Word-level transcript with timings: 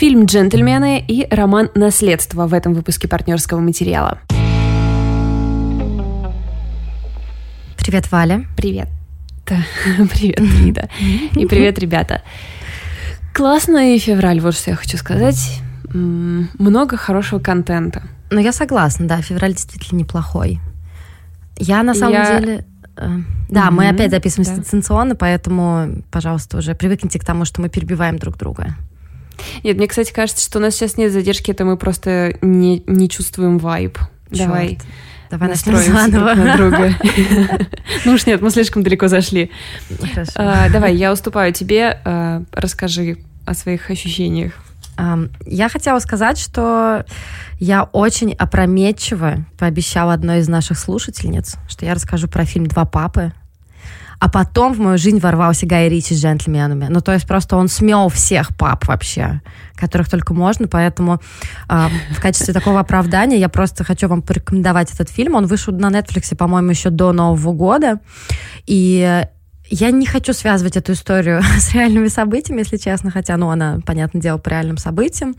фильм 0.00 0.24
«Джентльмены» 0.24 1.04
и 1.06 1.26
роман 1.30 1.68
«Наследство» 1.74 2.46
в 2.46 2.54
этом 2.54 2.72
выпуске 2.72 3.06
партнерского 3.06 3.60
материала. 3.60 4.18
Привет, 7.76 8.10
Валя. 8.10 8.46
Привет. 8.56 8.88
Привет, 9.44 10.40
Лида. 10.40 10.88
И 11.36 11.44
привет, 11.44 11.78
ребята. 11.78 12.22
Классный 13.34 13.98
февраль, 13.98 14.40
вот 14.40 14.54
что 14.54 14.70
я 14.70 14.76
хочу 14.76 14.96
сказать. 14.96 15.60
Много 15.92 16.96
хорошего 16.96 17.38
контента. 17.38 18.02
Ну, 18.30 18.40
я 18.40 18.52
согласна, 18.52 19.06
да, 19.06 19.20
февраль 19.20 19.52
действительно 19.52 19.98
неплохой. 19.98 20.60
Я 21.58 21.82
на 21.82 21.92
самом 21.92 22.14
я... 22.14 22.40
деле... 22.40 22.64
Э, 22.96 23.18
да, 23.50 23.66
mm-hmm, 23.66 23.70
мы 23.70 23.88
опять 23.90 24.12
записываем 24.12 24.56
да. 24.56 24.62
дистанционно, 24.62 25.14
поэтому, 25.14 26.02
пожалуйста, 26.10 26.56
уже 26.56 26.74
привыкните 26.74 27.18
к 27.18 27.24
тому, 27.24 27.44
что 27.44 27.60
мы 27.60 27.68
перебиваем 27.68 28.18
друг 28.18 28.38
друга. 28.38 28.76
Нет, 29.62 29.76
мне, 29.76 29.86
кстати, 29.86 30.12
кажется, 30.12 30.44
что 30.44 30.58
у 30.58 30.62
нас 30.62 30.74
сейчас 30.74 30.96
нет 30.96 31.12
задержки, 31.12 31.50
это 31.50 31.64
мы 31.64 31.76
просто 31.76 32.36
не, 32.42 32.82
не 32.86 33.08
чувствуем 33.08 33.58
вайб. 33.58 33.98
Давай. 34.30 34.78
Давай 35.30 35.48
настроим 35.50 35.92
заново. 35.92 36.34
друг 36.34 36.44
на 36.44 36.56
друга. 36.56 36.94
Ну 38.04 38.14
уж 38.14 38.26
нет, 38.26 38.40
мы 38.40 38.50
слишком 38.50 38.82
далеко 38.82 39.08
зашли. 39.08 39.50
Хорошо. 40.12 40.32
А, 40.34 40.68
давай, 40.70 40.96
я 40.96 41.12
уступаю 41.12 41.52
тебе. 41.52 42.00
А, 42.04 42.42
расскажи 42.52 43.18
о 43.46 43.54
своих 43.54 43.90
ощущениях. 43.90 44.52
Я 45.46 45.68
хотела 45.68 45.98
сказать, 45.98 46.38
что 46.38 47.06
я 47.58 47.84
очень 47.84 48.34
опрометчиво 48.34 49.46
пообещала 49.58 50.12
одной 50.12 50.40
из 50.40 50.48
наших 50.48 50.78
слушательниц, 50.78 51.56
что 51.68 51.86
я 51.86 51.94
расскажу 51.94 52.28
про 52.28 52.44
фильм 52.44 52.66
«Два 52.66 52.84
папы», 52.84 53.32
а 54.20 54.28
потом 54.28 54.74
в 54.74 54.78
мою 54.78 54.98
жизнь 54.98 55.18
ворвался 55.18 55.66
Гай 55.66 55.88
Ричи 55.88 56.14
с 56.14 56.22
джентльменами. 56.22 56.88
Ну, 56.90 57.00
то 57.00 57.12
есть 57.12 57.26
просто 57.26 57.56
он 57.56 57.68
смел 57.68 58.10
всех 58.10 58.54
пап 58.54 58.86
вообще, 58.86 59.40
которых 59.74 60.10
только 60.10 60.34
можно, 60.34 60.68
поэтому 60.68 61.20
э, 61.70 61.86
в 62.14 62.20
качестве 62.20 62.52
такого 62.52 62.80
оправдания 62.80 63.38
я 63.38 63.48
просто 63.48 63.82
хочу 63.82 64.08
вам 64.08 64.20
порекомендовать 64.20 64.92
этот 64.92 65.08
фильм. 65.08 65.36
Он 65.36 65.46
вышел 65.46 65.72
на 65.72 65.86
Netflix, 65.86 66.36
по-моему, 66.36 66.68
еще 66.68 66.90
до 66.90 67.12
Нового 67.12 67.54
года. 67.54 68.00
И 68.66 69.24
я 69.70 69.90
не 69.90 70.04
хочу 70.04 70.34
связывать 70.34 70.76
эту 70.76 70.92
историю 70.92 71.42
с 71.58 71.72
реальными 71.72 72.08
событиями, 72.08 72.60
если 72.60 72.76
честно, 72.76 73.10
хотя, 73.10 73.38
ну, 73.38 73.48
она, 73.48 73.78
понятное 73.86 74.20
дело, 74.20 74.36
по 74.36 74.50
реальным 74.50 74.76
событиям. 74.76 75.34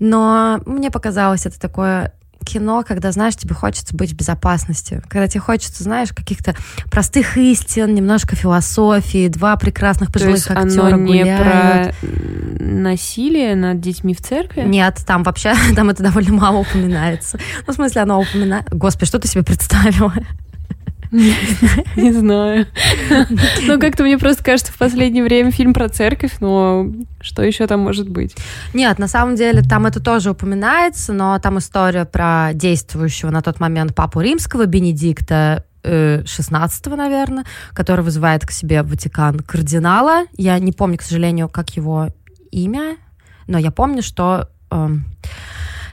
Но 0.00 0.60
мне 0.66 0.90
показалось 0.90 1.46
это 1.46 1.60
такое 1.60 2.12
кино, 2.52 2.84
когда, 2.86 3.12
знаешь, 3.12 3.36
тебе 3.36 3.54
хочется 3.54 3.94
быть 3.94 4.12
в 4.12 4.16
безопасности, 4.16 5.02
когда 5.08 5.28
тебе 5.28 5.40
хочется, 5.40 5.82
знаешь, 5.82 6.12
каких-то 6.12 6.54
простых 6.90 7.36
истин, 7.36 7.94
немножко 7.94 8.36
философии, 8.36 9.28
два 9.28 9.56
прекрасных 9.56 10.12
пожилых 10.12 10.44
То 10.44 10.54
есть 10.54 10.66
актера 10.66 10.94
оно 10.94 10.96
не 10.96 11.20
гуляют. 11.20 11.96
про 12.00 12.08
насилие 12.64 13.54
над 13.54 13.80
детьми 13.80 14.14
в 14.14 14.20
церкви? 14.20 14.62
Нет, 14.62 14.98
там 15.06 15.22
вообще, 15.22 15.54
там 15.76 15.90
это 15.90 16.02
довольно 16.02 16.32
мало 16.32 16.58
упоминается. 16.58 17.38
Ну, 17.66 17.72
в 17.72 17.76
смысле, 17.76 18.02
оно 18.02 18.20
упоминает... 18.20 18.66
Господи, 18.70 19.06
что 19.06 19.18
ты 19.18 19.28
себе 19.28 19.42
представила? 19.42 20.12
Не 21.10 22.12
знаю. 22.12 22.66
Ну, 23.66 23.78
как-то 23.78 24.02
мне 24.02 24.18
просто 24.18 24.42
кажется, 24.44 24.72
в 24.72 24.78
последнее 24.78 25.22
время 25.24 25.50
фильм 25.50 25.74
про 25.74 25.88
церковь, 25.88 26.36
но 26.40 26.86
что 27.20 27.42
еще 27.42 27.66
там 27.66 27.80
может 27.80 28.08
быть? 28.08 28.36
Нет, 28.74 28.98
на 28.98 29.08
самом 29.08 29.36
деле 29.36 29.62
там 29.62 29.86
это 29.86 30.00
тоже 30.00 30.30
упоминается, 30.30 31.12
но 31.12 31.38
там 31.38 31.58
история 31.58 32.04
про 32.04 32.50
действующего 32.54 33.30
на 33.30 33.42
тот 33.42 33.60
момент 33.60 33.94
папу 33.94 34.20
римского 34.20 34.66
Бенедикта 34.66 35.64
16 35.82 36.86
э, 36.86 36.90
наверное, 36.96 37.44
который 37.72 38.04
вызывает 38.04 38.46
к 38.46 38.50
себе 38.50 38.82
Ватикан 38.82 39.40
кардинала. 39.40 40.24
Я 40.36 40.58
не 40.58 40.72
помню, 40.72 40.98
к 40.98 41.02
сожалению, 41.02 41.48
как 41.48 41.70
его 41.70 42.08
имя, 42.50 42.96
но 43.46 43.58
я 43.58 43.70
помню, 43.70 44.02
что... 44.02 44.48
Эм, 44.70 45.04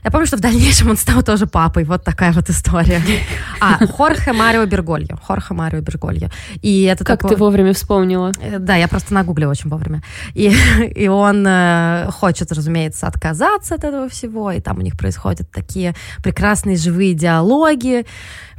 я 0.03 0.11
помню, 0.11 0.27
что 0.27 0.37
в 0.37 0.39
дальнейшем 0.39 0.89
он 0.89 0.97
стал 0.97 1.23
тоже 1.23 1.47
папой. 1.47 1.83
Вот 1.83 2.03
такая 2.03 2.31
вот 2.31 2.49
история. 2.49 3.01
А, 3.59 3.85
Хорхе 3.87 4.33
Марио 4.33 4.65
Бергольо. 4.65 5.17
Хорхе 5.21 5.55
Марио 5.55 5.81
Бергольо. 5.81 6.29
И 6.61 6.83
это 6.83 7.03
как 7.03 7.21
такой... 7.21 7.35
ты 7.35 7.41
вовремя 7.41 7.73
вспомнила? 7.73 8.31
Э, 8.39 8.59
да, 8.59 8.75
я 8.75 8.87
просто 8.87 9.15
нагуглила 9.15 9.51
очень 9.51 9.69
вовремя. 9.69 10.03
И, 10.35 10.55
и 10.95 11.07
он 11.07 11.43
э, 11.47 12.09
хочет, 12.11 12.51
разумеется, 12.51 13.07
отказаться 13.07 13.75
от 13.75 13.83
этого 13.83 14.09
всего. 14.09 14.51
И 14.51 14.59
там 14.59 14.77
у 14.77 14.81
них 14.81 14.95
происходят 14.95 15.49
такие 15.51 15.95
прекрасные 16.21 16.77
живые 16.77 17.15
диалоги. 17.15 18.05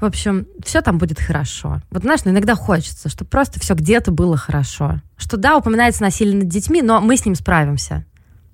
В 0.00 0.04
общем, 0.04 0.46
все 0.64 0.80
там 0.80 0.98
будет 0.98 1.20
хорошо. 1.20 1.80
Вот 1.90 2.02
знаешь, 2.02 2.20
ну, 2.24 2.32
иногда 2.32 2.56
хочется, 2.56 3.08
чтобы 3.08 3.30
просто 3.30 3.60
все 3.60 3.74
где-то 3.74 4.10
было 4.10 4.36
хорошо. 4.36 5.00
Что 5.16 5.36
да, 5.36 5.56
упоминается 5.56 6.02
насилие 6.02 6.36
над 6.36 6.48
детьми, 6.48 6.82
но 6.82 7.00
мы 7.00 7.16
с 7.16 7.24
ним 7.24 7.34
справимся. 7.34 8.04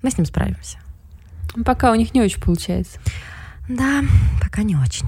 Мы 0.01 0.11
с 0.11 0.17
ним 0.17 0.25
справимся. 0.25 0.77
Пока 1.63 1.91
у 1.91 1.95
них 1.95 2.13
не 2.13 2.21
очень 2.21 2.41
получается. 2.41 2.99
Да, 3.69 4.01
пока 4.41 4.63
не 4.63 4.75
очень. 4.75 5.07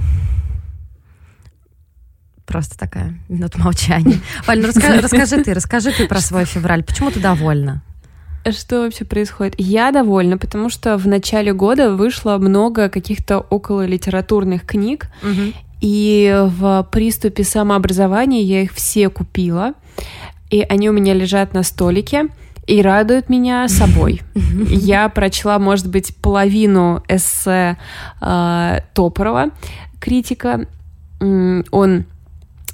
Просто 2.46 2.78
такая 2.78 3.20
минута 3.28 3.60
молчания. 3.60 4.20
Валь, 4.48 4.62
ну 4.62 4.68
расскажи, 4.68 5.02
расскажи 5.02 5.44
ты, 5.44 5.54
расскажи 5.54 5.92
ты 5.92 6.08
про 6.08 6.20
свой 6.22 6.46
февраль. 6.46 6.84
Почему 6.84 7.12
ты 7.12 7.20
довольна? 7.20 7.84
Что 8.50 8.84
вообще 8.84 9.04
происходит? 9.04 9.56
Я 9.58 9.92
довольна, 9.92 10.38
потому 10.38 10.70
что 10.70 10.98
в 10.98 11.06
начале 11.08 11.54
года 11.54 11.94
вышло 11.94 12.38
много 12.38 12.88
каких-то 12.88 13.40
около 13.40 13.86
литературных 13.86 14.66
книг, 14.66 15.10
угу. 15.22 15.54
и 15.82 16.46
в 16.46 16.88
приступе 16.90 17.44
самообразования 17.44 18.42
я 18.42 18.62
их 18.62 18.74
все 18.74 19.10
купила, 19.10 19.74
и 20.50 20.62
они 20.62 20.90
у 20.90 20.94
меня 20.94 21.14
лежат 21.14 21.54
на 21.54 21.64
столике 21.64 22.28
и 22.68 22.82
радует 22.82 23.30
меня 23.30 23.68
собой. 23.68 24.22
Я 24.70 25.10
прочла, 25.10 25.58
может 25.58 25.90
быть, 25.90 26.16
половину 26.18 27.04
эссе 27.08 27.78
э, 28.22 28.80
Топорова, 28.94 29.52
критика. 30.00 30.68
Он 31.20 32.06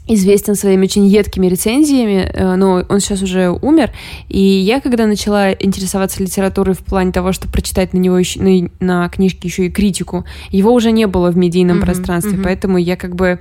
известен 0.06 0.56
своими 0.56 0.84
очень 0.84 1.06
едкими 1.08 1.48
рецензиями, 1.48 2.30
э, 2.34 2.56
но 2.56 2.84
он 2.90 3.00
сейчас 3.00 3.22
уже 3.22 3.50
умер. 3.50 3.92
И 4.28 4.40
я, 4.40 4.82
когда 4.82 5.08
начала 5.08 5.54
интересоваться 5.54 6.22
литературой 6.22 6.76
в 6.76 6.80
плане 6.80 7.12
того, 7.12 7.32
что 7.32 7.48
прочитать 7.48 7.94
на 7.94 8.00
него 8.00 8.18
еще, 8.18 8.42
на, 8.42 8.70
на 8.80 9.10
книжке 9.10 9.48
еще 9.48 9.68
и 9.68 9.70
критику, 9.70 10.26
его 10.50 10.74
уже 10.74 10.92
не 10.92 11.08
было 11.08 11.32
в 11.32 11.38
медийном 11.38 11.78
mm-hmm, 11.78 11.82
пространстве, 11.82 12.34
mm-hmm. 12.34 12.44
поэтому 12.44 12.78
я 12.78 12.98
как 12.98 13.16
бы 13.16 13.40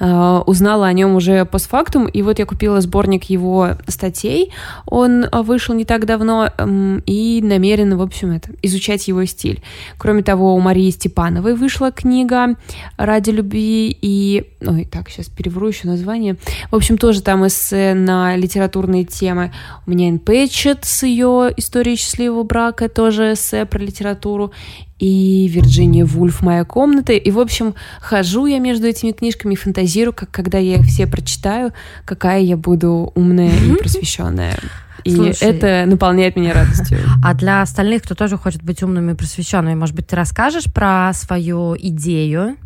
э, 0.00 0.40
узнала 0.46 0.86
о 0.86 0.92
нем 0.92 1.14
уже 1.14 1.44
постфактум. 1.44 2.06
И 2.06 2.22
вот 2.22 2.40
я 2.40 2.46
купила 2.46 2.80
сборник 2.80 3.24
его 3.24 3.70
статей. 3.86 4.52
Он 4.86 5.24
э, 5.24 5.42
вышел 5.42 5.76
не 5.76 5.84
так 5.84 6.06
давно 6.06 6.50
э, 6.56 7.00
и 7.06 7.40
намерена, 7.40 7.96
в 7.96 8.02
общем, 8.02 8.32
это 8.32 8.50
изучать 8.62 9.06
его 9.06 9.24
стиль. 9.26 9.62
Кроме 9.96 10.24
того, 10.24 10.56
у 10.56 10.60
Марии 10.60 10.90
Степановой 10.90 11.54
вышла 11.54 11.92
книга 11.92 12.56
«Ради 12.96 13.30
любви» 13.30 13.96
и... 14.02 14.44
Ой, 14.66 14.88
так, 14.90 15.08
сейчас 15.08 15.28
перевру 15.28 15.68
еще 15.68 15.86
название 15.86 15.99
название. 16.00 16.36
В 16.70 16.76
общем, 16.76 16.98
тоже 16.98 17.22
там 17.22 17.46
эссе 17.46 17.94
на 17.94 18.36
литературные 18.36 19.04
темы. 19.04 19.52
У 19.86 19.90
меня 19.90 20.08
Энн 20.08 20.18
Пэтчет 20.18 20.84
с 20.84 21.02
ее 21.04 21.52
историей 21.56 21.96
счастливого 21.96 22.42
брака, 22.42 22.88
тоже 22.88 23.34
эссе 23.34 23.66
про 23.66 23.78
литературу. 23.78 24.52
И 24.98 25.48
Вирджиния 25.48 26.04
Вульф 26.04 26.42
«Моя 26.42 26.64
комната». 26.64 27.12
И, 27.12 27.30
в 27.30 27.38
общем, 27.38 27.74
хожу 28.00 28.46
я 28.46 28.58
между 28.58 28.86
этими 28.86 29.12
книжками 29.12 29.54
и 29.54 29.56
фантазирую, 29.56 30.12
как 30.12 30.30
когда 30.30 30.58
я 30.58 30.76
их 30.76 30.84
все 30.84 31.06
прочитаю, 31.06 31.72
какая 32.04 32.40
я 32.40 32.56
буду 32.56 33.10
умная 33.14 33.50
и 33.50 33.76
просвещенная. 33.76 34.58
И 35.04 35.14
Слушай, 35.14 35.36
это 35.40 35.84
наполняет 35.86 36.36
меня 36.36 36.52
радостью. 36.52 36.98
А 37.24 37.32
для 37.32 37.62
остальных, 37.62 38.02
кто 38.02 38.14
тоже 38.14 38.36
хочет 38.36 38.62
быть 38.62 38.82
умными 38.82 39.12
и 39.12 39.14
просвещенными, 39.14 39.74
может 39.74 39.94
быть, 39.94 40.06
ты 40.06 40.16
расскажешь 40.16 40.70
про 40.70 41.12
свою 41.14 41.74
идею, 41.78 42.56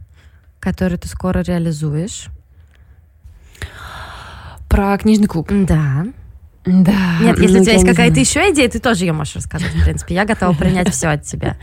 которую 0.58 0.98
ты 0.98 1.06
скоро 1.06 1.40
реализуешь? 1.40 2.26
Про 4.74 4.98
книжный 4.98 5.28
клуб. 5.28 5.48
Да. 5.50 6.06
Да. 6.64 7.18
Нет, 7.20 7.38
если 7.38 7.56
ну, 7.56 7.60
у 7.60 7.64
тебя 7.64 7.74
есть 7.74 7.86
какая-то 7.86 8.18
еще 8.18 8.50
идея, 8.52 8.68
ты 8.68 8.80
тоже 8.80 9.04
ее 9.04 9.12
можешь 9.12 9.36
рассказать, 9.36 9.70
в 9.70 9.84
принципе. 9.84 10.14
Я 10.14 10.24
готова 10.24 10.52
принять 10.54 10.90
все 10.90 11.08
от 11.08 11.22
тебя. 11.22 11.56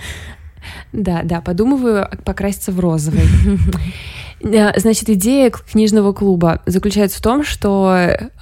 Да, 0.93 1.22
да, 1.23 1.41
подумываю 1.41 2.08
покраситься 2.23 2.72
в 2.72 2.79
розовый. 2.79 3.23
Значит, 4.41 5.09
идея 5.09 5.49
книжного 5.52 6.13
клуба 6.13 6.61
заключается 6.66 7.19
в 7.19 7.22
том, 7.22 7.43
что 7.43 7.93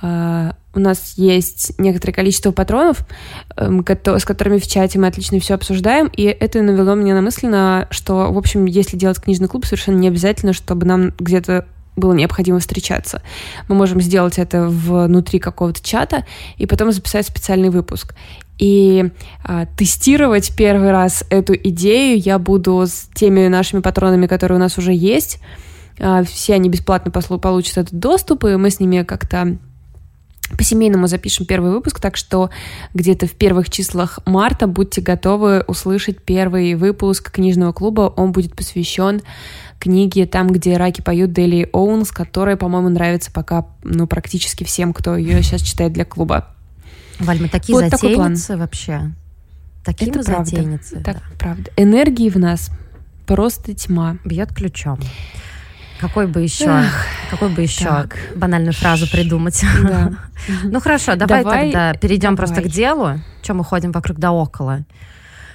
э, 0.01 0.51
у 0.73 0.79
нас 0.79 1.13
есть 1.17 1.73
некоторое 1.77 2.13
количество 2.13 2.51
патронов, 2.51 3.05
э, 3.57 3.69
с 4.17 4.25
которыми 4.25 4.59
в 4.59 4.67
чате 4.67 4.99
мы 4.99 5.07
отлично 5.07 5.39
все 5.39 5.55
обсуждаем, 5.55 6.09
и 6.15 6.23
это 6.23 6.61
навело 6.61 6.95
меня 6.95 7.15
на 7.15 7.21
мысль, 7.21 7.47
на, 7.47 7.87
что, 7.89 8.31
в 8.31 8.37
общем, 8.37 8.65
если 8.65 8.97
делать 8.97 9.19
книжный 9.19 9.47
клуб, 9.47 9.65
совершенно 9.65 9.97
не 9.97 10.07
обязательно, 10.07 10.53
чтобы 10.53 10.85
нам 10.85 11.13
где-то 11.17 11.65
было 11.95 12.13
необходимо 12.13 12.59
встречаться. 12.59 13.21
Мы 13.67 13.75
можем 13.75 14.01
сделать 14.01 14.37
это 14.37 14.67
внутри 14.67 15.39
какого-то 15.39 15.83
чата 15.83 16.25
и 16.57 16.65
потом 16.65 16.91
записать 16.91 17.27
специальный 17.27 17.69
выпуск. 17.69 18.15
И 18.57 19.09
а, 19.43 19.65
тестировать 19.65 20.53
первый 20.55 20.91
раз 20.91 21.23
эту 21.29 21.55
идею 21.55 22.19
я 22.19 22.37
буду 22.39 22.85
с 22.85 23.09
теми 23.13 23.47
нашими 23.47 23.79
патронами, 23.79 24.27
которые 24.27 24.57
у 24.57 24.61
нас 24.61 24.77
уже 24.77 24.93
есть. 24.93 25.39
А, 25.99 26.23
все 26.23 26.55
они 26.55 26.69
бесплатно 26.69 27.11
получат 27.11 27.77
этот 27.77 27.99
доступ, 27.99 28.45
и 28.45 28.55
мы 28.55 28.69
с 28.69 28.79
ними 28.79 29.03
как-то 29.03 29.57
по-семейному 30.57 31.07
запишем 31.07 31.45
первый 31.45 31.71
выпуск, 31.71 31.99
так 31.99 32.17
что 32.17 32.49
где-то 32.93 33.27
в 33.27 33.33
первых 33.33 33.69
числах 33.69 34.19
марта 34.25 34.67
будьте 34.67 35.01
готовы 35.01 35.63
услышать 35.67 36.21
первый 36.23 36.75
выпуск 36.75 37.31
книжного 37.31 37.71
клуба. 37.71 38.13
Он 38.15 38.31
будет 38.31 38.55
посвящен 38.55 39.21
книге 39.79 40.25
«Там, 40.25 40.49
где 40.49 40.77
раки 40.77 41.01
поют» 41.01 41.31
Дели 41.31 41.69
Оуэнс, 41.71 42.11
которая, 42.11 42.57
по-моему, 42.57 42.89
нравится 42.89 43.31
пока 43.31 43.65
ну, 43.83 44.07
практически 44.07 44.63
всем, 44.63 44.93
кто 44.93 45.15
ее 45.15 45.41
сейчас 45.41 45.61
читает 45.61 45.93
для 45.93 46.05
клуба. 46.05 46.47
Валь, 47.19 47.41
мы 47.41 47.49
такие 47.49 47.77
вот 47.79 47.89
затейницы 47.89 48.57
вообще. 48.57 49.11
Такие 49.83 50.09
Это 50.09 50.19
мы 50.19 50.25
правда. 50.25 50.45
затейницы. 50.45 51.01
Так, 51.01 51.15
да. 51.15 51.21
правда. 51.37 51.71
Энергии 51.77 52.29
в 52.29 52.37
нас 52.37 52.69
просто 53.25 53.73
тьма. 53.73 54.17
Бьет 54.25 54.53
ключом. 54.53 54.99
Какой 55.99 56.27
бы 56.27 56.41
еще, 56.41 56.65
Эх, 56.65 57.05
какой 57.29 57.49
бы 57.49 57.61
еще 57.61 57.85
так. 57.85 58.17
банальную 58.35 58.73
фразу 58.73 59.09
придумать? 59.09 59.61
Да. 59.83 60.13
ну 60.63 60.79
хорошо, 60.79 61.15
давай, 61.15 61.43
давай 61.43 61.71
тогда 61.71 61.93
перейдем 61.93 62.35
давай. 62.35 62.47
просто 62.47 62.61
к 62.61 62.71
делу. 62.71 63.19
Чем 63.41 63.57
мы 63.57 63.65
ходим 63.65 63.91
вокруг 63.91 64.17
да 64.17 64.31
около? 64.31 64.85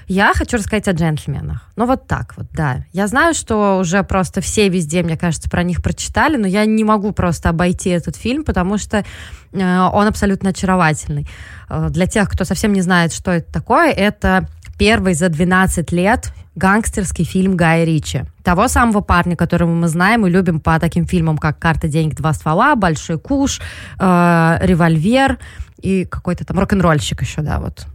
Я 0.06 0.32
хочу 0.34 0.56
рассказать 0.56 0.88
о 0.88 0.92
джентльменах. 0.92 1.62
Ну 1.76 1.86
вот 1.86 2.06
так 2.06 2.34
вот, 2.36 2.46
да. 2.52 2.84
Я 2.92 3.06
знаю, 3.06 3.34
что 3.34 3.78
уже 3.78 4.02
просто 4.02 4.40
все 4.40 4.68
везде, 4.68 5.02
мне 5.02 5.16
кажется, 5.16 5.48
про 5.48 5.62
них 5.62 5.82
прочитали, 5.82 6.36
но 6.36 6.46
я 6.46 6.64
не 6.66 6.84
могу 6.84 7.12
просто 7.12 7.48
обойти 7.48 7.90
этот 7.90 8.16
фильм, 8.16 8.44
потому 8.44 8.78
что 8.78 9.04
э, 9.52 9.80
он 9.92 10.06
абсолютно 10.06 10.50
очаровательный. 10.50 11.26
Э, 11.68 11.88
для 11.90 12.06
тех, 12.06 12.28
кто 12.28 12.44
совсем 12.44 12.72
не 12.72 12.82
знает, 12.82 13.12
что 13.12 13.30
это 13.30 13.52
такое, 13.52 13.90
это 13.90 14.48
первый 14.78 15.14
за 15.14 15.28
12 15.28 15.92
лет 15.92 16.32
гангстерский 16.54 17.24
фильм 17.24 17.56
Гая 17.56 17.84
Ричи. 17.84 18.24
Того 18.42 18.68
самого 18.68 19.00
парня, 19.00 19.36
которого 19.36 19.70
мы 19.70 19.88
знаем 19.88 20.26
и 20.26 20.30
любим 20.30 20.60
по 20.60 20.78
таким 20.78 21.06
фильмам, 21.06 21.38
как 21.38 21.58
«Карта 21.58 21.88
денег. 21.88 22.14
Два 22.14 22.32
ствола», 22.32 22.76
«Большой 22.76 23.18
куш», 23.18 23.60
э, 23.98 24.58
«Револьвер» 24.60 25.38
и 25.80 26.04
какой-то 26.04 26.44
там 26.44 26.58
рок-н-ролльщик 26.58 27.22
еще, 27.22 27.42
да, 27.42 27.58
вот 27.58 27.86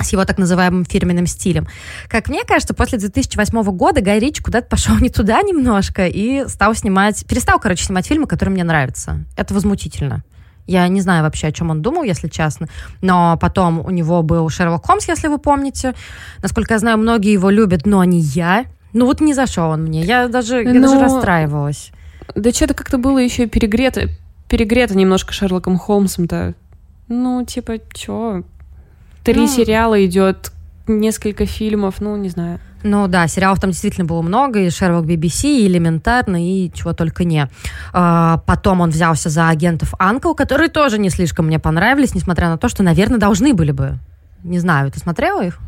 с 0.00 0.12
его 0.12 0.24
так 0.24 0.38
называемым 0.38 0.84
фирменным 0.84 1.26
стилем. 1.26 1.66
Как 2.08 2.28
мне 2.28 2.44
кажется, 2.44 2.74
после 2.74 2.98
2008 2.98 3.62
года 3.76 4.00
Гай 4.00 4.18
Ричи 4.18 4.42
куда-то 4.42 4.68
пошел 4.68 4.96
не 4.98 5.10
туда 5.10 5.42
немножко 5.42 6.06
и 6.06 6.46
стал 6.48 6.74
снимать, 6.74 7.26
перестал, 7.26 7.58
короче, 7.58 7.84
снимать 7.84 8.06
фильмы, 8.06 8.26
которые 8.26 8.52
мне 8.52 8.64
нравятся. 8.64 9.24
Это 9.36 9.54
возмутительно. 9.54 10.22
Я 10.66 10.86
не 10.88 11.00
знаю 11.00 11.22
вообще, 11.22 11.46
о 11.46 11.52
чем 11.52 11.70
он 11.70 11.80
думал, 11.80 12.02
если 12.02 12.28
честно. 12.28 12.68
Но 13.00 13.38
потом 13.40 13.80
у 13.80 13.90
него 13.90 14.22
был 14.22 14.48
Шерлок 14.50 14.84
Холмс, 14.84 15.08
если 15.08 15.28
вы 15.28 15.38
помните. 15.38 15.94
Насколько 16.42 16.74
я 16.74 16.78
знаю, 16.78 16.98
многие 16.98 17.32
его 17.32 17.48
любят, 17.48 17.86
но 17.86 18.04
не 18.04 18.20
я. 18.20 18.66
Ну 18.92 19.06
вот 19.06 19.22
не 19.22 19.32
зашел 19.32 19.70
он 19.70 19.84
мне. 19.84 20.02
Я 20.02 20.28
даже, 20.28 20.62
я 20.62 20.80
даже 20.80 21.00
расстраивалась. 21.00 21.90
Да 22.34 22.52
что-то 22.52 22.74
как-то 22.74 22.98
было 22.98 23.18
еще 23.18 23.46
перегрето, 23.46 24.08
перегрето 24.50 24.96
немножко 24.96 25.32
Шерлоком 25.32 25.78
Холмсом-то. 25.78 26.54
Ну, 27.08 27.44
типа, 27.46 27.78
чё? 27.94 28.42
Три 29.28 29.42
ну... 29.42 29.46
сериала 29.46 30.06
идет, 30.06 30.52
несколько 30.86 31.44
фильмов, 31.44 31.96
ну, 32.00 32.16
не 32.16 32.30
знаю. 32.30 32.60
Ну 32.82 33.08
да, 33.08 33.28
сериалов 33.28 33.60
там 33.60 33.72
действительно 33.72 34.06
было 34.06 34.22
много, 34.22 34.60
и 34.60 34.70
Шерлок 34.70 35.04
BBC, 35.04 35.48
и 35.48 35.66
Элементарно, 35.66 36.42
и 36.42 36.72
чего 36.72 36.94
только 36.94 37.24
не. 37.24 37.46
А, 37.92 38.38
потом 38.46 38.80
он 38.80 38.88
взялся 38.88 39.28
за 39.28 39.50
агентов 39.50 39.92
Анкл, 39.98 40.32
которые 40.32 40.70
тоже 40.70 40.98
не 40.98 41.10
слишком 41.10 41.48
мне 41.48 41.58
понравились, 41.58 42.14
несмотря 42.14 42.48
на 42.48 42.56
то, 42.56 42.70
что, 42.70 42.82
наверное, 42.82 43.18
должны 43.18 43.52
были 43.52 43.72
бы. 43.72 43.98
Не 44.44 44.60
знаю, 44.60 44.90
ты 44.90 44.98
смотрела 44.98 45.44
их? 45.44 45.58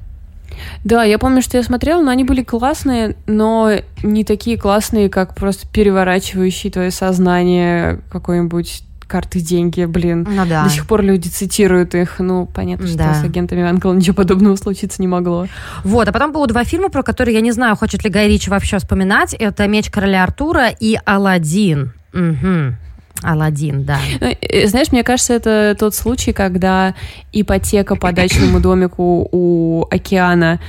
Да, 0.82 1.04
я 1.04 1.18
помню, 1.18 1.42
что 1.42 1.58
я 1.58 1.62
смотрела, 1.62 2.00
но 2.00 2.10
они 2.10 2.24
были 2.24 2.42
классные, 2.42 3.14
но 3.26 3.72
не 4.02 4.24
такие 4.24 4.56
классные, 4.56 5.10
как 5.10 5.34
просто 5.34 5.66
переворачивающие 5.68 6.72
твое 6.72 6.90
сознание 6.90 8.00
какой-нибудь 8.10 8.84
карты 9.10 9.40
деньги, 9.40 9.84
блин. 9.84 10.26
Ну 10.30 10.46
да. 10.46 10.64
До 10.64 10.70
сих 10.70 10.86
пор 10.86 11.02
люди 11.02 11.28
цитируют 11.28 11.94
их. 11.94 12.20
Ну, 12.20 12.46
понятно, 12.46 12.86
что 12.86 12.96
да. 12.96 13.14
с 13.14 13.24
агентами 13.24 13.62
Анкл 13.62 13.92
ничего 13.92 14.14
подобного 14.14 14.54
случиться 14.56 15.02
не 15.02 15.08
могло. 15.08 15.48
Вот, 15.82 16.08
а 16.08 16.12
потом 16.12 16.32
было 16.32 16.46
два 16.46 16.64
фильма, 16.64 16.88
про 16.88 17.02
которые 17.02 17.34
я 17.34 17.40
не 17.40 17.50
знаю, 17.50 17.76
хочет 17.76 18.04
ли 18.04 18.10
Гай 18.10 18.28
Ричи 18.28 18.48
вообще 18.48 18.78
вспоминать. 18.78 19.34
Это 19.34 19.66
«Меч 19.66 19.90
короля 19.90 20.22
Артура» 20.22 20.68
и 20.68 20.96
«Аладдин». 21.04 21.92
Угу. 22.14 22.76
Алладин, 23.22 23.84
да. 23.84 23.98
Ну, 24.20 24.34
знаешь, 24.66 24.92
мне 24.92 25.02
кажется, 25.02 25.34
это 25.34 25.76
тот 25.78 25.94
случай, 25.94 26.32
когда 26.32 26.94
ипотека 27.32 27.96
по 27.96 28.12
дачному 28.12 28.60
домику 28.60 29.28
у 29.30 29.86
океана 29.90 30.60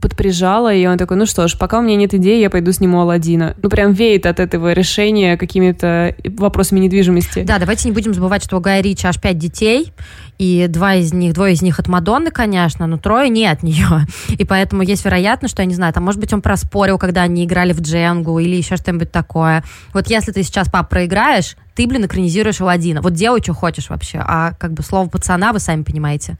подприжала, 0.00 0.72
и 0.72 0.86
он 0.86 0.96
такой, 0.98 1.16
ну 1.16 1.26
что 1.26 1.48
ж, 1.48 1.56
пока 1.58 1.78
у 1.78 1.82
меня 1.82 1.96
нет 1.96 2.14
идеи, 2.14 2.40
я 2.40 2.50
пойду 2.50 2.72
сниму 2.72 3.00
Алладина. 3.00 3.56
Ну, 3.62 3.68
прям 3.68 3.92
веет 3.92 4.26
от 4.26 4.40
этого 4.40 4.72
решения 4.72 5.36
какими-то 5.36 6.14
вопросами 6.36 6.80
недвижимости. 6.80 7.42
Да, 7.42 7.58
давайте 7.58 7.88
не 7.88 7.94
будем 7.94 8.14
забывать, 8.14 8.44
что 8.44 8.56
у 8.56 8.60
Гая 8.60 8.80
Ричи 8.80 9.06
аж 9.06 9.20
пять 9.20 9.38
детей, 9.38 9.92
и 10.38 10.66
два 10.68 10.94
из 10.94 11.12
них, 11.12 11.34
двое 11.34 11.54
из 11.54 11.62
них 11.62 11.80
от 11.80 11.88
Мадонны, 11.88 12.30
конечно, 12.30 12.86
но 12.86 12.96
трое 12.96 13.28
не 13.28 13.46
от 13.46 13.62
нее. 13.64 14.06
И 14.28 14.44
поэтому 14.44 14.82
есть 14.82 15.04
вероятность, 15.04 15.54
что, 15.54 15.62
я 15.62 15.66
не 15.66 15.74
знаю, 15.74 15.92
там, 15.92 16.04
может 16.04 16.20
быть, 16.20 16.32
он 16.32 16.42
проспорил, 16.42 16.98
когда 16.98 17.22
они 17.22 17.44
играли 17.44 17.72
в 17.72 17.80
Дженгу 17.80 18.38
или 18.38 18.54
еще 18.54 18.76
что-нибудь 18.76 19.10
такое. 19.10 19.64
Вот 19.92 20.08
если 20.08 20.30
ты 20.30 20.44
сейчас, 20.44 20.68
пап, 20.68 20.88
проиграешь, 20.88 21.56
ты, 21.74 21.86
блин, 21.86 22.06
экранизируешь 22.06 22.60
Алладина. 22.60 23.02
Вот 23.02 23.14
делай, 23.14 23.42
что 23.42 23.52
хочешь 23.52 23.90
вообще. 23.90 24.18
А 24.24 24.52
как 24.52 24.72
бы 24.72 24.82
слово 24.82 25.08
пацана, 25.08 25.52
вы 25.52 25.58
сами 25.58 25.82
понимаете. 25.82 26.38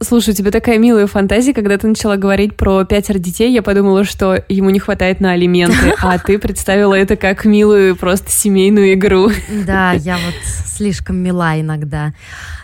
Слушай, 0.00 0.30
у 0.30 0.32
тебя 0.34 0.52
такая 0.52 0.78
милая 0.78 1.08
фантазия, 1.08 1.52
когда 1.52 1.76
ты 1.76 1.88
начала 1.88 2.16
говорить 2.16 2.56
про 2.56 2.84
пятеро 2.84 3.18
детей, 3.18 3.52
я 3.52 3.62
подумала, 3.62 4.04
что 4.04 4.44
ему 4.48 4.70
не 4.70 4.78
хватает 4.78 5.20
на 5.20 5.32
алименты, 5.32 5.94
а 6.02 6.18
ты 6.18 6.38
представила 6.38 6.94
это 6.94 7.16
как 7.16 7.44
милую 7.44 7.96
просто 7.96 8.30
семейную 8.30 8.94
игру. 8.94 9.30
Да, 9.66 9.92
я 9.94 10.14
вот 10.14 10.34
слишком 10.44 11.16
мила 11.16 11.60
иногда. 11.60 12.12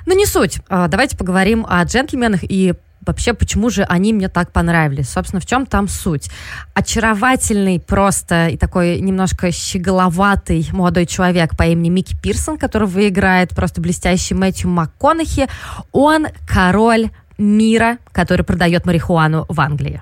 Но 0.07 0.13
не 0.13 0.27
суть. 0.27 0.61
А, 0.69 0.87
давайте 0.87 1.17
поговорим 1.17 1.67
о 1.69 1.83
джентльменах 1.83 2.41
и 2.43 2.75
вообще, 3.07 3.35
почему 3.35 3.69
же 3.71 3.83
они 3.83 4.13
мне 4.13 4.29
так 4.29 4.53
понравились? 4.53 5.11
Собственно, 5.11 5.41
в 5.41 5.47
чем 5.47 5.67
там 5.67 5.89
суть? 5.89 6.31
Очаровательный 6.75 7.81
просто 7.81 8.49
и 8.49 8.57
такой 8.57 9.01
немножко 9.01 9.51
щеголоватый 9.51 10.69
молодой 10.73 11.07
человек 11.07 11.57
по 11.57 11.65
имени 11.65 11.89
Микки 11.89 12.17
Пирсон, 12.21 12.59
которого 12.59 13.09
играет 13.09 13.51
просто 13.51 13.81
блестящий 13.81 14.35
Мэтью 14.35 14.71
МакКонахи, 14.71 15.49
он 15.93 16.29
король 16.47 17.11
мира, 17.39 17.99
который 18.13 18.45
продает 18.45 18.87
марихуану 18.87 19.47
в 19.49 19.61
Англии. 19.61 20.01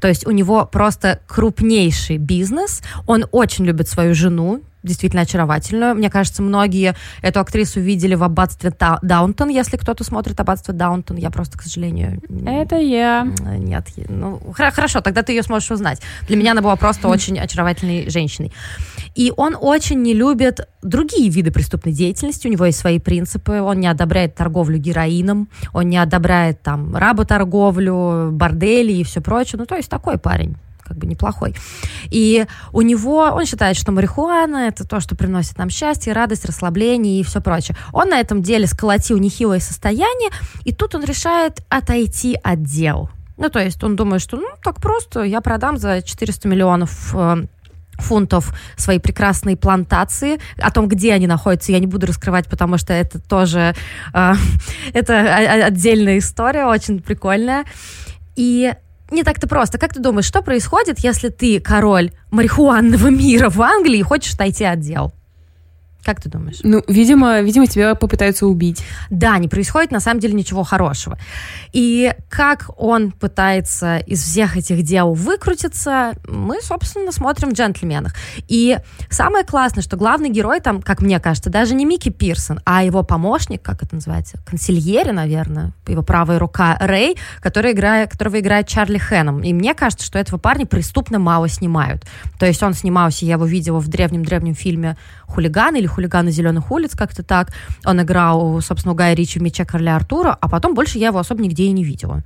То 0.00 0.08
есть 0.08 0.26
у 0.26 0.30
него 0.32 0.66
просто 0.66 1.20
крупнейший 1.26 2.18
бизнес. 2.18 2.82
Он 3.06 3.24
очень 3.32 3.64
любит 3.64 3.88
свою 3.88 4.14
жену, 4.14 4.62
действительно 4.84 5.22
очаровательную. 5.22 5.94
Мне 5.94 6.10
кажется, 6.10 6.42
многие 6.42 6.94
эту 7.22 7.40
актрису 7.40 7.80
видели 7.80 8.14
в 8.14 8.22
«Аббатстве 8.22 8.72
Даунтон», 9.02 9.48
если 9.48 9.76
кто-то 9.76 10.04
смотрит 10.04 10.38
«Аббатство 10.38 10.72
Даунтон». 10.72 11.16
Я 11.16 11.30
просто, 11.30 11.58
к 11.58 11.62
сожалению... 11.62 12.20
Это 12.46 12.76
я. 12.76 13.26
Нет. 13.58 13.88
Ну, 14.08 14.40
хорошо, 14.54 15.00
тогда 15.00 15.22
ты 15.22 15.32
ее 15.32 15.42
сможешь 15.42 15.70
узнать. 15.70 16.00
Для 16.28 16.36
меня 16.36 16.52
она 16.52 16.62
была 16.62 16.76
просто 16.76 17.08
очень 17.08 17.38
очаровательной 17.38 18.10
женщиной. 18.10 18.52
И 19.14 19.32
он 19.36 19.56
очень 19.58 20.02
не 20.02 20.14
любит 20.14 20.68
другие 20.82 21.30
виды 21.30 21.50
преступной 21.50 21.94
деятельности, 21.94 22.46
у 22.46 22.50
него 22.50 22.66
есть 22.66 22.78
свои 22.78 22.98
принципы, 22.98 23.60
он 23.60 23.80
не 23.80 23.86
одобряет 23.86 24.34
торговлю 24.34 24.78
героином, 24.78 25.48
он 25.72 25.88
не 25.88 25.96
одобряет 25.96 26.62
там 26.62 26.94
работорговлю, 26.94 28.30
бордели 28.32 28.92
и 28.92 29.04
все 29.04 29.20
прочее. 29.20 29.58
Ну, 29.58 29.66
то 29.66 29.76
есть 29.76 29.88
такой 29.88 30.18
парень 30.18 30.56
как 30.84 30.96
бы 30.98 31.06
неплохой. 31.06 31.54
И 32.10 32.46
у 32.72 32.82
него, 32.82 33.22
он 33.32 33.46
считает, 33.46 33.76
что 33.76 33.92
марихуана 33.92 34.68
это 34.68 34.86
то, 34.86 35.00
что 35.00 35.16
приносит 35.16 35.58
нам 35.58 35.70
счастье, 35.70 36.12
радость, 36.12 36.44
расслабление 36.44 37.20
и 37.20 37.22
все 37.24 37.40
прочее. 37.40 37.76
Он 37.92 38.08
на 38.10 38.20
этом 38.20 38.42
деле 38.42 38.66
сколотил 38.66 39.18
нехилое 39.18 39.60
состояние, 39.60 40.30
и 40.64 40.72
тут 40.72 40.94
он 40.94 41.04
решает 41.04 41.62
отойти 41.68 42.38
от 42.42 42.62
дел. 42.62 43.10
Ну, 43.36 43.48
то 43.48 43.58
есть 43.58 43.82
он 43.82 43.96
думает, 43.96 44.22
что 44.22 44.36
ну, 44.36 44.48
так 44.62 44.80
просто, 44.80 45.22
я 45.22 45.40
продам 45.40 45.76
за 45.76 46.02
400 46.02 46.46
миллионов 46.46 47.14
э, 47.14 47.46
фунтов 47.94 48.54
свои 48.76 48.98
прекрасные 48.98 49.56
плантации. 49.56 50.38
О 50.58 50.70
том, 50.70 50.88
где 50.88 51.12
они 51.12 51.26
находятся, 51.26 51.72
я 51.72 51.80
не 51.80 51.86
буду 51.86 52.06
раскрывать, 52.06 52.48
потому 52.48 52.78
что 52.78 52.92
это 52.92 53.18
тоже 53.18 53.74
э, 54.12 54.32
это 54.92 55.66
отдельная 55.66 56.18
история, 56.18 56.66
очень 56.66 57.00
прикольная. 57.00 57.64
И 58.36 58.72
не 59.14 59.22
так-то 59.22 59.48
просто. 59.48 59.78
Как 59.78 59.94
ты 59.94 60.00
думаешь, 60.00 60.26
что 60.26 60.42
происходит, 60.42 60.98
если 60.98 61.28
ты 61.28 61.60
король 61.60 62.12
марихуанного 62.30 63.08
мира 63.08 63.48
в 63.48 63.60
Англии 63.62 63.98
и 63.98 64.02
хочешь 64.02 64.34
отойти 64.34 64.64
от 64.64 64.80
дел? 64.80 65.12
Как 66.04 66.20
ты 66.20 66.28
думаешь? 66.28 66.58
Ну, 66.62 66.82
видимо, 66.86 67.40
видимо, 67.40 67.66
тебя 67.66 67.94
попытаются 67.94 68.46
убить. 68.46 68.84
Да, 69.08 69.38
не 69.38 69.48
происходит 69.48 69.90
на 69.90 70.00
самом 70.00 70.20
деле 70.20 70.34
ничего 70.34 70.62
хорошего. 70.62 71.18
И 71.72 72.12
как 72.28 72.70
он 72.76 73.10
пытается 73.10 73.98
из 73.98 74.22
всех 74.22 74.56
этих 74.56 74.82
дел 74.82 75.14
выкрутиться, 75.14 76.12
мы, 76.28 76.60
собственно, 76.60 77.10
смотрим 77.10 77.50
в 77.50 77.52
«Джентльменах». 77.54 78.14
И 78.48 78.76
самое 79.08 79.44
классное, 79.44 79.82
что 79.82 79.96
главный 79.96 80.28
герой 80.28 80.60
там, 80.60 80.82
как 80.82 81.00
мне 81.00 81.18
кажется, 81.20 81.48
даже 81.48 81.74
не 81.74 81.86
Микки 81.86 82.10
Пирсон, 82.10 82.60
а 82.66 82.84
его 82.84 83.02
помощник, 83.02 83.62
как 83.62 83.82
это 83.82 83.94
называется, 83.94 84.38
консильери, 84.44 85.10
наверное, 85.10 85.72
его 85.86 86.02
правая 86.02 86.38
рука 86.38 86.76
Рэй, 86.80 87.16
который 87.40 87.72
играет, 87.72 88.10
которого 88.10 88.40
играет 88.40 88.68
Чарли 88.68 88.98
Хэном. 88.98 89.42
И 89.42 89.52
мне 89.52 89.74
кажется, 89.74 90.04
что 90.04 90.18
этого 90.18 90.38
парня 90.38 90.66
преступно 90.66 91.18
мало 91.18 91.48
снимают. 91.48 92.04
То 92.38 92.46
есть 92.46 92.62
он 92.62 92.74
снимался, 92.74 93.24
я 93.24 93.32
его 93.32 93.46
видела 93.46 93.80
в 93.80 93.88
древнем-древнем 93.88 94.54
фильме 94.54 94.96
«Хулиган» 95.34 95.74
или 95.76 95.86
хулиганы 95.86 96.30
зеленых 96.30 96.70
улиц, 96.70 96.92
как-то 96.94 97.22
так. 97.22 97.52
Он 97.84 98.00
играл, 98.00 98.60
собственно, 98.60 98.92
у 98.92 98.96
Гая 98.96 99.14
Ричи 99.14 99.38
в 99.38 99.42
«Мече 99.42 99.64
короля 99.64 99.96
Артура», 99.96 100.36
а 100.40 100.48
потом 100.48 100.74
больше 100.74 100.98
я 100.98 101.08
его 101.08 101.18
особо 101.18 101.42
нигде 101.42 101.64
и 101.64 101.72
не 101.72 101.84
видела. 101.84 102.22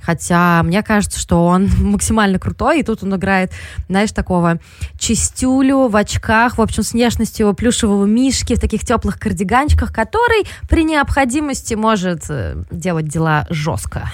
Хотя 0.00 0.62
мне 0.62 0.82
кажется, 0.82 1.18
что 1.18 1.44
он 1.44 1.68
максимально 1.78 2.38
крутой, 2.38 2.80
и 2.80 2.82
тут 2.82 3.02
он 3.02 3.14
играет, 3.16 3.52
знаешь, 3.88 4.12
такого 4.12 4.58
чистюлю 4.98 5.88
в 5.88 5.96
очках, 5.96 6.58
в 6.58 6.62
общем, 6.62 6.82
с 6.82 6.92
внешностью 6.92 7.52
плюшевого 7.54 8.06
мишки, 8.06 8.54
в 8.54 8.60
таких 8.60 8.84
теплых 8.84 9.18
кардиганчиках, 9.18 9.92
который 9.92 10.46
при 10.68 10.84
необходимости 10.84 11.74
может 11.74 12.24
э, 12.28 12.62
делать 12.70 13.08
дела 13.08 13.46
жестко. 13.50 14.10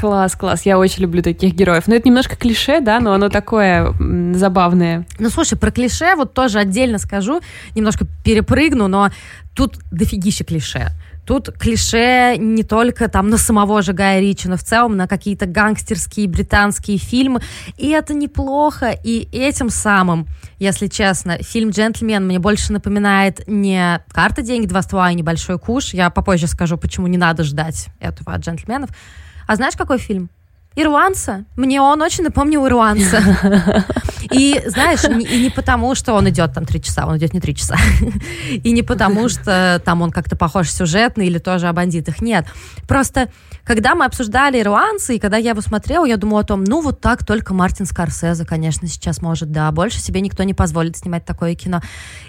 Класс, 0.00 0.34
класс. 0.34 0.62
Я 0.64 0.78
очень 0.78 1.02
люблю 1.02 1.22
таких 1.22 1.52
героев. 1.52 1.86
Но 1.86 1.94
это 1.94 2.08
немножко 2.08 2.34
клише, 2.34 2.80
да, 2.80 3.00
но 3.00 3.12
оно 3.12 3.28
такое 3.28 3.94
забавное. 4.34 5.06
Ну, 5.18 5.28
слушай, 5.28 5.58
про 5.58 5.70
клише 5.70 6.14
вот 6.16 6.32
тоже 6.32 6.58
отдельно 6.58 6.96
скажу, 6.96 7.42
немножко 7.74 8.06
перепрыгну, 8.24 8.88
но 8.88 9.10
тут 9.54 9.78
дофигища 9.90 10.44
клише. 10.44 10.92
Тут 11.26 11.52
клише 11.52 12.36
не 12.38 12.62
только 12.62 13.08
там 13.08 13.28
на 13.28 13.36
самого 13.36 13.82
же 13.82 13.92
Гая 13.92 14.20
Ричи, 14.20 14.48
но 14.48 14.56
в 14.56 14.62
целом 14.62 14.96
на 14.96 15.06
какие-то 15.06 15.44
гангстерские 15.44 16.28
британские 16.28 16.96
фильмы. 16.96 17.42
И 17.76 17.90
это 17.90 18.14
неплохо. 18.14 18.98
И 19.04 19.28
этим 19.32 19.68
самым, 19.68 20.26
если 20.58 20.86
честно, 20.86 21.36
фильм 21.42 21.70
«Джентльмен» 21.70 22.24
мне 22.24 22.38
больше 22.38 22.72
напоминает 22.72 23.46
не 23.46 24.00
«Карта, 24.08 24.40
деньги, 24.40 24.66
два 24.66 24.80
ствола 24.80 25.12
и 25.12 25.14
небольшой 25.14 25.58
куш». 25.58 25.92
Я 25.92 26.08
попозже 26.08 26.46
скажу, 26.46 26.78
почему 26.78 27.06
не 27.06 27.18
надо 27.18 27.44
ждать 27.44 27.88
этого 28.00 28.32
от 28.32 28.40
«Джентльменов». 28.40 28.88
А 29.50 29.56
знаешь, 29.56 29.74
какой 29.74 29.98
фильм? 29.98 30.30
Ирландца. 30.76 31.44
Мне 31.56 31.80
он 31.82 32.00
очень 32.02 32.22
напомнил 32.22 32.64
ирландца. 32.68 33.20
И, 34.30 34.62
знаешь, 34.66 35.02
и 35.02 35.42
не 35.42 35.50
потому, 35.50 35.96
что 35.96 36.12
он 36.12 36.28
идет 36.28 36.54
там 36.54 36.64
три 36.66 36.80
часа, 36.80 37.04
он 37.04 37.16
идет 37.16 37.34
не 37.34 37.40
три 37.40 37.56
часа. 37.56 37.76
И 38.50 38.70
не 38.70 38.84
потому, 38.84 39.28
что 39.28 39.82
там 39.84 40.02
он 40.02 40.12
как-то 40.12 40.36
похож 40.36 40.70
сюжетный 40.70 41.26
или 41.26 41.38
тоже 41.38 41.66
о 41.66 41.72
бандитах. 41.72 42.20
Нет. 42.20 42.46
Просто, 42.86 43.28
когда 43.64 43.96
мы 43.96 44.04
обсуждали 44.04 44.60
ирландца, 44.60 45.14
и 45.14 45.18
когда 45.18 45.36
я 45.36 45.50
его 45.50 45.62
смотрела, 45.62 46.04
я 46.04 46.16
думала 46.16 46.42
о 46.42 46.44
том, 46.44 46.62
ну, 46.62 46.80
вот 46.80 47.00
так 47.00 47.26
только 47.26 47.52
Мартин 47.52 47.86
Скорсезе, 47.86 48.44
конечно, 48.44 48.86
сейчас 48.86 49.20
может, 49.20 49.50
да, 49.50 49.72
больше 49.72 49.98
себе 49.98 50.20
никто 50.20 50.44
не 50.44 50.54
позволит 50.54 50.96
снимать 50.96 51.24
такое 51.24 51.56
кино. 51.56 51.80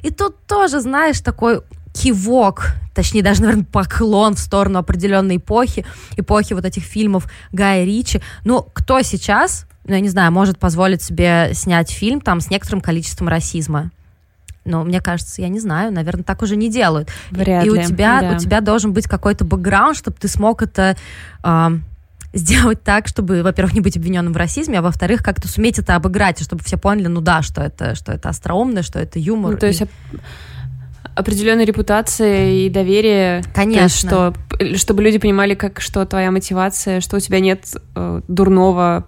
И 0.02 0.10
тут 0.10 0.38
тоже, 0.48 0.80
знаешь, 0.80 1.22
такой 1.22 1.62
кивок, 1.94 2.74
точнее 2.94 3.24
даже, 3.24 3.42
наверное, 3.42 3.66
поклон 3.66 4.36
в 4.36 4.40
сторону 4.40 4.80
определенной 4.80 5.38
эпохи, 5.38 5.86
эпохи 6.18 6.54
вот 6.54 6.66
этих 6.66 6.84
фильмов 6.84 7.28
Гая 7.52 7.86
Ричи. 7.86 8.22
Ну, 8.44 8.68
кто 8.74 9.02
сейчас, 9.02 9.66
ну, 9.86 9.94
я 9.94 10.00
не 10.00 10.10
знаю, 10.10 10.32
может 10.32 10.60
позволить 10.60 11.02
себе 11.02 11.52
снять 11.54 11.92
фильм 11.92 12.22
там 12.22 12.42
с 12.42 12.50
некоторым 12.50 12.82
количеством 12.82 13.28
расизма? 13.28 13.92
Но 14.64 14.84
мне 14.84 15.02
кажется, 15.02 15.42
я 15.42 15.50
не 15.50 15.60
знаю, 15.60 15.92
наверное, 15.92 16.24
так 16.24 16.42
уже 16.44 16.56
не 16.56 16.70
делают. 16.70 17.10
Вряд 17.32 17.66
и 17.66 17.70
ли. 17.70 17.72
у 17.72 17.84
тебя, 17.84 18.22
да. 18.22 18.36
у 18.36 18.38
тебя 18.38 18.62
должен 18.62 18.94
быть 18.94 19.08
какой-то 19.08 19.44
бэкграунд, 19.44 19.98
чтобы 19.98 20.18
ты 20.20 20.28
смог 20.28 20.62
это 20.62 20.96
э, 21.44 21.70
сделать 22.34 22.84
так, 22.84 23.08
чтобы, 23.08 23.42
во-первых, 23.42 23.74
не 23.74 23.82
быть 23.82 23.98
обвиненным 23.98 24.34
в 24.34 24.38
расизме, 24.38 24.80
а 24.80 24.82
во-вторых, 24.84 25.24
как-то 25.24 25.48
суметь 25.48 25.80
это 25.80 25.96
обыграть, 25.96 26.42
и 26.42 26.44
чтобы 26.44 26.64
все 26.64 26.78
поняли, 26.78 27.08
ну 27.08 27.22
да, 27.22 27.42
что 27.42 27.62
это, 27.62 27.96
что 27.96 28.12
это 28.12 28.30
остроумно, 28.30 28.84
что 28.84 29.00
это 29.00 29.18
юмор. 29.18 29.54
Ну, 29.54 29.58
то 29.58 29.66
есть 29.66 29.82
и 29.82 29.88
определенная 31.16 31.66
репутация 31.66 32.52
и 32.52 32.70
доверие. 32.70 33.44
Конечно. 33.54 33.84
Есть, 33.84 33.98
что, 33.98 34.34
чтобы 34.78 35.04
люди 35.04 35.18
понимали, 35.18 35.56
как, 35.56 35.82
что 35.82 36.06
твоя 36.06 36.32
мотивация, 36.32 37.02
что 37.02 37.18
у 37.18 37.20
тебя 37.20 37.40
нет 37.40 37.66
э, 37.96 38.22
дурного 38.28 39.06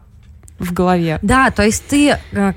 в 0.59 0.73
голове. 0.73 1.19
Да, 1.21 1.51
то 1.51 1.63
есть 1.63 1.85
ты... 1.87 2.17
Э, 2.31 2.53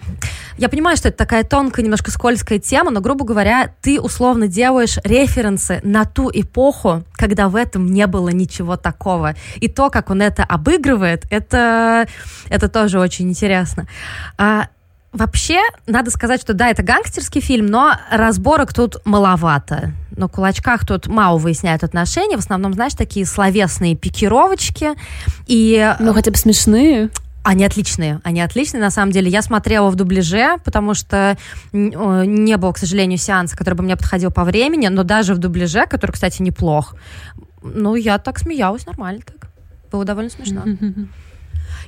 я 0.58 0.70
понимаю, 0.70 0.96
что 0.96 1.08
это 1.08 1.18
такая 1.18 1.44
тонкая, 1.44 1.84
немножко 1.84 2.10
скользкая 2.10 2.58
тема, 2.58 2.90
но, 2.90 3.00
грубо 3.00 3.26
говоря, 3.26 3.74
ты 3.82 4.00
условно 4.00 4.48
делаешь 4.48 4.98
референсы 5.04 5.80
на 5.82 6.06
ту 6.06 6.30
эпоху, 6.32 7.04
когда 7.12 7.48
в 7.48 7.56
этом 7.56 7.86
не 7.86 8.06
было 8.06 8.30
ничего 8.30 8.76
такого. 8.76 9.34
И 9.56 9.68
то, 9.68 9.90
как 9.90 10.08
он 10.08 10.22
это 10.22 10.44
обыгрывает, 10.44 11.26
это, 11.30 12.06
это 12.48 12.68
тоже 12.68 12.98
очень 12.98 13.28
интересно. 13.28 13.86
А, 14.38 14.68
Вообще, 15.12 15.60
надо 15.86 16.10
сказать, 16.10 16.40
что 16.40 16.52
да, 16.52 16.68
это 16.68 16.82
гангстерский 16.82 17.40
фильм, 17.40 17.66
но 17.66 17.94
разборок 18.10 18.74
тут 18.74 18.96
маловато. 19.06 19.92
На 20.10 20.28
кулачках 20.28 20.86
тут 20.86 21.06
мало 21.06 21.38
выясняют 21.38 21.84
отношения. 21.84 22.36
В 22.36 22.40
основном, 22.40 22.74
знаешь, 22.74 22.94
такие 22.94 23.24
словесные 23.24 23.96
пикировочки. 23.96 24.90
И... 25.46 25.94
Ну, 26.00 26.12
хотя 26.12 26.30
бы 26.30 26.36
смешные. 26.36 27.10
Они 27.42 27.64
отличные, 27.64 28.20
они 28.24 28.40
отличные, 28.40 28.80
на 28.80 28.90
самом 28.90 29.12
деле. 29.12 29.30
Я 29.30 29.40
смотрела 29.40 29.88
в 29.88 29.94
дубляже, 29.94 30.56
потому 30.64 30.94
что 30.94 31.38
не 31.72 32.56
было, 32.56 32.72
к 32.72 32.78
сожалению, 32.78 33.18
сеанса, 33.18 33.56
который 33.56 33.74
бы 33.74 33.84
мне 33.84 33.96
подходил 33.96 34.32
по 34.32 34.42
времени, 34.42 34.88
но 34.88 35.04
даже 35.04 35.32
в 35.32 35.38
дубляже, 35.38 35.86
который, 35.86 36.10
кстати, 36.10 36.42
неплох, 36.42 36.96
ну, 37.62 37.94
я 37.94 38.18
так 38.18 38.40
смеялась 38.40 38.84
нормально 38.86 39.20
так. 39.24 39.48
Было 39.92 40.04
довольно 40.04 40.30
смешно. 40.30 40.64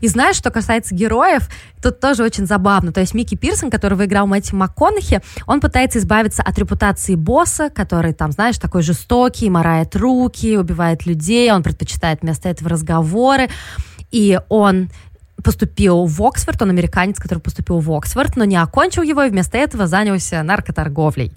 И 0.01 0.09
знаешь, 0.09 0.37
что 0.37 0.51
касается 0.51 0.95
героев, 0.95 1.49
тут 1.83 2.01
тоже 2.01 2.23
очень 2.23 2.47
забавно. 2.47 2.93
То 2.93 3.01
есть 3.01 3.15
Микки 3.15 3.35
Пирсон, 3.35 3.71
которого 3.71 4.05
играл 4.05 4.27
Мэтью 4.27 4.57
МакКонахи, 4.57 5.21
он 5.47 5.61
пытается 5.61 5.99
избавиться 5.99 6.43
от 6.43 6.59
репутации 6.59 7.15
босса, 7.15 7.71
который 7.71 8.13
там, 8.13 8.33
знаешь, 8.33 8.59
такой 8.59 8.83
жестокий, 8.83 9.51
морает 9.51 9.97
руки, 9.97 10.57
убивает 10.57 11.07
людей, 11.07 11.53
он 11.53 11.63
предпочитает 11.63 12.23
вместо 12.23 12.49
этого 12.49 12.71
разговоры. 12.71 13.49
И 14.11 14.41
он 14.49 14.91
поступил 15.43 16.05
в 16.05 16.23
Оксфорд, 16.23 16.63
он 16.63 16.71
американец, 16.71 17.19
который 17.19 17.39
поступил 17.39 17.79
в 17.79 17.93
Оксфорд, 17.93 18.37
но 18.37 18.45
не 18.45 18.57
окончил 18.57 19.03
его 19.03 19.23
и 19.23 19.31
вместо 19.31 19.59
этого 19.59 19.87
занялся 19.87 20.43
наркоторговлей. 20.43 21.33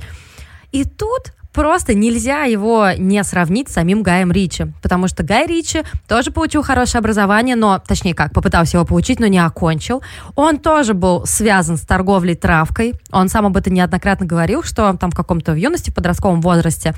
И 0.72 0.86
тут 0.86 1.34
просто 1.54 1.94
нельзя 1.94 2.44
его 2.44 2.90
не 2.98 3.24
сравнить 3.24 3.70
с 3.70 3.74
самим 3.74 4.04
Гаем 4.04 4.32
Ричи, 4.32 4.68
потому 4.82 5.08
что 5.08 5.24
Гай 5.24 5.48
Ричи 5.48 5.84
тоже 6.08 6.32
получил 6.32 6.64
хорошее 6.64 7.00
образование, 7.00 7.56
но, 7.56 7.80
точнее 7.80 8.14
как, 8.14 8.34
попытался 8.34 8.78
его 8.78 8.86
получить, 8.86 9.20
но 9.20 9.28
не 9.28 9.40
окончил. 9.40 10.02
Он 10.36 10.58
тоже 10.58 10.94
был 10.94 11.26
связан 11.26 11.78
с 11.78 11.82
торговлей 11.82 12.36
травкой, 12.36 12.94
он 13.12 13.30
сам 13.30 13.46
об 13.46 13.58
этом 13.58 13.74
неоднократно 13.74 14.26
говорил, 14.26 14.64
что 14.64 14.94
там 14.94 15.12
в 15.12 15.16
каком-то 15.16 15.54
юности, 15.54 15.90
в 15.90 15.96
подростковом 15.96 16.42
возрасте 16.42 16.94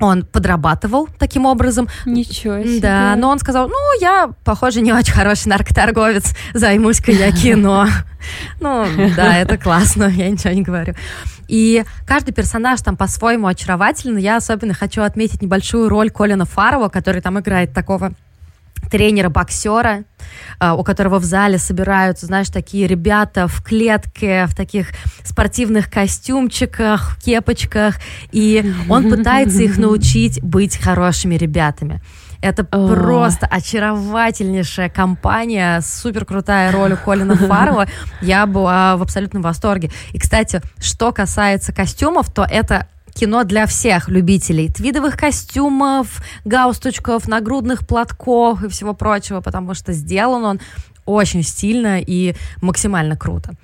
он 0.00 0.24
подрабатывал 0.24 1.08
таким 1.18 1.46
образом. 1.46 1.88
Ничего 2.06 2.62
себе. 2.62 2.80
Да, 2.80 3.14
но 3.16 3.30
он 3.30 3.38
сказал, 3.38 3.68
ну, 3.68 4.00
я, 4.00 4.30
похоже, 4.44 4.80
не 4.80 4.92
очень 4.92 5.12
хороший 5.12 5.48
наркоторговец, 5.48 6.34
займусь-ка 6.54 7.12
я 7.12 7.32
кино. 7.32 7.86
Ну, 8.60 8.84
да, 9.16 9.38
это 9.38 9.56
классно, 9.56 10.08
я 10.08 10.28
ничего 10.28 10.52
не 10.52 10.62
говорю. 10.62 10.94
И 11.48 11.84
каждый 12.06 12.32
персонаж 12.32 12.80
там 12.82 12.96
по-своему 12.96 13.46
очаровательный. 13.46 14.22
Я 14.22 14.36
особенно 14.36 14.74
хочу 14.74 15.02
отметить 15.02 15.42
небольшую 15.42 15.88
роль 15.88 16.10
Колина 16.10 16.44
Фарова, 16.44 16.88
который 16.88 17.20
там 17.20 17.40
играет 17.40 17.72
такого 17.72 18.12
тренера-боксера, 18.90 20.04
а, 20.58 20.74
у 20.74 20.82
которого 20.82 21.18
в 21.18 21.24
зале 21.24 21.58
собираются, 21.58 22.26
знаешь, 22.26 22.48
такие 22.48 22.86
ребята 22.86 23.46
в 23.46 23.62
клетке, 23.62 24.46
в 24.46 24.54
таких 24.54 24.88
спортивных 25.24 25.90
костюмчиках, 25.90 27.18
кепочках, 27.22 27.96
и 28.32 28.72
он 28.88 29.10
пытается 29.10 29.62
их 29.62 29.78
научить 29.78 30.42
быть 30.42 30.78
хорошими 30.78 31.34
ребятами. 31.34 32.00
Это 32.40 32.66
О. 32.70 32.88
просто 32.88 33.46
очаровательнейшая 33.46 34.88
компания, 34.88 35.80
супер 35.80 36.24
крутая 36.24 36.70
роль 36.72 36.92
у 36.92 36.96
Колина 36.96 37.36
Фаррелла. 37.48 37.86
Я 38.20 38.46
была 38.46 38.96
в 38.96 39.02
абсолютном 39.02 39.42
восторге. 39.42 39.90
И, 40.12 40.18
кстати, 40.18 40.62
что 40.78 41.12
касается 41.12 41.72
костюмов, 41.72 42.32
то 42.32 42.46
это 42.48 42.86
кино 43.12 43.42
для 43.42 43.66
всех 43.66 44.08
любителей 44.08 44.68
твидовых 44.68 45.16
костюмов, 45.16 46.22
галстучков, 46.44 47.26
нагрудных 47.26 47.86
платков 47.86 48.62
и 48.62 48.68
всего 48.68 48.94
прочего, 48.94 49.40
потому 49.40 49.74
что 49.74 49.92
сделан 49.92 50.44
он 50.44 50.60
очень 51.04 51.42
стильно 51.42 52.00
и 52.00 52.34
максимально 52.60 53.16
круто. 53.16 53.54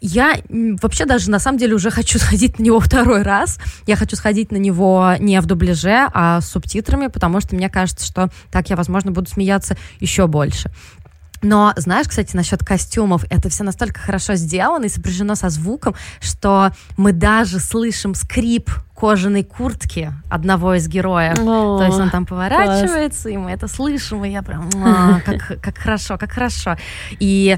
Я 0.00 0.36
вообще 0.50 1.06
даже 1.06 1.30
на 1.30 1.38
самом 1.38 1.58
деле 1.58 1.74
уже 1.74 1.90
хочу 1.90 2.18
сходить 2.20 2.58
на 2.58 2.62
него 2.62 2.80
второй 2.80 3.22
раз. 3.22 3.58
Я 3.86 3.96
хочу 3.96 4.16
сходить 4.16 4.52
на 4.52 4.56
него 4.56 5.14
не 5.18 5.40
в 5.40 5.46
дубляже, 5.46 6.08
а 6.12 6.40
с 6.40 6.50
субтитрами, 6.50 7.08
потому 7.08 7.40
что 7.40 7.54
мне 7.54 7.68
кажется, 7.68 8.04
что 8.04 8.28
так 8.50 8.70
я, 8.70 8.76
возможно, 8.76 9.10
буду 9.10 9.28
смеяться 9.28 9.76
еще 10.00 10.26
больше. 10.26 10.70
Но 11.46 11.72
знаешь, 11.76 12.08
кстати, 12.08 12.34
насчет 12.34 12.64
костюмов, 12.64 13.24
это 13.30 13.48
все 13.48 13.62
настолько 13.62 14.00
хорошо 14.00 14.34
сделано 14.34 14.86
и 14.86 14.88
сопряжено 14.88 15.36
со 15.36 15.48
звуком, 15.48 15.94
что 16.20 16.72
мы 16.96 17.12
даже 17.12 17.60
слышим 17.60 18.16
скрип 18.16 18.68
кожаной 18.96 19.44
куртки 19.44 20.12
одного 20.28 20.74
из 20.74 20.88
героев. 20.88 21.38
О, 21.38 21.78
То 21.78 21.84
есть 21.84 22.00
он 22.00 22.10
там 22.10 22.26
поворачивается, 22.26 23.22
класс. 23.22 23.34
и 23.34 23.36
мы 23.36 23.52
это 23.52 23.68
слышим, 23.68 24.24
и 24.24 24.30
я 24.30 24.42
прям, 24.42 24.68
а, 24.84 25.20
как, 25.24 25.60
как 25.60 25.78
хорошо, 25.78 26.18
как 26.18 26.32
хорошо. 26.32 26.76
И 27.20 27.56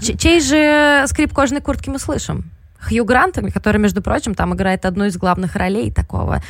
чей 0.00 0.40
же 0.40 1.04
скрип 1.08 1.34
кожаной 1.34 1.62
куртки 1.62 1.90
мы 1.90 1.98
слышим? 1.98 2.48
Хью 2.78 3.04
Грантом, 3.04 3.50
который, 3.50 3.78
между 3.78 4.02
прочим, 4.02 4.36
там 4.36 4.54
играет 4.54 4.84
одну 4.84 5.06
из 5.06 5.16
главных 5.16 5.56
ролей 5.56 5.90
такого 5.90 6.42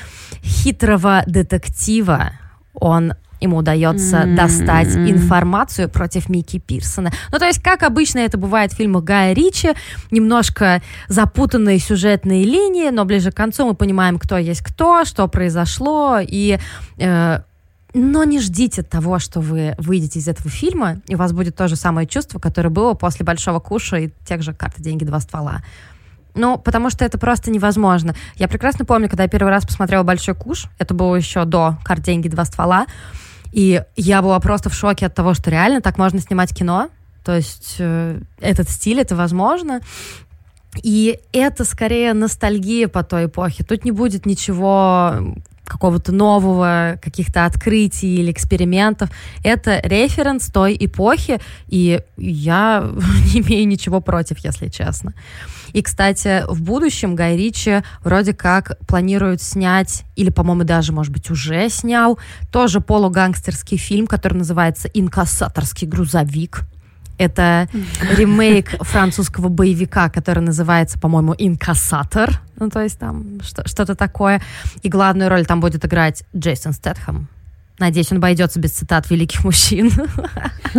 хитрого 0.43 1.23
детектива. 1.27 2.33
Он 2.75 3.15
ему 3.47 3.57
удается 3.57 4.19
mm-hmm. 4.19 4.35
достать 4.35 4.95
информацию 4.97 5.89
против 5.89 6.29
Микки 6.29 6.59
Пирсона. 6.59 7.13
Ну, 7.33 7.39
то 7.39 7.47
есть, 7.47 7.63
как 7.63 7.83
обычно 7.83 8.21
это 8.21 8.39
бывает 8.39 8.73
в 8.73 8.77
фильмах 8.77 9.05
Гая 9.05 9.33
Ричи, 9.33 9.75
немножко 10.11 10.83
запутанные 11.09 11.79
сюжетные 11.79 12.45
линии, 12.45 12.91
но 12.91 13.05
ближе 13.05 13.31
к 13.31 13.37
концу 13.37 13.67
мы 13.67 13.75
понимаем, 13.75 14.19
кто 14.19 14.37
есть 14.39 14.61
кто, 14.61 15.05
что 15.05 15.29
произошло, 15.29 16.19
и 16.21 16.59
э, 16.99 17.41
но 17.99 18.25
не 18.25 18.41
ждите 18.41 18.83
того, 18.83 19.19
что 19.19 19.41
вы 19.41 19.75
выйдете 19.79 20.19
из 20.19 20.29
этого 20.29 20.51
фильма, 20.51 21.01
и 21.07 21.15
у 21.15 21.19
вас 21.19 21.33
будет 21.33 21.57
то 21.57 21.67
же 21.67 21.77
самое 21.77 22.07
чувство, 22.07 22.39
которое 22.39 22.69
было 22.69 22.93
после 22.93 23.25
«Большого 23.25 23.59
куша» 23.59 23.97
и 23.97 24.11
тех 24.27 24.43
же 24.43 24.53
«Карты, 24.53 24.83
деньги, 24.83 25.05
два 25.05 25.19
ствола». 25.21 25.63
Ну, 26.35 26.59
потому 26.59 26.91
что 26.91 27.07
это 27.07 27.17
просто 27.17 27.51
невозможно. 27.51 28.15
Я 28.35 28.49
прекрасно 28.49 28.85
помню, 28.85 29.09
когда 29.09 29.23
я 29.23 29.29
первый 29.31 29.49
раз 29.49 29.65
посмотрела 29.65 30.03
«Большой 30.03 30.35
куш», 30.35 30.67
это 30.79 30.93
было 30.93 31.17
еще 31.17 31.47
до 31.47 31.79
«Карт, 31.85 32.03
деньги, 32.03 32.29
два 32.29 32.45
ствола», 32.45 32.87
и 33.57 33.83
я 33.97 34.21
была 34.21 34.39
просто 34.39 34.69
в 34.69 34.75
шоке 34.75 35.07
от 35.07 35.15
того, 35.15 35.33
что 35.33 35.51
реально 35.51 35.81
так 35.81 35.97
можно 35.97 36.21
снимать 36.21 36.55
кино. 36.55 36.91
То 37.25 37.35
есть 37.37 37.77
э, 37.79 38.21
этот 38.39 38.69
стиль, 38.69 39.01
это 39.01 39.17
возможно. 39.17 39.81
И 40.83 41.19
это 41.33 41.65
скорее 41.65 42.13
ностальгия 42.13 42.87
по 42.87 43.03
той 43.03 43.25
эпохе. 43.25 43.65
Тут 43.65 43.87
не 43.87 43.93
будет 43.93 44.27
ничего 44.27 45.15
какого-то 45.69 46.13
нового, 46.13 46.99
каких-то 47.03 47.45
открытий 47.45 48.17
или 48.17 48.31
экспериментов. 48.31 49.11
Это 49.43 49.81
референс 49.83 50.47
той 50.47 50.77
эпохи, 50.79 51.41
и 51.69 52.01
я 52.17 52.89
не 53.35 53.41
имею 53.41 53.69
ничего 53.69 54.01
против, 54.01 54.39
если 54.39 54.69
честно. 54.69 55.15
И, 55.73 55.83
кстати, 55.83 56.45
в 56.49 56.63
будущем 56.63 57.15
Гай 57.15 57.37
Ричи 57.37 57.83
вроде 58.03 58.33
как 58.33 58.79
планирует 58.87 59.43
снять, 59.43 60.05
или, 60.15 60.31
по-моему, 60.31 60.65
даже, 60.65 60.93
может 60.93 61.13
быть, 61.13 61.31
уже 61.31 61.69
снял, 61.69 62.19
тоже 62.51 62.81
полугангстерский 62.81 63.77
фильм, 63.77 64.07
который 64.07 64.39
называется 64.39 64.89
«Инкассаторский 64.89 65.87
грузовик». 65.87 66.63
Это 67.19 67.69
ремейк 68.17 68.71
французского 68.81 69.49
боевика, 69.49 70.09
который 70.11 70.41
называется, 70.41 70.99
по-моему, 70.99 71.35
«Инкассатор». 71.39 72.41
Ну, 72.59 72.69
то 72.71 72.83
есть 72.83 72.99
там 72.99 73.41
что-то 73.43 73.95
такое. 73.95 74.43
И 74.83 74.89
главную 74.89 75.31
роль 75.31 75.47
там 75.47 75.61
будет 75.61 75.85
играть 75.85 76.25
Джейсон 76.35 76.73
Стэтхэм. 76.73 77.29
Надеюсь, 77.79 78.11
он 78.11 78.19
обойдется 78.19 78.59
без 78.59 78.73
цитат 78.73 79.11
великих 79.11 79.45
мужчин. 79.45 79.91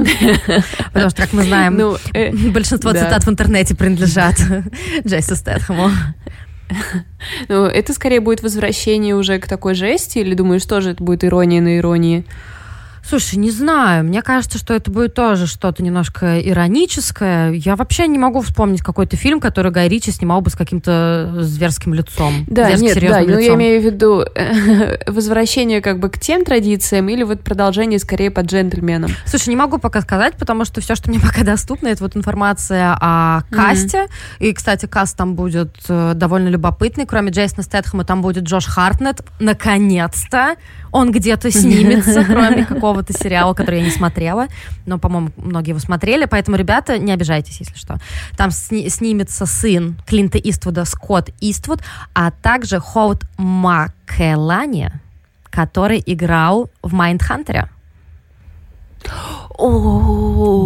Потому 0.94 1.10
что, 1.10 1.22
как 1.22 1.34
мы 1.34 1.44
знаем, 1.44 1.78
ну, 1.78 1.98
э, 2.14 2.32
большинство 2.50 2.92
цитат 2.92 3.24
в 3.24 3.30
интернете 3.30 3.76
принадлежат 3.76 4.36
Джейсу 5.06 5.36
Стэтхэму. 5.36 5.92
Ну, 7.48 7.66
это 7.66 7.94
скорее 7.94 8.20
будет 8.20 8.42
возвращение 8.42 9.16
уже 9.16 9.40
к 9.40 9.48
такой 9.48 9.76
жести, 9.76 10.20
или 10.20 10.34
думаешь, 10.34 10.66
тоже 10.66 10.92
это 10.92 11.04
будет 11.04 11.24
ирония 11.24 11.62
на 11.62 11.78
иронии? 11.78 12.26
Слушай, 13.08 13.36
не 13.36 13.52
знаю. 13.52 14.04
Мне 14.04 14.22
кажется, 14.22 14.58
что 14.58 14.74
это 14.74 14.92
будет 14.92 15.14
тоже 15.14 15.48
что-то 15.48 15.82
немножко 15.82 16.42
ироническое. 16.42 17.52
Я 17.54 17.78
вообще 17.78 18.08
не 18.08 18.18
могу 18.18 18.42
вспомнить 18.42 18.82
какой-то 18.82 19.16
фильм, 19.16 19.40
который 19.40 19.72
Гай 19.72 19.88
Ричи 19.88 20.12
снимал 20.12 20.42
бы 20.42 20.50
с 20.50 20.56
каким-то 20.56 21.32
зверским 21.40 21.94
лицом. 21.94 22.46
Да, 22.48 22.72
нет, 22.74 22.98
да, 23.00 23.22
но 23.22 23.40
я 23.40 23.56
имею 23.56 23.82
в 23.82 23.86
виду 23.86 24.26
возвращение 25.08 25.82
как 25.82 26.00
бы 26.00 26.10
к 26.10 26.20
тем 26.20 26.44
традициям 26.44 27.08
или 27.08 27.24
вот 27.24 27.44
продолжение 27.44 28.00
скорее 28.00 28.30
по 28.30 28.42
джентльменам. 28.42 29.12
Слушай, 29.26 29.50
не 29.50 29.56
могу 29.56 29.78
пока 29.78 30.02
сказать, 30.02 30.36
потому 30.38 30.66
что 30.66 30.82
все, 30.82 30.96
что 30.96 31.10
мне 31.10 31.20
пока 31.22 31.44
доступно, 31.44 31.88
это 31.88 32.04
вот 32.04 32.18
информация 32.18 32.98
о 33.00 33.44
касте. 33.50 33.98
Mm-hmm. 34.00 34.48
И, 34.48 34.54
кстати, 34.54 34.86
каст 34.86 35.16
там 35.16 35.36
будет 35.36 35.76
э, 35.88 36.12
довольно 36.14 36.50
любопытный. 36.50 37.06
Кроме 37.06 37.32
Джейсона 37.32 37.64
Стэтхэма 37.64 38.04
там 38.04 38.22
будет 38.22 38.44
Джош 38.44 38.66
Хартнет. 38.66 39.22
Наконец-то! 39.40 40.56
Он 40.98 41.12
где-то 41.12 41.52
снимется, 41.52 42.26
кроме 42.26 42.66
какого-то 42.66 43.14
сериала, 43.14 43.54
который 43.54 43.80
я 43.80 43.86
не 43.86 43.92
смотрела. 43.92 44.48
Но, 44.86 44.98
по-моему, 44.98 45.30
многие 45.38 45.70
его 45.70 45.80
смотрели. 45.80 46.26
Поэтому, 46.26 46.58
ребята, 46.58 46.98
не 46.98 47.12
обижайтесь, 47.14 47.60
если 47.60 47.76
что. 47.76 47.98
Там 48.36 48.52
сни- 48.52 48.90
снимется 48.90 49.46
сын 49.46 49.98
Клинта 50.06 50.38
Иствуда, 50.38 50.86
Скотт 50.86 51.30
Иствуд, 51.40 51.82
а 52.14 52.32
также 52.32 52.80
Хоут 52.80 53.24
Маккелани, 53.38 54.92
который 55.50 56.02
играл 56.06 56.70
в 56.82 56.94
Майндхантере. 56.94 57.70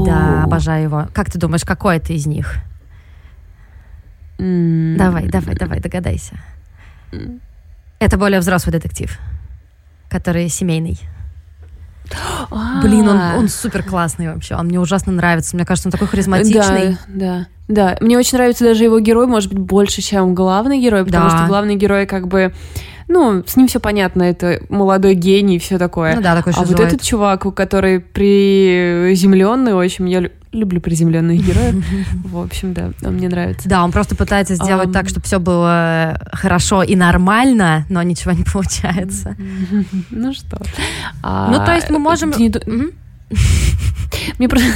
Да, 0.06 0.44
обожаю 0.44 0.84
его. 0.84 1.08
Как 1.14 1.30
ты 1.30 1.38
думаешь, 1.38 1.64
какой 1.64 1.98
это 1.98 2.14
из 2.14 2.26
них? 2.26 2.56
Давай, 4.38 5.28
давай, 5.28 5.56
давай, 5.56 5.80
догадайся. 5.80 6.36
Это 8.00 8.18
более 8.18 8.40
взрослый 8.40 8.72
детектив 8.72 9.20
который 10.12 10.50
семейный. 10.50 11.00
А. 12.52 12.82
Блин, 12.82 13.08
он, 13.08 13.18
он 13.38 13.48
супер 13.48 13.84
классный 13.84 14.28
вообще. 14.28 14.56
Он 14.56 14.66
мне 14.66 14.80
ужасно 14.80 15.14
нравится. 15.14 15.56
Мне 15.56 15.66
кажется, 15.66 15.88
он 15.88 15.92
такой 15.92 16.08
харизматичный. 16.08 16.98
Да, 17.08 17.08
да. 17.08 17.48
Да. 17.68 17.98
Мне 18.02 18.18
очень 18.18 18.38
нравится 18.38 18.66
даже 18.66 18.84
его 18.84 19.00
герой, 19.00 19.28
может 19.28 19.54
быть, 19.54 19.60
больше, 19.60 20.02
чем 20.02 20.36
главный 20.36 20.82
герой, 20.82 21.06
потому 21.06 21.30
да. 21.30 21.38
что 21.38 21.48
главный 21.48 21.78
герой 21.78 22.06
как 22.06 22.28
бы 22.28 22.54
ну, 23.12 23.44
с 23.46 23.56
ним 23.56 23.68
все 23.68 23.80
понятно, 23.80 24.24
это 24.24 24.62
молодой 24.70 25.16
гений 25.16 25.58
и 25.58 25.60
все 25.60 25.78
такое. 25.78 26.16
Ну 26.16 26.22
да, 26.22 26.36
такой 26.36 26.54
А 26.56 26.64
вот 26.64 26.80
этот 26.80 27.02
чувак, 27.02 27.54
который 27.54 28.00
приземленный, 28.00 29.74
очень, 29.74 30.10
я 30.10 30.30
люблю 30.52 30.82
приземленных 30.82 31.46
героев. 31.46 31.84
В 32.26 32.38
общем, 32.40 32.74
да, 32.74 32.92
он 33.04 33.16
мне 33.16 33.30
нравится. 33.30 33.70
Да, 33.70 33.84
он 33.84 33.92
просто 33.92 34.16
пытается 34.16 34.56
сделать 34.56 34.90
um... 34.90 34.94
так, 34.94 35.10
чтобы 35.10 35.26
все 35.26 35.40
было 35.40 36.20
хорошо 36.32 36.84
и 36.84 36.96
нормально, 36.96 37.86
но 37.90 38.02
ничего 38.04 38.32
не 38.32 38.44
получается. 38.54 39.36
Ну 40.10 40.34
что? 40.34 40.58
Ну, 41.24 41.66
то 41.66 41.74
есть 41.74 41.90
мы 41.90 42.00
можем... 42.00 42.34
Мне 44.38 44.50
просто... 44.50 44.68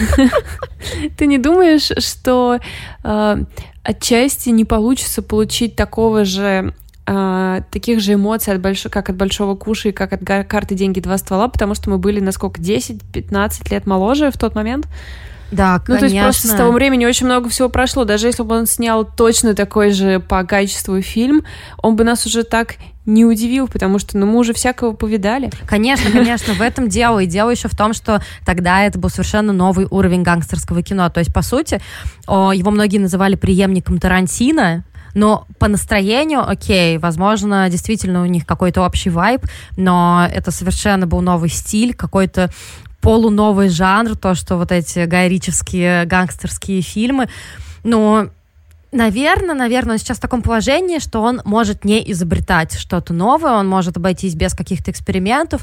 Ты 1.18 1.26
не 1.26 1.38
думаешь, 1.38 1.92
что 2.04 2.60
э, 3.04 3.38
отчасти 3.84 4.50
не 4.50 4.66
получится 4.66 5.22
получить 5.22 5.76
такого 5.76 6.26
же 6.26 6.74
э, 7.08 7.62
таких 7.72 8.00
же 8.00 8.14
эмоций, 8.14 8.54
от 8.54 8.62
больш... 8.62 8.84
как 8.90 9.10
от 9.10 9.16
большого 9.16 9.56
куша 9.56 9.90
и 9.90 9.92
как 9.92 10.14
от 10.14 10.48
карты 10.48 10.76
деньги 10.76 11.00
два 11.00 11.18
ствола, 11.18 11.48
потому 11.48 11.76
что 11.76 11.90
мы 11.90 11.98
были 11.98 12.20
насколько 12.20 12.62
10-15 12.62 13.72
лет 13.72 13.86
моложе 13.86 14.32
в 14.32 14.38
тот 14.38 14.56
момент. 14.56 14.88
Да, 15.52 15.80
конечно. 15.80 15.94
Ну, 15.94 16.00
то 16.00 16.06
есть 16.06 16.20
просто 16.20 16.48
с 16.48 16.52
того 16.52 16.72
времени 16.72 17.06
очень 17.06 17.28
много 17.28 17.50
всего 17.50 17.70
прошло. 17.70 18.04
Даже 18.04 18.28
если 18.28 18.44
бы 18.44 18.56
он 18.56 18.66
снял 18.66 19.06
точно 19.06 19.54
такой 19.54 19.92
же 19.92 20.20
по 20.20 20.44
качеству 20.44 21.02
фильм, 21.02 21.44
он 21.78 21.96
бы 21.96 22.04
нас 22.04 22.26
уже 22.26 22.44
так 22.44 22.76
не 23.06 23.24
удивил, 23.24 23.68
потому 23.68 24.00
что 24.00 24.18
ну, 24.18 24.26
мы 24.26 24.40
уже 24.40 24.54
всякого 24.54 24.94
повидали. 24.94 25.52
Конечно, 25.68 26.10
конечно, 26.12 26.54
в 26.54 26.62
этом 26.62 26.90
дело. 26.90 27.20
И 27.20 27.28
дело 27.28 27.52
еще 27.52 27.68
в 27.68 27.76
том, 27.76 27.94
что 27.94 28.22
тогда 28.46 28.84
это 28.84 28.98
был 28.98 29.10
совершенно 29.10 29.54
новый 29.54 29.88
уровень 29.90 30.24
гангстерского 30.24 30.82
кино. 30.82 31.10
То 31.10 31.20
есть, 31.20 31.34
по 31.34 31.44
сути, 31.44 31.80
его 32.28 32.72
многие 32.72 32.98
называли 32.98 33.36
преемником 33.36 34.00
Тарантино, 34.00 34.84
но 35.16 35.48
по 35.58 35.68
настроению, 35.68 36.48
окей, 36.48 37.00
возможно, 37.00 37.68
действительно 37.70 38.22
у 38.22 38.26
них 38.26 38.46
какой-то 38.46 38.86
общий 38.86 39.10
вайб, 39.10 39.42
но 39.78 40.28
это 40.32 40.52
совершенно 40.52 41.08
был 41.08 41.22
новый 41.22 41.50
стиль, 41.50 41.96
какой-то 41.96 42.52
полуновый 43.02 43.70
жанр, 43.70 44.16
то, 44.16 44.36
что 44.36 44.58
вот 44.58 44.72
эти 44.72 45.06
гайрические 45.06 46.06
гангстерские 46.06 46.82
фильмы. 46.82 47.30
Но 47.84 48.28
Наверное, 48.92 49.56
наверное, 49.56 49.94
он 49.94 49.98
сейчас 49.98 50.20
в 50.20 50.22
таком 50.22 50.42
положении, 50.42 51.00
что 51.00 51.22
он 51.22 51.42
может 51.44 51.84
не 51.84 52.00
изобретать 52.14 52.80
что-то 52.80 53.12
новое, 53.12 53.52
он 53.52 53.68
может 53.68 53.98
обойтись 53.98 54.36
без 54.36 54.54
каких-то 54.54 54.90
экспериментов, 54.90 55.62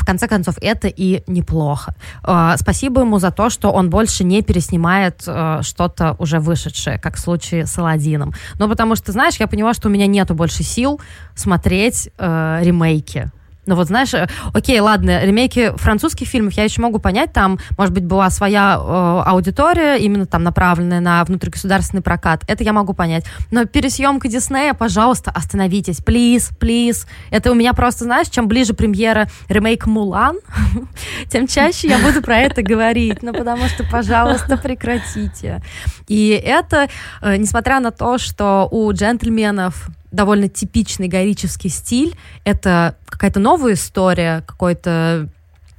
в 0.00 0.06
конце 0.06 0.28
концов, 0.28 0.56
это 0.60 0.88
и 0.88 1.22
неплохо. 1.26 1.94
А, 2.22 2.56
спасибо 2.56 3.02
ему 3.02 3.18
за 3.18 3.30
то, 3.30 3.50
что 3.50 3.70
он 3.70 3.90
больше 3.90 4.24
не 4.24 4.42
переснимает 4.42 5.22
а, 5.26 5.62
что-то 5.62 6.16
уже 6.18 6.40
вышедшее, 6.40 6.98
как 6.98 7.16
в 7.16 7.20
случае 7.20 7.66
с 7.66 7.78
Алладином. 7.78 8.32
Ну, 8.58 8.68
потому 8.68 8.96
что, 8.96 9.12
знаешь, 9.12 9.36
я 9.36 9.46
поняла, 9.46 9.74
что 9.74 9.88
у 9.88 9.90
меня 9.90 10.06
нету 10.06 10.34
больше 10.34 10.62
сил 10.62 11.00
смотреть 11.34 12.10
э, 12.18 12.60
ремейки 12.62 13.30
ну 13.66 13.74
вот 13.74 13.86
знаешь, 13.88 14.12
э, 14.14 14.28
окей, 14.52 14.80
ладно, 14.80 15.24
ремейки 15.24 15.72
французских 15.76 16.26
фильмов 16.26 16.54
я 16.54 16.64
еще 16.64 16.80
могу 16.80 16.98
понять, 16.98 17.32
там, 17.32 17.58
может 17.76 17.94
быть, 17.94 18.04
была 18.04 18.30
своя 18.30 18.78
э, 18.78 19.22
аудитория, 19.26 19.96
именно 19.96 20.26
там 20.26 20.42
направленная 20.42 21.00
на 21.00 21.24
внутригосударственный 21.24 22.02
прокат, 22.02 22.42
это 22.48 22.64
я 22.64 22.72
могу 22.72 22.94
понять. 22.94 23.24
Но 23.50 23.64
пересъемка 23.66 24.28
Диснея, 24.28 24.74
пожалуйста, 24.74 25.30
остановитесь, 25.30 25.98
плиз, 25.98 26.50
плиз. 26.58 27.06
Это 27.30 27.52
у 27.52 27.54
меня 27.54 27.72
просто, 27.74 28.04
знаешь, 28.04 28.28
чем 28.28 28.48
ближе 28.48 28.74
премьера 28.74 29.28
ремейк 29.48 29.86
Мулан, 29.86 30.38
тем 31.30 31.46
чаще 31.46 31.88
я 31.88 31.98
буду 31.98 32.22
про 32.22 32.38
это 32.38 32.62
говорить, 32.62 33.22
ну 33.22 33.32
потому 33.32 33.68
что, 33.68 33.84
пожалуйста, 33.84 34.56
прекратите. 34.56 35.62
И 36.08 36.30
это, 36.30 36.88
э, 37.22 37.36
несмотря 37.36 37.80
на 37.80 37.90
то, 37.90 38.18
что 38.18 38.68
у 38.70 38.92
джентльменов 38.92 39.90
довольно 40.10 40.48
типичный 40.48 41.08
горический 41.08 41.68
стиль. 41.68 42.16
Это 42.44 42.96
какая-то 43.06 43.40
новая 43.40 43.74
история, 43.74 44.42
какой-то 44.46 45.28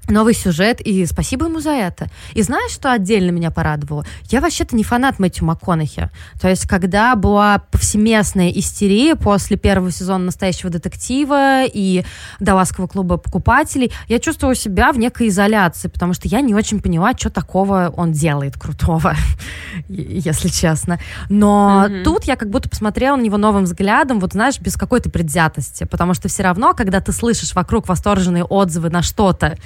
новый 0.07 0.33
сюжет, 0.33 0.81
и 0.81 1.05
спасибо 1.05 1.45
ему 1.45 1.59
за 1.59 1.71
это. 1.71 2.07
И 2.33 2.41
знаешь, 2.41 2.71
что 2.71 2.91
отдельно 2.91 3.31
меня 3.31 3.51
порадовало? 3.51 4.05
Я 4.29 4.41
вообще-то 4.41 4.75
не 4.75 4.83
фанат 4.83 5.19
Мэтью 5.19 5.45
МакКонахи. 5.45 6.09
То 6.39 6.49
есть, 6.49 6.67
когда 6.67 7.15
была 7.15 7.59
повсеместная 7.71 8.49
истерия 8.49 9.15
после 9.15 9.57
первого 9.57 9.91
сезона 9.91 10.25
«Настоящего 10.25 10.69
детектива» 10.69 11.65
и 11.65 12.03
«Далласского 12.39 12.87
клуба 12.87 13.17
покупателей», 13.17 13.91
я 14.07 14.19
чувствовала 14.19 14.55
себя 14.55 14.91
в 14.91 14.97
некой 14.97 15.29
изоляции, 15.29 15.87
потому 15.87 16.13
что 16.13 16.27
я 16.27 16.41
не 16.41 16.55
очень 16.55 16.81
поняла, 16.81 17.13
что 17.15 17.29
такого 17.29 17.93
он 17.95 18.11
делает 18.11 18.57
крутого, 18.57 19.15
если 19.87 20.49
честно. 20.49 20.99
Но 21.29 21.85
mm-hmm. 21.87 22.03
тут 22.03 22.25
я 22.25 22.35
как 22.35 22.49
будто 22.49 22.69
посмотрела 22.69 23.15
на 23.15 23.21
него 23.21 23.37
новым 23.37 23.63
взглядом, 23.63 24.19
вот 24.19 24.33
знаешь, 24.33 24.59
без 24.59 24.75
какой-то 24.75 25.09
предвзятости, 25.09 25.85
потому 25.85 26.13
что 26.13 26.27
все 26.27 26.43
равно, 26.43 26.73
когда 26.73 26.99
ты 26.99 27.11
слышишь 27.11 27.53
вокруг 27.55 27.87
восторженные 27.87 28.43
отзывы 28.43 28.89
на 28.89 29.01
что-то, 29.01 29.57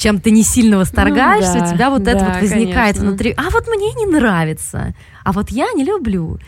чем 0.00 0.20
ты 0.20 0.30
не 0.30 0.42
сильно 0.42 0.78
восторгаешься, 0.78 1.58
ну, 1.58 1.60
да, 1.60 1.66
у 1.66 1.74
тебя 1.74 1.90
вот 1.90 2.02
да, 2.02 2.12
это 2.12 2.24
вот 2.24 2.40
возникает 2.40 2.96
конечно. 2.96 3.08
внутри. 3.10 3.34
А 3.36 3.50
вот 3.50 3.68
мне 3.68 3.92
не 3.94 4.06
нравится, 4.06 4.94
а 5.24 5.32
вот 5.32 5.50
я 5.50 5.66
не 5.74 5.84
люблю. 5.84 6.38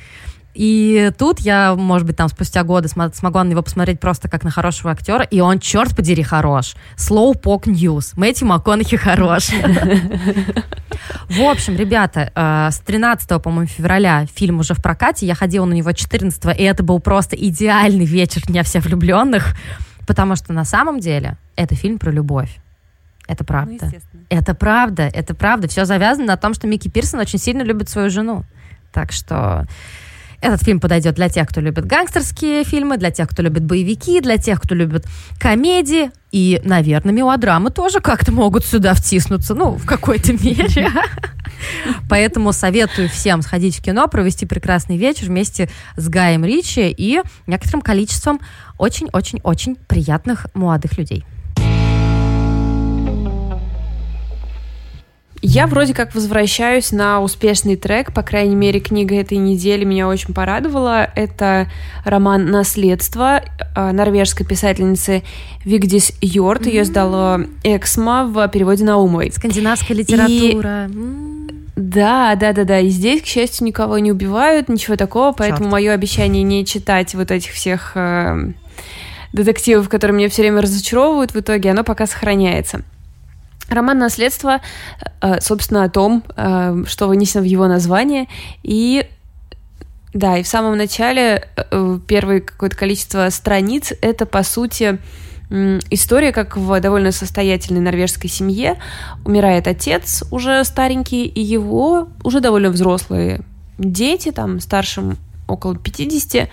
И 0.54 1.10
тут 1.18 1.40
я, 1.40 1.74
может 1.74 2.06
быть, 2.06 2.16
там 2.16 2.28
спустя 2.28 2.62
годы 2.62 2.88
смогла 2.88 3.44
на 3.44 3.48
него 3.48 3.62
посмотреть 3.62 4.00
просто 4.00 4.28
как 4.28 4.44
на 4.44 4.50
хорошего 4.50 4.90
актера, 4.90 5.22
и 5.22 5.40
он, 5.40 5.60
черт 5.60 5.94
подери, 5.94 6.22
хорош. 6.22 6.74
Slow 6.96 7.34
Pok 7.34 7.64
News. 7.64 8.12
Мэтью 8.16 8.48
МакКонахи 8.48 8.96
хорош. 8.96 9.48
В 11.28 11.40
общем, 11.40 11.76
ребята, 11.76 12.32
э, 12.34 12.70
с 12.70 12.80
13, 12.80 13.42
по-моему, 13.42 13.66
февраля 13.66 14.26
фильм 14.34 14.60
уже 14.60 14.74
в 14.74 14.82
прокате. 14.82 15.26
Я 15.26 15.34
ходила 15.34 15.64
на 15.64 15.72
него 15.72 15.92
14 15.92 16.58
и 16.58 16.62
это 16.62 16.82
был 16.82 17.00
просто 17.00 17.34
идеальный 17.36 18.04
вечер 18.04 18.42
Дня 18.46 18.62
всех 18.62 18.84
влюбленных, 18.84 19.54
потому 20.06 20.36
что 20.36 20.52
на 20.52 20.64
самом 20.64 21.00
деле 21.00 21.38
это 21.56 21.74
фильм 21.74 21.98
про 21.98 22.10
любовь. 22.10 22.58
Это 23.28 23.44
правда. 23.44 23.90
Ну, 24.12 24.20
это 24.28 24.54
правда, 24.54 25.02
это 25.12 25.34
правда. 25.34 25.68
Все 25.68 25.84
завязано 25.84 26.26
на 26.26 26.36
том, 26.36 26.54
что 26.54 26.66
Микки 26.66 26.88
Пирсон 26.88 27.20
очень 27.20 27.38
сильно 27.38 27.62
любит 27.62 27.88
свою 27.88 28.10
жену. 28.10 28.44
Так 28.92 29.12
что 29.12 29.66
этот 30.42 30.62
фильм 30.64 30.80
подойдет 30.80 31.14
для 31.14 31.28
тех, 31.28 31.48
кто 31.48 31.60
любит 31.60 31.86
гангстерские 31.86 32.64
фильмы, 32.64 32.96
для 32.96 33.12
тех, 33.12 33.28
кто 33.28 33.42
любит 33.42 33.62
боевики, 33.62 34.20
для 34.20 34.38
тех, 34.38 34.60
кто 34.60 34.74
любит 34.74 35.06
комедии. 35.38 36.10
И, 36.32 36.60
наверное, 36.64 37.12
мелодрамы 37.12 37.70
тоже 37.70 38.00
как-то 38.00 38.32
могут 38.32 38.64
сюда 38.64 38.94
втиснуться, 38.94 39.54
ну, 39.54 39.76
в 39.76 39.86
какой-то 39.86 40.32
мере. 40.44 40.90
Поэтому 42.08 42.52
советую 42.52 43.08
всем 43.08 43.42
сходить 43.42 43.78
в 43.78 43.82
кино, 43.82 44.08
провести 44.08 44.44
прекрасный 44.44 44.96
вечер 44.96 45.26
вместе 45.26 45.70
с 45.96 46.08
Гаем 46.08 46.44
Ричи 46.44 46.90
и 46.90 47.22
некоторым 47.46 47.80
количеством 47.80 48.40
очень-очень-очень 48.78 49.76
приятных 49.76 50.48
молодых 50.54 50.98
людей. 50.98 51.24
Я 55.44 55.66
вроде 55.66 55.92
как 55.92 56.14
возвращаюсь 56.14 56.92
на 56.92 57.20
успешный 57.20 57.74
трек, 57.74 58.12
по 58.14 58.22
крайней 58.22 58.54
мере, 58.54 58.78
книга 58.78 59.16
этой 59.16 59.38
недели 59.38 59.84
меня 59.84 60.06
очень 60.06 60.32
порадовала. 60.32 61.10
Это 61.16 61.68
роман 62.04 62.46
«Наследство» 62.46 63.42
э, 63.74 63.90
норвежской 63.90 64.46
писательницы 64.46 65.24
Вигдис 65.64 66.12
Йорт. 66.20 66.66
Ее 66.66 66.84
сдала 66.84 67.40
Эксма 67.64 68.24
в 68.24 68.46
переводе 68.48 68.84
Наумовой. 68.84 69.32
Скандинавская 69.32 69.96
литература. 69.96 70.86
И... 70.86 70.92
Да, 71.74 72.36
да, 72.36 72.52
да, 72.52 72.62
да. 72.62 72.78
И 72.78 72.88
здесь, 72.90 73.22
к 73.22 73.26
счастью, 73.26 73.66
никого 73.66 73.98
не 73.98 74.12
убивают, 74.12 74.68
ничего 74.68 74.94
такого, 74.94 75.32
поэтому 75.32 75.68
мое 75.68 75.92
обещание 75.92 76.44
не 76.44 76.64
читать 76.64 77.16
вот 77.16 77.32
этих 77.32 77.50
всех 77.50 77.92
э, 77.96 78.52
детективов, 79.32 79.88
которые 79.88 80.16
меня 80.16 80.28
все 80.28 80.42
время 80.42 80.62
разочаровывают, 80.62 81.34
в 81.34 81.40
итоге 81.40 81.72
оно 81.72 81.82
пока 81.82 82.06
сохраняется. 82.06 82.82
Роман 83.72 83.98
«Наследство», 83.98 84.60
э, 85.20 85.40
собственно, 85.40 85.84
о 85.84 85.90
том, 85.90 86.22
э, 86.36 86.84
что 86.86 87.08
вынесено 87.08 87.42
в 87.42 87.46
его 87.46 87.66
название, 87.66 88.28
и 88.62 89.06
да, 90.14 90.36
и 90.36 90.42
в 90.42 90.48
самом 90.48 90.76
начале 90.76 91.48
э, 91.56 91.98
первое 92.06 92.40
какое-то 92.40 92.76
количество 92.76 93.28
страниц 93.30 93.92
это, 94.02 94.26
по 94.26 94.42
сути, 94.42 94.98
история, 95.90 96.32
как 96.32 96.56
в 96.56 96.80
довольно 96.80 97.12
состоятельной 97.12 97.80
норвежской 97.80 98.30
семье 98.30 98.78
умирает 99.24 99.66
отец 99.68 100.24
уже 100.30 100.64
старенький, 100.64 101.26
и 101.26 101.42
его 101.42 102.08
уже 102.24 102.40
довольно 102.40 102.70
взрослые 102.70 103.40
дети, 103.78 104.30
там 104.30 104.60
старшим 104.60 105.18
около 105.52 105.76
50, 105.76 106.48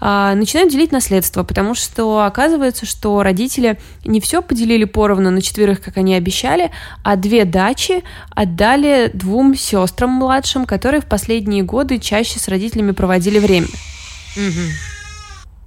а, 0.00 0.34
начинают 0.34 0.72
делить 0.72 0.92
наследство, 0.92 1.42
потому 1.42 1.74
что 1.74 2.24
оказывается, 2.24 2.86
что 2.86 3.22
родители 3.22 3.78
не 4.04 4.20
все 4.20 4.42
поделили 4.42 4.84
поровну 4.84 5.30
на 5.30 5.42
четверых, 5.42 5.80
как 5.80 5.96
они 5.96 6.14
обещали, 6.14 6.70
а 7.02 7.16
две 7.16 7.44
дачи 7.44 8.02
отдали 8.30 9.10
двум 9.12 9.54
сестрам 9.54 10.10
младшим, 10.10 10.64
которые 10.64 11.00
в 11.00 11.06
последние 11.06 11.62
годы 11.62 11.98
чаще 11.98 12.38
с 12.38 12.48
родителями 12.48 12.92
проводили 12.92 13.38
время. 13.38 13.68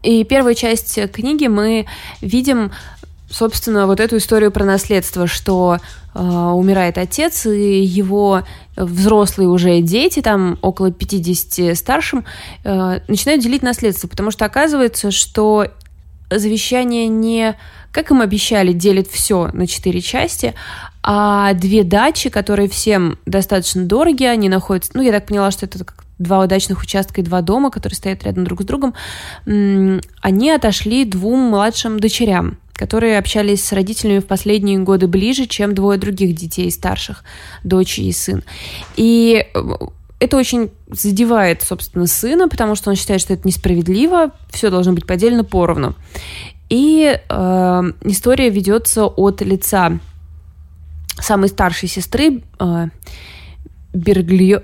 И 0.03 0.25
первая 0.25 0.53
часть 0.53 0.99
книги 1.11 1.47
мы 1.47 1.85
видим 2.19 2.71
собственно, 3.33 3.87
вот 3.87 3.99
эту 3.99 4.17
историю 4.17 4.51
про 4.51 4.63
наследство, 4.63 5.25
что 5.25 5.79
э, 6.13 6.19
умирает 6.19 6.99
отец, 6.99 7.47
и 7.47 7.83
его 7.83 8.43
взрослые 8.77 9.49
уже 9.49 9.81
дети, 9.81 10.21
там 10.21 10.59
около 10.61 10.91
50 10.91 11.75
старшим, 11.75 12.25
э, 12.63 12.99
начинают 13.07 13.41
делить 13.41 13.63
наследство, 13.63 14.07
потому 14.07 14.29
что 14.29 14.45
оказывается, 14.45 15.09
что 15.09 15.67
завещание 16.29 17.07
не, 17.07 17.57
как 17.91 18.11
им 18.11 18.21
обещали, 18.21 18.71
делит 18.71 19.07
все 19.07 19.49
на 19.51 19.65
четыре 19.65 20.01
части, 20.01 20.53
а 21.01 21.53
две 21.53 21.83
дачи, 21.83 22.29
которые 22.29 22.69
всем 22.69 23.17
достаточно 23.25 23.83
дороги, 23.83 24.25
они 24.25 24.47
находятся, 24.47 24.91
ну, 24.93 25.01
я 25.01 25.11
так 25.11 25.25
поняла, 25.25 25.49
что 25.49 25.65
это 25.65 25.79
два 26.19 26.39
удачных 26.41 26.81
участка 26.81 27.21
и 27.21 27.23
два 27.23 27.41
дома, 27.41 27.71
которые 27.71 27.97
стоят 27.97 28.23
рядом 28.23 28.43
друг 28.43 28.61
с 28.61 28.65
другом, 28.65 28.93
они 29.45 30.51
отошли 30.51 31.03
двум 31.03 31.39
младшим 31.49 31.99
дочерям 31.99 32.59
которые 32.73 33.17
общались 33.17 33.63
с 33.63 33.71
родителями 33.71 34.19
в 34.19 34.25
последние 34.25 34.79
годы 34.79 35.07
ближе, 35.07 35.45
чем 35.45 35.75
двое 35.75 35.99
других 35.99 36.35
детей 36.35 36.69
старших, 36.71 37.23
дочь 37.63 37.99
и 37.99 38.11
сын. 38.11 38.43
И 38.95 39.45
э, 39.53 39.61
это 40.19 40.37
очень 40.37 40.71
задевает, 40.89 41.61
собственно, 41.61 42.07
сына, 42.07 42.47
потому 42.47 42.75
что 42.75 42.89
он 42.89 42.95
считает, 42.95 43.21
что 43.21 43.33
это 43.33 43.47
несправедливо, 43.47 44.31
все 44.49 44.69
должно 44.69 44.93
быть 44.93 45.05
поделено 45.05 45.43
поровну. 45.43 45.95
И 46.69 47.19
э, 47.29 47.81
история 48.05 48.49
ведется 48.49 49.05
от 49.05 49.41
лица 49.41 49.99
самой 51.19 51.49
старшей 51.49 51.87
сестры 51.89 52.41
э, 52.59 52.87
Берглио... 53.93 54.61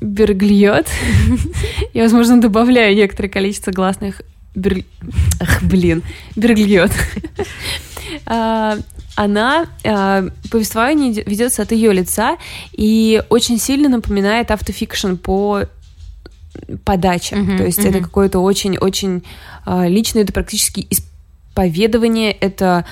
Берглиот. 0.00 0.86
Я, 1.94 2.02
возможно, 2.04 2.40
добавляю 2.40 2.96
некоторое 2.96 3.28
количество 3.28 3.72
гласных 3.72 4.22
Бер... 4.56 4.84
Ах, 5.38 5.62
блин, 5.62 6.02
Берглиот. 6.34 6.90
А, 8.24 8.78
она, 9.14 9.66
а, 9.84 10.24
повествование 10.50 11.12
ведется 11.24 11.62
от 11.62 11.72
ее 11.72 11.92
лица 11.92 12.38
и 12.72 13.22
очень 13.28 13.58
сильно 13.58 13.88
напоминает 13.88 14.50
автофикшн 14.50 15.14
по 15.16 15.64
подаче. 16.84 17.36
Mm-hmm, 17.36 17.56
То 17.58 17.64
есть 17.64 17.78
mm-hmm. 17.78 17.88
это 17.90 18.00
какое-то 18.00 18.38
очень-очень 18.40 19.22
а, 19.64 19.86
личное, 19.86 20.22
это 20.22 20.32
практически 20.32 20.86
исповедование, 20.88 22.32
это 22.32 22.84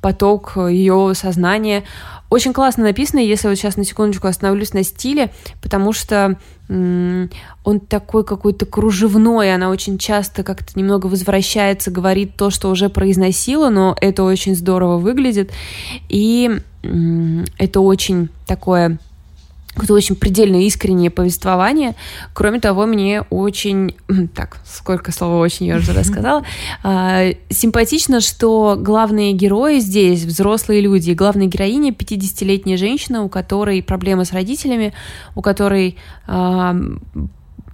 поток 0.00 0.56
ее 0.56 1.12
сознания. 1.14 1.84
Очень 2.28 2.52
классно 2.52 2.84
написано, 2.84 3.20
если 3.20 3.48
вот 3.48 3.56
сейчас 3.56 3.76
на 3.76 3.84
секундочку 3.84 4.26
остановлюсь 4.26 4.72
на 4.72 4.82
стиле, 4.82 5.30
потому 5.62 5.92
что 5.92 6.38
он 6.68 7.80
такой 7.88 8.24
какой-то 8.24 8.66
кружевной, 8.66 9.54
она 9.54 9.70
очень 9.70 9.98
часто 9.98 10.42
как-то 10.42 10.76
немного 10.78 11.06
возвращается, 11.06 11.92
говорит 11.92 12.36
то, 12.36 12.50
что 12.50 12.70
уже 12.70 12.88
произносила, 12.88 13.68
но 13.70 13.96
это 14.00 14.24
очень 14.24 14.56
здорово 14.56 14.98
выглядит, 14.98 15.52
и 16.08 16.60
это 16.82 17.80
очень 17.80 18.30
такое 18.46 18.98
какое-то 19.76 19.94
очень 19.94 20.16
предельно 20.16 20.64
искреннее 20.64 21.10
повествование. 21.10 21.94
Кроме 22.32 22.60
того, 22.60 22.86
мне 22.86 23.22
очень... 23.30 23.94
Так, 24.34 24.58
сколько 24.64 25.12
слова 25.12 25.38
очень 25.38 25.66
я 25.66 25.76
уже 25.76 25.92
рассказала. 25.92 26.42
А, 26.82 27.26
симпатично, 27.50 28.20
что 28.20 28.76
главные 28.78 29.32
герои 29.32 29.78
здесь 29.78 30.24
взрослые 30.24 30.80
люди. 30.80 31.12
Главная 31.12 31.46
героиня 31.46 31.90
50-летняя 31.90 32.76
женщина, 32.76 33.22
у 33.22 33.28
которой 33.28 33.82
проблемы 33.82 34.24
с 34.24 34.32
родителями, 34.32 34.94
у 35.34 35.42
которой 35.42 35.98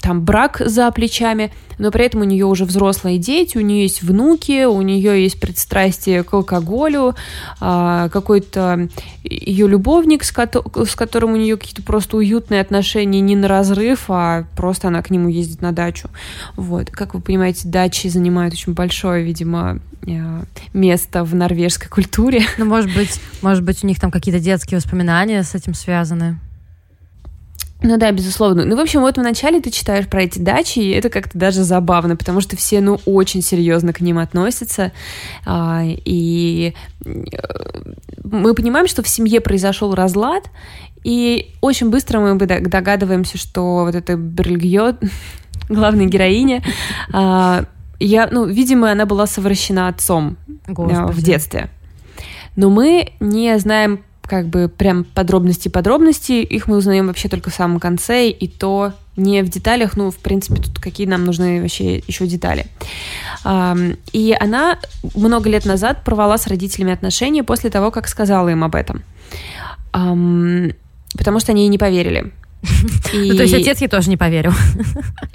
там 0.03 0.23
брак 0.23 0.61
за 0.65 0.91
плечами, 0.91 1.53
но 1.79 1.91
при 1.91 2.05
этом 2.05 2.21
у 2.21 2.25
нее 2.25 2.45
уже 2.45 2.65
взрослые 2.65 3.19
дети, 3.19 3.57
у 3.57 3.61
нее 3.61 3.83
есть 3.83 4.03
внуки, 4.03 4.65
у 4.65 4.83
нее 4.83 5.23
есть 5.23 5.41
пристрастие 5.41 6.23
к 6.25 6.35
алкоголю, 6.35 7.15
а, 7.61 8.09
какой-то 8.09 8.88
ее 9.23 9.69
любовник, 9.69 10.25
с, 10.25 10.33
которым 10.33 11.33
у 11.33 11.37
нее 11.37 11.57
какие-то 11.57 11.83
просто 11.83 12.17
уютные 12.17 12.61
отношения, 12.61 13.21
не 13.21 13.37
на 13.37 13.49
разрыв, 13.49 14.05
а 14.09 14.45
просто 14.57 14.88
она 14.88 15.03
к 15.03 15.11
нему 15.11 15.29
ездит 15.29 15.62
на 15.62 15.73
дачу. 15.73 16.09
Вот. 16.57 16.91
Как 16.91 17.15
вы 17.15 17.21
понимаете, 17.21 17.69
дачи 17.69 18.09
занимают 18.09 18.55
очень 18.55 18.75
большое, 18.75 19.25
видимо, 19.25 19.79
э, 20.07 20.43
место 20.73 21.25
в 21.25 21.35
норвежской 21.35 21.88
культуре. 21.88 22.43
Ну, 22.59 22.65
может 22.65 22.93
быть, 22.95 23.21
может 23.41 23.65
быть, 23.65 23.83
у 23.85 23.87
них 23.87 24.01
там 24.01 24.11
какие-то 24.11 24.41
детские 24.41 24.79
воспоминания 24.79 25.43
с 25.43 25.55
этим 25.55 25.75
связаны. 25.75 26.38
Ну 27.83 27.97
да, 27.97 28.12
безусловно. 28.12 28.64
Ну, 28.64 28.77
в 28.77 28.81
общем, 28.81 29.01
вот 29.01 29.18
вначале 29.18 29.61
ты 29.61 29.71
читаешь 29.71 30.07
про 30.07 30.23
эти 30.23 30.38
дачи, 30.38 30.79
и 30.79 30.90
это 30.90 31.09
как-то 31.09 31.37
даже 31.37 31.64
забавно, 31.64 32.16
потому 32.16 32.40
что 32.40 32.57
все, 32.57 32.81
ну, 32.81 33.01
очень 33.07 33.42
серьезно 33.42 33.92
к 33.92 34.01
ним 34.01 34.18
относятся. 34.18 34.92
А, 35.45 35.83
и 35.85 36.75
э, 37.05 37.11
мы 38.23 38.55
понимаем, 38.55 38.87
что 38.87 39.03
в 39.03 39.09
семье 39.09 39.40
произошел 39.40 39.95
разлад, 39.95 40.45
и 41.03 41.55
очень 41.61 41.90
быстро 41.90 42.21
мы 42.21 42.37
догадываемся, 42.37 43.37
что 43.37 43.85
вот 43.85 43.95
эта 43.95 44.16
Берльгьот, 44.16 45.03
главная 45.68 46.07
героиня, 46.07 46.62
а, 47.12 47.64
я, 47.99 48.29
ну, 48.31 48.47
видимо, 48.47 48.92
она 48.92 49.07
была 49.07 49.27
совращена 49.27 49.88
отцом 49.88 50.37
э, 50.66 50.73
Господи. 50.73 51.12
в 51.12 51.23
детстве. 51.23 51.68
Но 52.55 52.71
мы 52.71 53.12
не 53.18 53.59
знаем 53.59 54.05
как 54.33 54.47
бы 54.47 54.71
прям 54.75 55.05
подробности-подробности, 55.05 56.40
их 56.40 56.66
мы 56.66 56.79
узнаем 56.79 57.09
вообще 57.09 57.29
только 57.29 57.51
в 57.51 57.55
самом 57.55 57.79
конце, 57.79 58.31
и 58.31 58.49
то 58.49 58.95
не 59.14 59.42
в 59.42 59.51
деталях, 59.51 59.95
ну, 59.95 60.11
в 60.11 60.16
принципе, 60.16 60.59
тут 60.59 60.81
какие 60.81 61.07
нам 61.07 61.27
нужны 61.27 61.61
вообще 61.61 61.99
еще 61.99 62.27
детали. 62.27 62.64
И 64.14 64.37
она 64.40 64.79
много 65.14 65.51
лет 65.51 65.66
назад 65.66 66.03
порвала 66.03 66.38
с 66.38 66.47
родителями 66.47 66.95
отношения 66.95 67.45
после 67.45 67.68
того, 67.68 67.90
как 67.90 68.09
сказала 68.09 68.49
им 68.49 68.64
об 68.64 68.75
этом. 68.75 69.03
Потому 69.92 71.38
что 71.38 71.53
они 71.53 71.64
ей 71.64 71.68
не 71.68 71.77
поверили. 71.77 72.33
И... 73.12 73.29
Ну, 73.33 73.37
то 73.37 73.42
есть 73.42 73.53
отец 73.53 73.83
ей 73.83 73.88
тоже 73.88 74.09
не 74.09 74.16
поверил. 74.16 74.55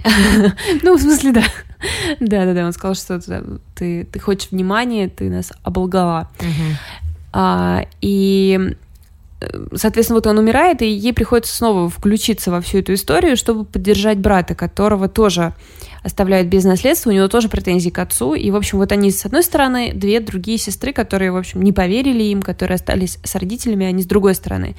Ну, 0.82 0.98
в 0.98 1.02
смысле, 1.02 1.34
да. 1.34 1.44
Да, 2.20 2.46
да, 2.46 2.54
да. 2.56 2.66
Он 2.66 2.74
сказал, 2.74 2.96
что 2.96 3.20
ты, 3.76 4.06
ты 4.06 4.20
хочешь 4.20 4.50
внимания, 4.50 5.08
ты 5.08 5.30
нас 5.30 5.54
оболгала. 5.62 6.32
А, 7.40 7.86
и 8.02 8.76
соответственно, 9.76 10.18
вот 10.18 10.28
он 10.28 10.40
умирает, 10.40 10.82
и 10.82 10.88
ей 10.88 11.14
приходится 11.14 11.56
снова 11.56 11.90
включиться 11.90 12.50
во 12.50 12.62
всю 12.62 12.80
эту 12.80 12.94
историю, 12.94 13.38
чтобы 13.38 13.66
поддержать 13.66 14.18
брата, 14.18 14.56
которого 14.56 15.08
тоже 15.08 15.54
оставляют 16.04 16.48
без 16.48 16.64
наследства, 16.64 17.10
у 17.10 17.14
него 17.14 17.28
тоже 17.28 17.50
претензии 17.50 17.90
к 17.90 18.00
отцу, 18.00 18.34
и, 18.34 18.50
в 18.50 18.56
общем, 18.56 18.80
вот 18.80 18.92
они 18.92 19.12
с 19.12 19.26
одной 19.26 19.44
стороны, 19.44 19.94
две 19.94 20.20
другие 20.20 20.58
сестры, 20.58 20.92
которые, 20.92 21.32
в 21.32 21.38
общем, 21.38 21.62
не 21.62 21.72
поверили 21.72 22.24
им, 22.24 22.42
которые 22.42 22.76
остались 22.76 23.20
с 23.24 23.36
родителями, 23.36 23.86
они 23.86 24.02
с 24.02 24.08
другой 24.08 24.34
стороны. 24.34 24.76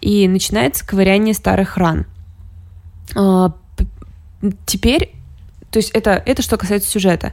И 0.00 0.28
начинается 0.28 0.86
ковыряние 0.86 1.34
старых 1.34 1.76
ран. 1.76 2.06
А, 3.16 3.52
теперь, 4.66 5.12
то 5.70 5.78
есть 5.78 5.90
это, 5.90 6.22
это 6.24 6.42
что 6.42 6.56
касается 6.56 6.90
сюжета. 6.90 7.32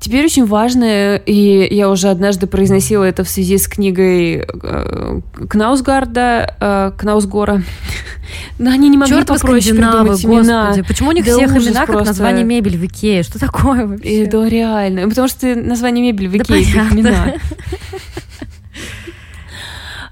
Теперь 0.00 0.24
очень 0.24 0.46
важно, 0.46 1.16
и 1.16 1.74
я 1.74 1.90
уже 1.90 2.08
однажды 2.08 2.46
произносила 2.46 3.02
это 3.02 3.24
в 3.24 3.28
связи 3.28 3.58
с 3.58 3.66
книгой 3.66 4.46
э, 4.46 5.20
Кнаусгарда, 5.48 6.54
э, 6.60 6.92
Кнаусгора. 6.96 7.62
Но 8.58 8.70
они 8.70 8.88
не 8.88 8.96
могли 8.96 9.14
Черт 9.14 9.26
попроще 9.26 9.74
придумать 9.74 10.24
имена. 10.24 10.66
Господи, 10.66 10.86
почему 10.86 11.08
у 11.10 11.12
них 11.12 11.24
да 11.24 11.32
всех 11.32 11.50
имена 11.50 11.84
просто. 11.84 11.86
как 11.86 12.06
название 12.06 12.44
мебель 12.44 12.76
в 12.76 12.84
Икее? 12.84 13.22
Что 13.24 13.40
такое 13.40 13.86
вообще? 13.86 14.24
Это 14.24 14.46
реально. 14.46 15.08
Потому 15.08 15.26
что 15.26 15.54
название 15.54 16.04
мебель 16.12 16.28
в 16.28 16.36
Икее 16.36 16.64
да 16.74 16.86
это 16.86 16.94
имена. 16.94 17.34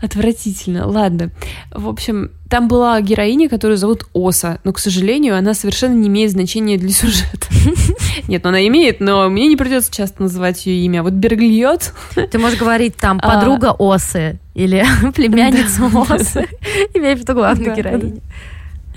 Отвратительно. 0.00 0.86
Ладно. 0.86 1.30
В 1.70 1.88
общем, 1.88 2.30
там 2.48 2.68
была 2.68 3.00
героиня, 3.00 3.48
которую 3.48 3.76
зовут 3.76 4.06
Оса, 4.14 4.58
но, 4.64 4.72
к 4.72 4.78
сожалению, 4.78 5.36
она 5.36 5.54
совершенно 5.54 5.94
не 5.94 6.08
имеет 6.08 6.30
значения 6.30 6.76
для 6.76 6.90
сюжета. 6.90 7.48
Нет, 8.28 8.44
ну 8.44 8.50
она 8.50 8.66
имеет, 8.66 9.00
но 9.00 9.28
мне 9.28 9.48
не 9.48 9.56
придется 9.56 9.92
часто 9.92 10.22
называть 10.22 10.66
ее 10.66 10.84
имя. 10.84 11.02
Вот 11.02 11.14
Берглиот. 11.14 11.92
Ты 12.30 12.38
можешь 12.38 12.58
говорить 12.58 12.96
там 12.96 13.18
а. 13.22 13.34
подруга 13.34 13.74
Осы 13.78 14.38
или 14.54 14.84
племянница 15.14 15.86
Осы, 15.86 16.46
имея 16.94 17.16
в 17.16 17.20
виду 17.20 17.34
главную 17.34 17.74
героиню. 17.74 18.20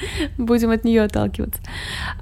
Будем 0.38 0.71
от 0.71 0.83
нее 0.83 1.03
отталкиваться. 1.03 1.62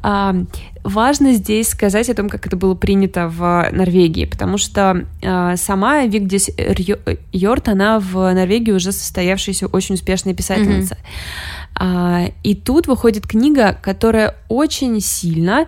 А, 0.01 0.35
важно 0.83 1.33
здесь 1.33 1.69
сказать 1.69 2.09
о 2.09 2.13
том, 2.13 2.29
как 2.29 2.45
это 2.47 2.55
было 2.55 2.75
принято 2.75 3.27
в 3.27 3.69
Норвегии, 3.71 4.25
потому 4.25 4.57
что 4.57 5.05
а, 5.23 5.55
сама 5.57 6.05
Вигдис 6.05 6.49
Йорт, 7.31 7.67
она 7.69 7.99
в 7.99 8.33
Норвегии 8.33 8.71
уже 8.71 8.91
состоявшаяся 8.91 9.67
очень 9.67 9.95
успешная 9.95 10.33
писательница. 10.33 10.95
Mm-hmm. 10.95 11.57
А, 11.79 12.31
и 12.43 12.55
тут 12.55 12.87
выходит 12.87 13.27
книга, 13.27 13.77
которая 13.81 14.35
очень 14.47 14.99
сильно 14.99 15.67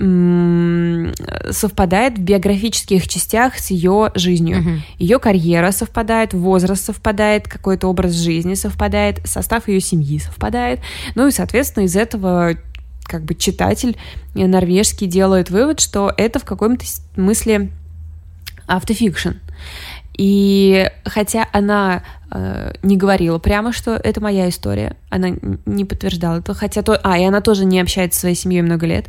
совпадает 0.00 2.16
в 2.16 2.22
биографических 2.22 3.06
частях 3.06 3.58
с 3.58 3.70
ее 3.70 4.10
жизнью. 4.14 4.58
Uh-huh. 4.58 4.78
Ее 4.98 5.18
карьера 5.18 5.72
совпадает, 5.72 6.32
возраст 6.32 6.86
совпадает, 6.86 7.46
какой-то 7.46 7.86
образ 7.86 8.14
жизни 8.14 8.54
совпадает, 8.54 9.20
состав 9.26 9.68
ее 9.68 9.80
семьи 9.80 10.18
совпадает. 10.18 10.80
Ну 11.16 11.28
и, 11.28 11.30
соответственно, 11.30 11.84
из 11.84 11.96
этого 11.96 12.56
как 13.04 13.24
бы 13.24 13.34
читатель 13.34 13.98
норвежский 14.34 15.06
делает 15.06 15.50
вывод, 15.50 15.80
что 15.80 16.10
это 16.16 16.38
в 16.38 16.44
каком-то 16.44 16.86
смысле 16.86 17.70
автофикшн. 18.66 19.32
И 20.16 20.90
хотя 21.04 21.46
она 21.52 22.02
э, 22.30 22.72
не 22.82 22.96
говорила 22.96 23.38
прямо, 23.38 23.72
что 23.72 23.92
это 23.92 24.20
моя 24.20 24.48
история, 24.48 24.96
она 25.08 25.30
не 25.66 25.84
подтверждала 25.84 26.38
это, 26.38 26.52
хотя 26.54 26.82
то, 26.82 26.98
а 27.02 27.18
и 27.18 27.24
она 27.24 27.40
тоже 27.40 27.64
не 27.64 27.80
общается 27.80 28.16
со 28.16 28.20
своей 28.22 28.34
семьей 28.34 28.62
много 28.62 28.86
лет, 28.86 29.06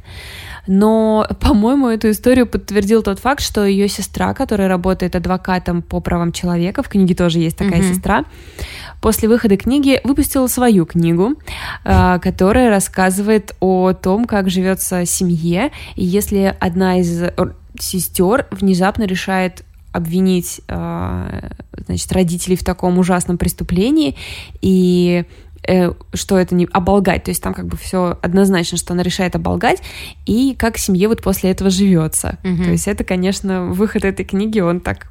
но, 0.68 1.28
по-моему, 1.40 1.88
эту 1.90 2.12
историю 2.12 2.46
подтвердил 2.46 3.02
тот 3.04 3.20
факт, 3.20 3.42
что 3.42 3.66
ее 3.66 3.88
сестра, 3.88 4.34
которая 4.34 4.68
работает 4.68 5.16
адвокатом 5.16 5.82
по 5.82 6.00
правам 6.00 6.32
человека, 6.32 6.84
в 6.84 6.90
книге 6.90 7.16
тоже 7.16 7.40
есть 7.40 7.58
такая 7.58 7.82
mm-hmm. 7.82 7.94
сестра, 7.94 8.26
после 9.02 9.28
выхода 9.28 9.58
книги 9.58 10.00
выпустила 10.04 10.48
свою 10.48 10.86
книгу, 10.86 11.34
э, 11.84 12.20
которая 12.20 12.70
рассказывает 12.70 13.56
о 13.60 13.94
том, 13.94 14.26
как 14.26 14.50
живется 14.50 15.06
семье, 15.06 15.72
и 15.96 16.06
если 16.06 16.56
одна 16.60 17.00
из 17.00 17.24
сестер 17.80 18.48
внезапно 18.52 19.04
решает 19.04 19.64
обвинить, 19.92 20.62
э, 20.68 21.50
значит, 21.86 22.12
родителей 22.12 22.56
в 22.56 22.64
таком 22.64 22.98
ужасном 22.98 23.38
преступлении 23.38 24.16
и 24.62 25.26
э, 25.68 25.92
что 26.14 26.38
это 26.38 26.56
не 26.56 26.68
оболгать, 26.72 27.26
то 27.26 27.32
есть 27.32 27.44
там 27.44 27.54
как 27.54 27.68
бы 27.68 27.78
все 27.78 28.18
однозначно, 28.22 28.78
что 28.78 28.94
она 28.94 29.04
решает 29.04 29.36
оболгать, 29.36 29.82
и 30.26 30.56
как 30.58 30.78
семье 30.78 31.08
вот 31.08 31.22
после 31.22 31.52
этого 31.52 31.70
живется. 31.70 32.38
Mm-hmm. 32.44 32.64
То 32.64 32.72
есть 32.72 32.88
это, 32.88 33.04
конечно, 33.04 33.66
выход 33.66 34.06
этой 34.06 34.26
книги, 34.26 34.60
он 34.60 34.80
так 34.80 35.08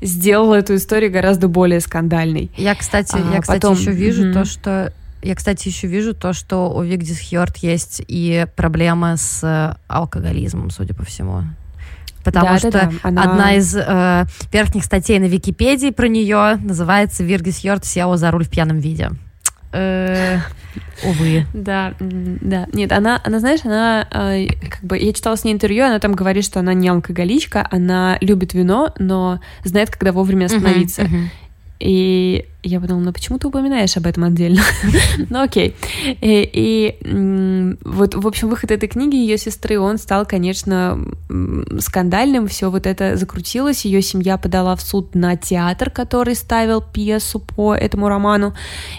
сделал 0.00 0.54
эту 0.54 0.76
историю 0.76 1.12
гораздо 1.12 1.48
более 1.48 1.80
скандальной. 1.80 2.50
Я, 2.56 2.74
кстати, 2.74 3.16
а, 3.16 3.34
я, 3.34 3.40
кстати, 3.40 3.60
потом... 3.60 3.76
еще 3.76 3.90
вижу 3.92 4.28
mm-hmm. 4.28 4.32
то, 4.32 4.44
что 4.44 4.92
я, 5.22 5.34
кстати, 5.34 5.68
еще 5.68 5.86
вижу 5.86 6.14
то, 6.14 6.32
что 6.32 6.72
у 6.74 6.82
Вигдис 6.82 7.20
Хьорт 7.28 7.58
есть 7.58 8.02
и 8.08 8.46
проблемы 8.56 9.18
с 9.18 9.76
алкоголизмом, 9.86 10.70
судя 10.70 10.94
по 10.94 11.04
всему. 11.04 11.42
Потому 12.24 12.50
да, 12.50 12.58
что 12.58 12.70
да, 12.70 12.80
да. 12.86 12.90
Она... 13.02 13.22
одна 13.22 13.54
из 13.54 13.74
э, 13.74 14.26
верхних 14.52 14.84
статей 14.84 15.18
на 15.18 15.24
Википедии 15.24 15.90
про 15.90 16.08
нее 16.08 16.56
называется 16.56 17.24
«Виргис 17.24 17.60
Йорт 17.60 17.84
села 17.84 18.16
за 18.16 18.30
руль 18.30 18.44
в 18.44 18.50
пьяном 18.50 18.78
виде». 18.78 19.10
Э, 19.72 20.38
увы. 21.04 21.46
Да, 21.54 21.94
да. 22.00 22.66
Нет, 22.72 22.92
она, 22.92 23.20
она 23.24 23.38
знаешь, 23.38 23.60
она 23.64 24.06
э, 24.10 24.48
как 24.68 24.82
бы 24.82 24.98
я 24.98 25.12
читала 25.12 25.36
с 25.36 25.44
ней 25.44 25.52
интервью, 25.52 25.84
она 25.84 25.98
там 26.00 26.12
говорит, 26.12 26.44
что 26.44 26.60
она 26.60 26.74
не 26.74 26.88
алкоголичка, 26.88 27.66
она 27.70 28.18
любит 28.20 28.52
вино, 28.52 28.92
но 28.98 29.40
знает, 29.64 29.90
когда 29.90 30.12
вовремя 30.12 30.46
остановиться. 30.46 31.02
Uh-huh, 31.02 31.08
uh-huh. 31.08 31.28
И 31.80 32.46
я 32.62 32.80
подумала, 32.80 33.04
ну 33.04 33.12
почему 33.12 33.38
ты 33.38 33.48
упоминаешь 33.48 33.96
об 33.96 34.06
этом 34.06 34.24
отдельно? 34.24 34.62
ну 35.30 35.42
окей. 35.42 35.74
И, 36.04 36.50
и 36.52 37.78
вот, 37.84 38.14
в 38.14 38.26
общем, 38.26 38.48
выход 38.48 38.70
этой 38.70 38.88
книги 38.88 39.16
ее 39.16 39.38
сестры, 39.38 39.78
он 39.78 39.98
стал, 39.98 40.26
конечно, 40.26 40.98
скандальным. 41.78 42.48
Все 42.48 42.70
вот 42.70 42.86
это 42.86 43.16
закрутилось. 43.16 43.84
Ее 43.84 44.02
семья 44.02 44.36
подала 44.36 44.76
в 44.76 44.82
суд 44.82 45.14
на 45.14 45.36
театр, 45.36 45.90
который 45.90 46.34
ставил 46.34 46.82
пьесу 46.82 47.40
по 47.40 47.74
этому 47.74 48.08
роману. 48.08 48.54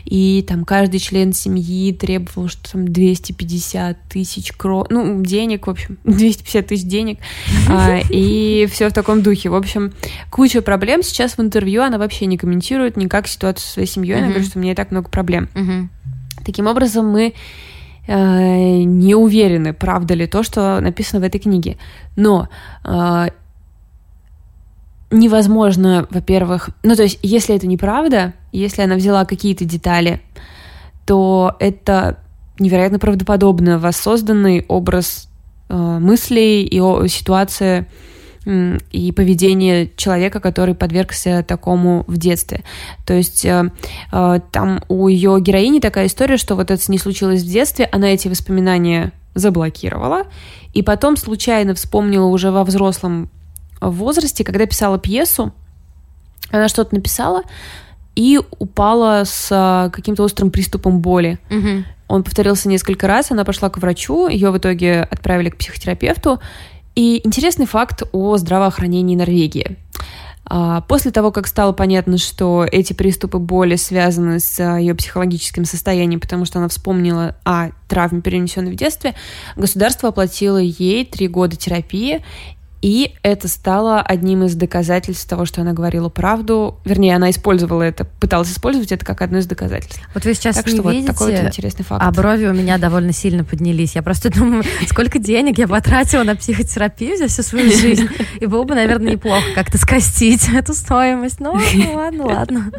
И 0.06 0.44
там 0.48 0.66
каждый 0.66 1.00
член 1.00 1.34
семьи 1.34 1.94
требовал, 1.94 2.48
что 2.48 2.72
там 2.72 2.88
250 2.88 3.98
тысяч 4.10 4.54
кро... 4.54 4.88
ну, 4.90 5.24
денег, 5.24 5.68
в 5.68 5.70
общем, 5.70 5.98
250 6.04 6.68
тысяч 6.68 6.84
денег. 6.84 7.20
а, 7.70 8.00
и 8.10 8.68
все 8.72 8.90
в 8.90 8.94
таком 8.94 9.22
духе. 9.22 9.50
В 9.50 9.56
общем, 9.56 9.94
куча 10.32 10.62
проблем. 10.62 11.04
Сейчас 11.04 11.38
в 11.38 11.42
интервью 11.42 11.84
она 11.84 12.00
вообще 12.00 12.26
не 12.26 12.38
комментирует 12.38 12.98
никак 12.98 13.28
ситуацию 13.28 13.51
ситуацию 13.60 13.68
со 13.68 13.74
своей 13.74 13.88
семьей, 13.88 14.18
она 14.18 14.28
говорит, 14.28 14.48
что 14.48 14.60
у 14.60 14.62
меня 14.62 14.74
и 14.74 14.76
так 14.76 14.92
много 14.92 15.10
проблем. 15.10 15.50
Таким 16.44 16.68
образом, 16.68 17.08
мы 17.08 17.34
э, 18.08 18.84
не 18.84 19.16
уверены, 19.16 19.74
правда 19.74 20.14
ли 20.14 20.28
то, 20.28 20.44
что 20.44 20.80
написано 20.80 21.22
в 21.22 21.24
этой 21.24 21.40
книге. 21.40 21.78
Но 22.16 22.50
э, 22.84 23.28
невозможно, 25.12 26.08
во-первых, 26.10 26.70
ну 26.84 26.96
то 26.96 27.04
есть, 27.04 27.20
если 27.22 27.56
это 27.56 27.68
неправда, 27.68 28.34
если 28.52 28.82
она 28.82 28.96
взяла 28.96 29.26
какие-то 29.26 29.66
детали, 29.66 30.22
то 31.06 31.56
это 31.60 32.18
невероятно 32.60 33.00
правдоподобно 33.00 33.78
воссозданный 33.80 34.66
образ 34.68 35.30
э, 35.70 35.76
мыслей 35.76 36.64
и 36.64 36.80
о, 36.80 37.08
ситуация 37.08 37.88
и 38.46 39.12
поведение 39.12 39.92
человека, 39.96 40.40
который 40.40 40.74
подвергся 40.74 41.44
такому 41.48 42.04
в 42.08 42.18
детстве. 42.18 42.64
То 43.06 43.14
есть 43.14 43.46
э, 43.46 43.72
э, 44.12 44.40
там 44.52 44.84
у 44.88 45.08
ее 45.08 45.40
героини 45.40 45.80
такая 45.80 46.08
история, 46.08 46.38
что 46.38 46.56
вот 46.56 46.72
это 46.72 46.92
не 46.92 46.98
случилось 46.98 47.44
в 47.44 47.48
детстве, 47.48 47.88
она 47.92 48.08
эти 48.08 48.28
воспоминания 48.28 49.12
заблокировала, 49.36 50.24
и 50.74 50.82
потом 50.82 51.18
случайно 51.18 51.76
вспомнила 51.76 52.26
уже 52.26 52.50
во 52.52 52.64
взрослом 52.64 53.30
возрасте, 53.80 54.44
когда 54.44 54.66
писала 54.66 54.98
пьесу, 54.98 55.54
она 56.50 56.68
что-то 56.68 56.96
написала 56.96 57.44
и 58.16 58.40
упала 58.60 59.24
с 59.24 59.48
э, 59.52 59.90
каким-то 59.92 60.24
острым 60.24 60.52
приступом 60.52 61.00
боли. 61.00 61.40
Угу. 61.50 61.86
Он 62.08 62.24
повторился 62.24 62.68
несколько 62.68 63.08
раз, 63.08 63.32
она 63.32 63.46
пошла 63.46 63.70
к 63.70 63.78
врачу, 63.78 64.28
ее 64.28 64.52
в 64.52 64.58
итоге 64.58 65.02
отправили 65.02 65.50
к 65.50 65.58
психотерапевту, 65.58 66.42
и 66.96 67.26
интересный 67.26 67.66
факт 67.66 68.04
о 68.12 68.38
здравоохранении 68.38 69.16
Норвегии. 69.16 69.78
А, 70.46 70.82
после 70.82 71.12
того, 71.12 71.32
как 71.32 71.48
стало 71.48 71.72
понятно, 71.72 72.18
что 72.18 72.66
эти 72.70 72.94
приступы 72.94 73.38
боли 73.38 73.76
связаны 73.78 74.40
с 74.40 74.60
а, 74.60 74.78
ее 74.78 74.94
психологическим 74.96 75.66
состоянием, 75.66 76.20
потому 76.20 76.46
что 76.46 76.60
она 76.60 76.68
вспомнила 76.68 77.36
о 77.46 77.70
травме, 77.88 78.22
перенесенной 78.22 78.74
в 78.74 78.76
детстве, 78.76 79.16
государство 79.56 80.10
оплатило 80.10 80.58
ей 80.58 81.06
три 81.06 81.28
года 81.28 81.56
терапии, 81.56 82.24
и 82.82 83.14
это 83.22 83.48
стало 83.48 84.02
одним 84.02 84.44
из 84.44 84.56
доказательств 84.56 85.30
того, 85.30 85.46
что 85.46 85.62
она 85.62 85.74
говорила 85.74 86.10
правду. 86.10 86.80
Вернее, 86.84 87.16
она 87.16 87.30
использовала 87.30 87.84
это, 87.84 88.06
пыталась 88.06 88.52
использовать 88.52 88.92
это 88.92 89.06
как 89.06 89.22
одно 89.22 89.38
из 89.38 89.46
доказательств. 89.46 90.02
Вот 90.16 90.26
вы 90.26 90.34
сейчас 90.34 90.56
так 90.56 90.66
не 90.66 90.74
что 90.74 90.90
видите, 90.90 91.08
вот 91.08 91.18
такой 91.18 91.36
вот 91.36 91.46
интересный 91.46 91.86
факт. 91.86 92.04
а 92.04 92.12
брови 92.12 92.48
у 92.48 92.54
меня 92.54 92.80
довольно 92.80 93.14
сильно 93.14 93.44
поднялись. 93.44 93.96
Я 93.96 94.02
просто 94.02 94.32
думаю, 94.32 94.64
сколько 94.90 95.20
денег 95.20 95.60
я 95.60 95.68
потратила 95.68 96.24
на 96.24 96.36
психотерапию 96.36 97.18
за 97.18 97.28
всю 97.28 97.44
свою 97.44 97.72
жизнь. 97.72 98.10
И 98.40 98.48
было 98.48 98.64
бы, 98.64 98.74
наверное, 98.74 99.14
неплохо 99.14 99.46
как-то 99.54 99.78
скостить 99.78 100.50
эту 100.50 100.74
стоимость. 100.74 101.40
Ну, 101.40 101.60
ладно, 101.94 102.26
ладно 102.26 102.72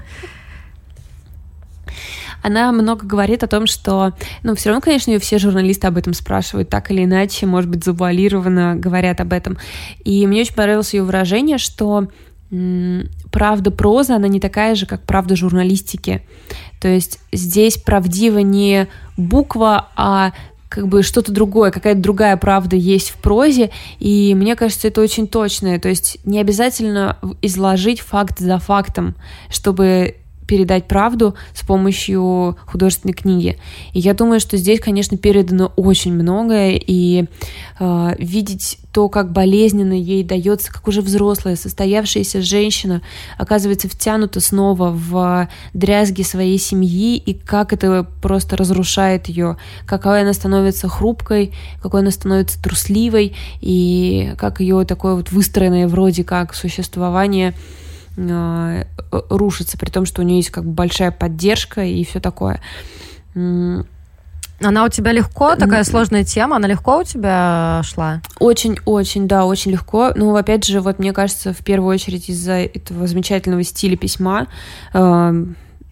она 2.43 2.73
много 2.73 3.07
говорит 3.07 3.43
о 3.43 3.47
том, 3.47 3.67
что, 3.67 4.13
ну, 4.43 4.55
все 4.55 4.71
равно, 4.71 4.81
конечно, 4.81 5.11
ее 5.11 5.19
все 5.19 5.39
журналисты 5.39 5.87
об 5.87 5.97
этом 5.97 6.13
спрашивают, 6.15 6.69
так 6.69 6.91
или 6.91 7.05
иначе, 7.05 7.47
может 7.47 7.71
быть, 7.71 7.85
завуалированно 7.85 8.75
говорят 8.77 9.21
об 9.21 9.33
этом. 9.33 9.59
И 10.05 10.27
мне 10.27 10.43
очень 10.43 10.55
понравилось 10.55 10.95
ее 10.95 11.03
выражение, 11.03 11.59
что 11.59 12.09
правда 13.31 13.71
проза, 13.71 14.17
она 14.17 14.29
не 14.29 14.39
такая 14.39 14.75
же, 14.75 14.85
как 14.85 15.03
правда 15.05 15.37
журналистики. 15.37 16.23
То 16.81 16.89
есть 16.89 17.19
здесь 17.33 17.79
правдиво 17.79 18.41
не 18.41 18.89
буква, 19.17 19.89
а 19.97 20.33
как 20.69 20.89
бы 20.89 21.03
что-то 21.03 21.33
другое, 21.33 21.71
какая-то 21.71 22.01
другая 22.01 22.37
правда 22.37 22.77
есть 22.77 23.11
в 23.11 23.17
прозе, 23.19 23.71
и 23.99 24.35
мне 24.35 24.57
кажется, 24.57 24.89
это 24.89 25.01
очень 25.01 25.29
точное. 25.29 25.79
То 25.79 25.89
есть 25.89 26.19
не 26.25 26.41
обязательно 26.41 27.19
изложить 27.43 28.01
факт 28.01 28.39
за 28.39 28.59
фактом, 28.59 29.15
чтобы 29.51 30.17
передать 30.53 30.87
правду 30.87 31.35
с 31.55 31.65
помощью 31.65 32.59
художественной 32.67 33.15
книги. 33.15 33.57
И 33.95 34.01
я 34.01 34.13
думаю, 34.13 34.39
что 34.39 34.59
здесь, 34.59 34.81
конечно, 34.81 35.17
передано 35.17 35.73
очень 35.77 36.13
многое, 36.13 36.73
и 36.73 37.25
э, 37.81 38.11
видеть 38.19 38.77
то, 38.93 39.09
как 39.09 39.33
болезненно 39.33 39.95
ей 39.95 40.23
дается, 40.23 40.71
как 40.71 40.87
уже 40.89 41.01
взрослая, 41.01 41.57
состоявшаяся 41.57 42.43
женщина 42.43 43.01
оказывается 43.39 43.89
втянута 43.89 44.41
снова 44.41 44.91
в 44.91 45.49
дрязги 45.73 46.21
своей 46.21 46.59
семьи, 46.59 47.17
и 47.17 47.33
как 47.33 47.73
это 47.73 48.07
просто 48.21 48.59
разрушает 48.59 49.29
ее, 49.29 49.57
какой 49.87 50.21
она 50.21 50.35
становится 50.35 50.87
хрупкой, 50.87 51.55
какой 51.81 52.03
она 52.03 52.11
становится 52.11 52.63
трусливой, 52.63 53.35
и 53.63 54.35
как 54.37 54.61
ее 54.61 54.85
такое 54.85 55.15
вот 55.15 55.33
выстроенное 55.33 55.89
вроде 55.89 56.25
как 56.25 56.55
существование 56.55 57.55
рушится, 58.17 59.79
при 59.79 59.91
том, 59.91 60.05
что 60.07 60.23
у 60.23 60.25
нее 60.25 60.39
есть 60.39 60.51
как 60.51 60.65
бы 60.65 60.73
большая 60.73 61.11
поддержка 61.11 61.85
и 61.85 62.05
все 62.05 62.21
такое. 62.21 62.61
Она 64.65 64.85
у 64.85 64.89
тебя 64.89 65.13
легко, 65.13 65.57
такая 65.57 65.83
сложная 65.85 66.25
тема, 66.25 66.57
она 66.57 66.69
легко 66.69 66.99
у 67.01 67.05
тебя 67.05 67.81
шла? 67.85 68.21
Очень-очень, 68.39 69.27
да, 69.27 69.45
очень 69.45 69.73
легко. 69.73 70.13
Ну, 70.15 70.37
опять 70.37 70.65
же, 70.65 70.81
вот 70.81 70.99
мне 70.99 71.13
кажется, 71.13 71.53
в 71.53 71.59
первую 71.59 71.93
очередь 71.93 72.29
из-за 72.29 72.53
этого 72.53 73.07
замечательного 73.07 73.65
стиля 73.65 73.97
письма, 73.97 74.47
э, 74.95 75.45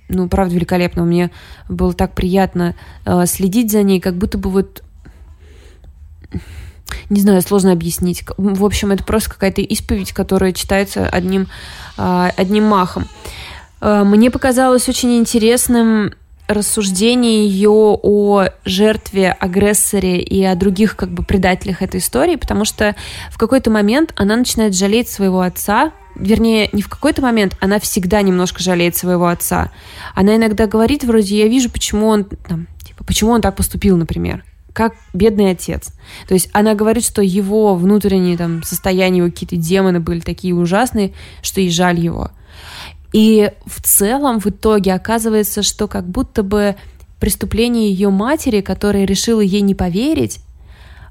ну, 0.08 0.28
правда, 0.28 0.54
великолепно. 0.54 1.04
Мне 1.04 1.30
было 1.68 1.92
так 1.94 2.14
приятно 2.14 2.74
э, 3.06 3.26
следить 3.26 3.72
за 3.72 3.82
ней, 3.82 4.00
как 4.00 4.14
будто 4.14 4.38
бы 4.38 4.50
вот 4.50 4.82
не 7.08 7.20
знаю, 7.20 7.42
сложно 7.42 7.72
объяснить. 7.72 8.24
В 8.36 8.64
общем, 8.64 8.90
это 8.90 9.04
просто 9.04 9.30
какая-то 9.30 9.60
исповедь, 9.62 10.12
которая 10.12 10.52
читается 10.52 11.08
одним, 11.08 11.48
а, 11.96 12.30
одним 12.36 12.64
махом. 12.64 13.06
А, 13.80 14.04
мне 14.04 14.30
показалось 14.30 14.88
очень 14.88 15.18
интересным 15.18 16.12
рассуждение 16.50 17.46
ее 17.46 17.70
о 17.70 18.46
жертве, 18.64 19.30
агрессоре 19.30 20.20
и 20.20 20.42
о 20.44 20.56
других 20.56 20.96
как 20.96 21.10
бы 21.10 21.22
предателях 21.22 21.80
этой 21.80 22.00
истории, 22.00 22.36
потому 22.36 22.64
что 22.64 22.96
в 23.30 23.38
какой-то 23.38 23.70
момент 23.70 24.12
она 24.16 24.36
начинает 24.36 24.74
жалеть 24.74 25.08
своего 25.08 25.42
отца, 25.42 25.92
вернее, 26.16 26.68
не 26.72 26.82
в 26.82 26.88
какой-то 26.88 27.22
момент, 27.22 27.56
она 27.60 27.78
всегда 27.78 28.20
немножко 28.22 28.62
жалеет 28.62 28.96
своего 28.96 29.28
отца. 29.28 29.70
Она 30.14 30.36
иногда 30.36 30.66
говорит 30.66 31.04
вроде, 31.04 31.38
я 31.38 31.46
вижу, 31.46 31.70
почему 31.70 32.08
он, 32.08 32.24
там, 32.24 32.66
типа, 32.82 33.04
почему 33.04 33.30
он 33.30 33.40
так 33.40 33.54
поступил, 33.54 33.96
например 33.96 34.44
как 34.72 34.94
бедный 35.12 35.50
отец. 35.50 35.92
То 36.28 36.34
есть 36.34 36.48
она 36.52 36.74
говорит, 36.74 37.04
что 37.04 37.22
его 37.22 37.74
внутренние 37.74 38.36
там 38.36 38.62
состояния, 38.62 39.18
его 39.18 39.30
какие-то 39.30 39.56
демоны 39.56 40.00
были 40.00 40.20
такие 40.20 40.54
ужасные, 40.54 41.12
что 41.42 41.60
ей 41.60 41.70
жаль 41.70 41.98
его. 41.98 42.30
И 43.12 43.50
в 43.66 43.82
целом 43.82 44.38
в 44.40 44.46
итоге 44.46 44.94
оказывается, 44.94 45.62
что 45.62 45.88
как 45.88 46.06
будто 46.06 46.42
бы 46.42 46.76
преступление 47.18 47.90
ее 47.90 48.10
матери, 48.10 48.60
которая 48.60 49.04
решила 49.04 49.40
ей 49.40 49.60
не 49.62 49.74
поверить, 49.74 50.40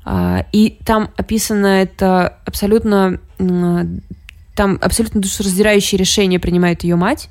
а, 0.05 0.45
и 0.51 0.77
там 0.85 1.09
описано 1.17 1.67
это 1.67 2.37
абсолютно 2.45 3.19
там 4.59 4.77
абсолютно 4.81 5.21
душераздирающее 5.21 5.97
решение 5.97 6.37
принимает 6.37 6.83
ее 6.83 6.97
мать, 6.97 7.29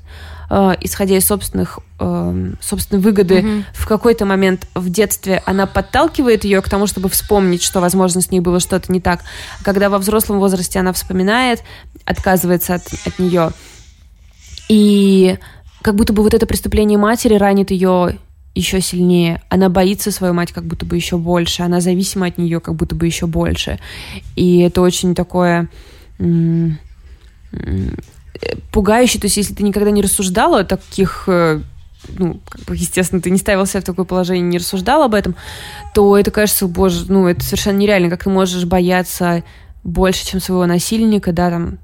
э, 0.49 0.71
исходя 0.81 1.15
из 1.15 1.27
собственных, 1.27 1.77
э, 1.99 2.53
собственной 2.59 3.03
выгоды. 3.03 3.35
Mm-hmm. 3.35 3.63
В 3.75 3.85
какой-то 3.85 4.25
момент 4.25 4.65
в 4.73 4.89
детстве 4.89 5.43
она 5.45 5.67
подталкивает 5.67 6.43
ее 6.43 6.59
к 6.63 6.69
тому, 6.69 6.87
чтобы 6.87 7.07
вспомнить, 7.07 7.61
что, 7.61 7.81
возможно, 7.81 8.21
с 8.21 8.31
ней 8.31 8.39
было 8.39 8.59
что-то 8.59 8.91
не 8.91 8.99
так. 8.99 9.19
Когда 9.61 9.91
во 9.91 9.99
взрослом 9.99 10.39
возрасте 10.39 10.79
она 10.79 10.91
вспоминает, 10.91 11.61
отказывается 12.03 12.73
от, 12.73 12.87
от 13.05 13.19
нее. 13.19 13.51
И 14.67 15.37
как 15.83 15.93
будто 15.93 16.13
бы 16.13 16.23
вот 16.23 16.33
это 16.33 16.47
преступление 16.47 16.97
матери 16.97 17.35
ранит 17.35 17.69
ее 17.69 18.17
еще 18.55 18.81
сильнее. 18.81 19.43
Она 19.49 19.69
боится 19.69 20.11
свою 20.11 20.33
мать 20.33 20.51
как 20.51 20.63
будто 20.63 20.83
бы 20.83 20.95
еще 20.95 21.19
больше. 21.19 21.61
Она 21.61 21.79
зависима 21.79 22.25
от 22.25 22.39
нее 22.39 22.59
как 22.59 22.73
будто 22.73 22.95
бы 22.95 23.05
еще 23.05 23.27
больше. 23.27 23.77
И 24.35 24.61
это 24.61 24.81
очень 24.81 25.13
такое 25.13 25.69
пугающий, 28.71 29.19
то 29.19 29.25
есть 29.25 29.37
если 29.37 29.53
ты 29.53 29.63
никогда 29.63 29.91
не 29.91 30.01
рассуждала 30.01 30.59
о 30.59 30.63
таких 30.63 31.23
э, 31.27 31.61
ну, 32.07 32.39
как 32.49 32.61
бы, 32.61 32.75
естественно, 32.75 33.21
ты 33.21 33.29
не 33.29 33.37
ставил 33.37 33.65
себя 33.65 33.81
в 33.81 33.85
такое 33.85 34.05
положение, 34.05 34.43
не 34.43 34.57
рассуждал 34.57 35.03
об 35.03 35.13
этом, 35.13 35.35
то 35.93 36.17
это 36.17 36.31
кажется, 36.31 36.67
боже, 36.67 37.05
ну, 37.09 37.27
это 37.27 37.43
совершенно 37.43 37.77
нереально, 37.77 38.09
как 38.09 38.23
ты 38.23 38.29
можешь 38.29 38.65
бояться 38.65 39.43
больше, 39.83 40.25
чем 40.25 40.39
своего 40.39 40.65
насильника, 40.65 41.31
да, 41.31 41.49
там, 41.49 41.77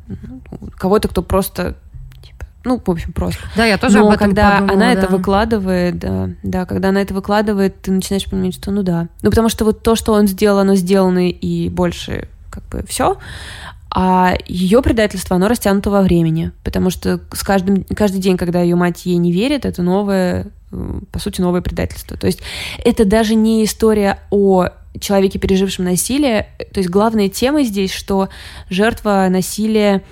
кого-то, 0.77 1.07
кто 1.07 1.21
просто 1.21 1.75
типа, 2.21 2.45
ну, 2.63 2.81
в 2.83 2.89
общем, 2.89 3.13
просто. 3.13 3.39
Да, 3.55 3.65
я 3.65 3.77
тоже 3.77 3.99
Но 3.99 4.07
об 4.07 4.13
этом 4.13 4.29
когда 4.29 4.59
подумала, 4.59 4.73
она 4.73 4.93
да. 4.93 5.01
это 5.01 5.11
выкладывает, 5.11 5.99
да, 5.99 6.29
да, 6.43 6.65
когда 6.65 6.89
она 6.89 7.01
это 7.01 7.13
выкладывает, 7.13 7.81
ты 7.81 7.91
начинаешь 7.91 8.25
понимать, 8.25 8.55
что 8.55 8.71
ну 8.71 8.83
да. 8.83 9.07
Ну, 9.21 9.29
потому 9.29 9.49
что 9.49 9.65
вот 9.65 9.83
то, 9.83 9.95
что 9.95 10.13
он 10.13 10.27
сделал, 10.27 10.59
оно 10.59 10.75
сделано, 10.75 11.29
и 11.29 11.69
больше 11.69 12.27
как 12.49 12.63
бы 12.69 12.85
все. 12.87 13.17
А 13.97 14.35
ее 14.45 14.81
предательство, 14.81 15.37
оно 15.37 15.47
растянуто 15.47 15.89
во 15.89 16.01
времени, 16.01 16.51
потому 16.65 16.89
что 16.89 17.21
с 17.31 17.43
каждым, 17.43 17.85
каждый 17.95 18.19
день, 18.19 18.35
когда 18.35 18.61
ее 18.61 18.75
мать 18.75 19.05
ей 19.05 19.15
не 19.15 19.31
верит, 19.31 19.65
это 19.65 19.81
новое, 19.81 20.47
э, 20.73 20.99
по 21.13 21.17
сути, 21.19 21.39
новое 21.39 21.61
предательство. 21.61 22.17
То 22.17 22.27
есть 22.27 22.41
это 22.83 23.05
даже 23.05 23.35
не 23.35 23.63
история 23.63 24.19
о 24.31 24.67
человеке, 24.99 25.39
пережившем 25.39 25.85
насилие. 25.85 26.49
То 26.73 26.81
есть 26.81 26.89
главная 26.89 27.29
тема 27.29 27.63
здесь, 27.63 27.93
что 27.93 28.27
жертва 28.69 29.27
насилия 29.29 30.03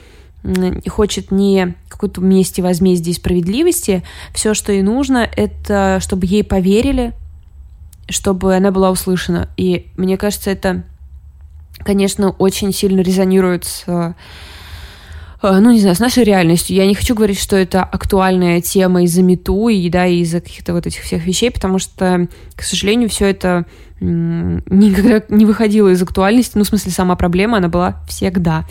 хочет 0.88 1.32
не 1.32 1.76
какой-то 1.90 2.22
мести, 2.22 2.62
возмездия 2.62 3.12
и 3.12 3.16
справедливости. 3.16 4.04
Все, 4.34 4.54
что 4.54 4.72
ей 4.72 4.82
нужно, 4.82 5.28
это 5.36 6.00
чтобы 6.02 6.26
ей 6.26 6.46
поверили, 6.46 7.12
чтобы 8.10 8.56
она 8.56 8.72
была 8.72 8.92
услышана. 8.92 9.50
И 9.58 9.88
мне 9.98 10.18
кажется, 10.18 10.52
это, 10.52 10.84
конечно, 11.84 12.32
очень 12.32 12.74
сильно 12.74 13.02
резонирует 13.02 13.66
с 13.66 13.84
э, 13.88 14.14
ну, 15.42 15.72
не 15.72 15.80
знаю, 15.80 15.96
с 15.96 16.00
нашей 16.00 16.24
реальностью. 16.24 16.76
Я 16.76 16.86
не 16.86 16.96
хочу 16.96 17.16
говорить, 17.16 17.40
что 17.40 17.56
это 17.56 17.84
актуальная 17.84 18.62
тема 18.62 19.04
из-за 19.04 19.22
мету 19.22 19.68
и, 19.68 19.90
да, 19.90 20.06
из-за 20.06 20.40
каких-то 20.40 20.74
вот 20.74 20.88
этих 20.88 21.02
всех 21.02 21.26
вещей, 21.26 21.52
потому 21.52 21.80
что, 21.80 22.28
к 22.56 22.64
сожалению, 22.64 23.10
все 23.10 23.28
это 23.28 23.66
никогда 24.00 25.24
не 25.30 25.46
выходила 25.46 25.88
из 25.88 26.02
актуальности, 26.02 26.58
ну, 26.58 26.64
в 26.64 26.68
смысле, 26.68 26.92
сама 26.92 27.16
проблема, 27.16 27.58
она 27.58 27.70
была 27.70 28.04
всегда. 28.08 28.66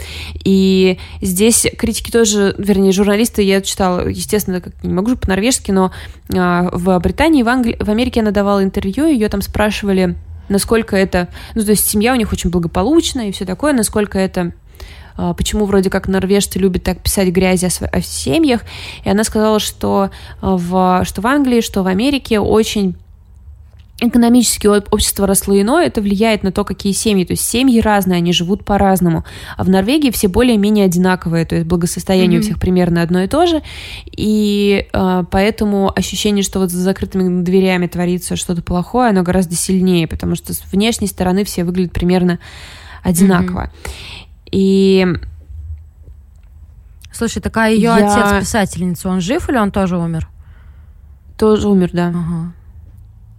И 0.44 0.98
здесь 1.22 1.66
критики 1.78 2.10
тоже, 2.10 2.54
вернее, 2.58 2.92
журналисты, 2.92 3.42
я 3.42 3.62
читала, 3.62 4.06
естественно, 4.08 4.60
как 4.60 4.82
не 4.82 4.92
могу 4.92 5.10
же 5.10 5.16
по-норвежски, 5.16 5.70
но 5.70 5.90
а, 6.34 6.68
в 6.72 6.98
Британии, 6.98 7.42
в, 7.42 7.48
Англи... 7.48 7.76
в 7.80 7.88
Америке 7.88 8.20
она 8.20 8.30
давала 8.30 8.62
интервью, 8.62 9.06
ее 9.06 9.28
там 9.28 9.40
спрашивали, 9.40 10.16
насколько 10.52 10.96
это, 10.96 11.28
ну, 11.54 11.64
то 11.64 11.70
есть 11.70 11.88
семья 11.88 12.12
у 12.12 12.16
них 12.16 12.32
очень 12.32 12.50
благополучная 12.50 13.28
и 13.28 13.32
все 13.32 13.44
такое, 13.44 13.72
насколько 13.72 14.18
это 14.18 14.52
а, 15.16 15.34
почему 15.34 15.66
вроде 15.66 15.90
как 15.90 16.08
норвежцы 16.08 16.58
любят 16.58 16.84
так 16.84 17.00
писать 17.00 17.28
грязи 17.28 17.66
о, 17.66 17.86
о 17.86 18.00
семьях. 18.00 18.62
И 19.04 19.10
она 19.10 19.24
сказала, 19.24 19.58
что 19.58 20.10
в, 20.40 21.02
что 21.04 21.20
в 21.20 21.26
Англии, 21.26 21.60
что 21.60 21.82
в 21.82 21.86
Америке 21.86 22.40
очень 22.40 22.96
экономически 24.08 24.66
общество 24.66 25.26
росло 25.26 25.58
иное, 25.58 25.86
это 25.86 26.00
влияет 26.00 26.42
на 26.42 26.50
то, 26.50 26.64
какие 26.64 26.92
семьи. 26.92 27.24
То 27.24 27.34
есть 27.34 27.44
семьи 27.44 27.80
разные, 27.80 28.18
они 28.18 28.32
живут 28.32 28.64
по-разному. 28.64 29.24
А 29.56 29.64
в 29.64 29.68
Норвегии 29.68 30.10
все 30.10 30.28
более-менее 30.28 30.86
одинаковые, 30.86 31.44
то 31.46 31.54
есть 31.54 31.66
благосостояние 31.66 32.38
mm-hmm. 32.38 32.42
у 32.42 32.44
всех 32.44 32.58
примерно 32.58 33.02
одно 33.02 33.22
и 33.22 33.28
то 33.28 33.46
же. 33.46 33.62
И 34.06 34.88
э, 34.92 35.24
поэтому 35.30 35.92
ощущение, 35.94 36.42
что 36.42 36.58
вот 36.58 36.70
за 36.70 36.80
закрытыми 36.80 37.42
дверями 37.42 37.86
творится 37.86 38.34
что-то 38.34 38.62
плохое, 38.62 39.10
оно 39.10 39.22
гораздо 39.22 39.54
сильнее, 39.54 40.08
потому 40.08 40.34
что 40.34 40.52
с 40.52 40.62
внешней 40.72 41.06
стороны 41.06 41.44
все 41.44 41.64
выглядят 41.64 41.92
примерно 41.92 42.40
одинаково. 43.04 43.70
Mm-hmm. 43.72 44.48
И 44.52 45.06
Слушай, 47.12 47.40
такая 47.40 47.72
ее 47.72 47.94
я... 47.96 47.96
отец 47.96 48.46
писательница, 48.46 49.08
он 49.08 49.20
жив 49.20 49.48
или 49.48 49.58
он 49.58 49.70
тоже 49.70 49.96
умер? 49.96 50.28
Тоже 51.38 51.68
умер, 51.68 51.90
да. 51.92 52.08
Ага. 52.08 52.52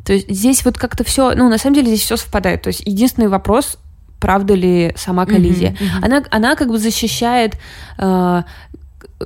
То 0.05 0.13
есть 0.13 0.29
здесь 0.29 0.65
вот 0.65 0.77
как-то 0.77 1.03
все, 1.03 1.33
ну, 1.35 1.49
на 1.49 1.57
самом 1.57 1.75
деле 1.75 1.87
здесь 1.87 2.01
все 2.01 2.17
совпадает. 2.17 2.61
То 2.61 2.67
есть 2.67 2.81
единственный 2.85 3.27
вопрос, 3.27 3.77
правда 4.19 4.53
ли 4.53 4.93
сама 4.95 5.25
коллизия. 5.25 5.71
Mm-hmm, 5.71 5.75
mm-hmm. 5.75 6.05
Она, 6.05 6.23
она 6.29 6.55
как 6.55 6.69
бы 6.69 6.77
защищает, 6.77 7.57
э, 7.97 8.43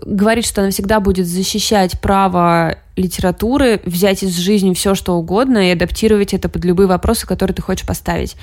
говорит, 0.06 0.46
что 0.46 0.62
она 0.62 0.72
всегда 0.72 1.00
будет 1.00 1.28
защищать 1.28 2.00
право 2.00 2.78
литературы, 2.96 3.80
взять 3.86 4.24
из 4.24 4.36
жизни 4.36 4.74
все, 4.74 4.96
что 4.96 5.16
угодно 5.16 5.70
и 5.70 5.72
адаптировать 5.72 6.34
это 6.34 6.50
под 6.50 6.66
любые 6.66 6.88
вопросы, 6.88 7.28
которые 7.28 7.56
ты 7.56 7.62
хочешь 7.62 7.86
поставить. 7.86 8.36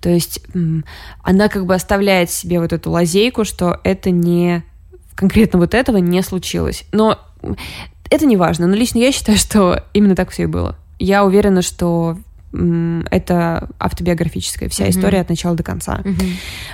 То 0.00 0.08
есть 0.08 0.40
она 1.22 1.48
как 1.48 1.64
бы 1.66 1.74
оставляет 1.74 2.30
себе 2.30 2.60
вот 2.60 2.72
эту 2.72 2.90
лазейку, 2.90 3.44
что 3.44 3.80
это 3.84 4.10
не 4.10 4.64
конкретно 5.14 5.58
вот 5.58 5.74
этого 5.74 5.98
не 5.98 6.22
случилось. 6.22 6.84
Но 6.92 7.18
это 8.10 8.26
не 8.26 8.36
важно. 8.36 8.66
Но 8.66 8.74
лично 8.74 8.98
я 8.98 9.12
считаю, 9.12 9.38
что 9.38 9.84
именно 9.92 10.16
так 10.16 10.30
все 10.30 10.44
и 10.44 10.46
было 10.46 10.76
я 11.00 11.24
уверена, 11.24 11.62
что 11.62 12.16
это 12.52 13.68
автобиографическая 13.78 14.68
вся 14.68 14.86
mm-hmm. 14.86 14.90
история 14.90 15.20
от 15.20 15.28
начала 15.28 15.54
до 15.54 15.62
конца. 15.62 16.00
Mm-hmm. 16.02 16.32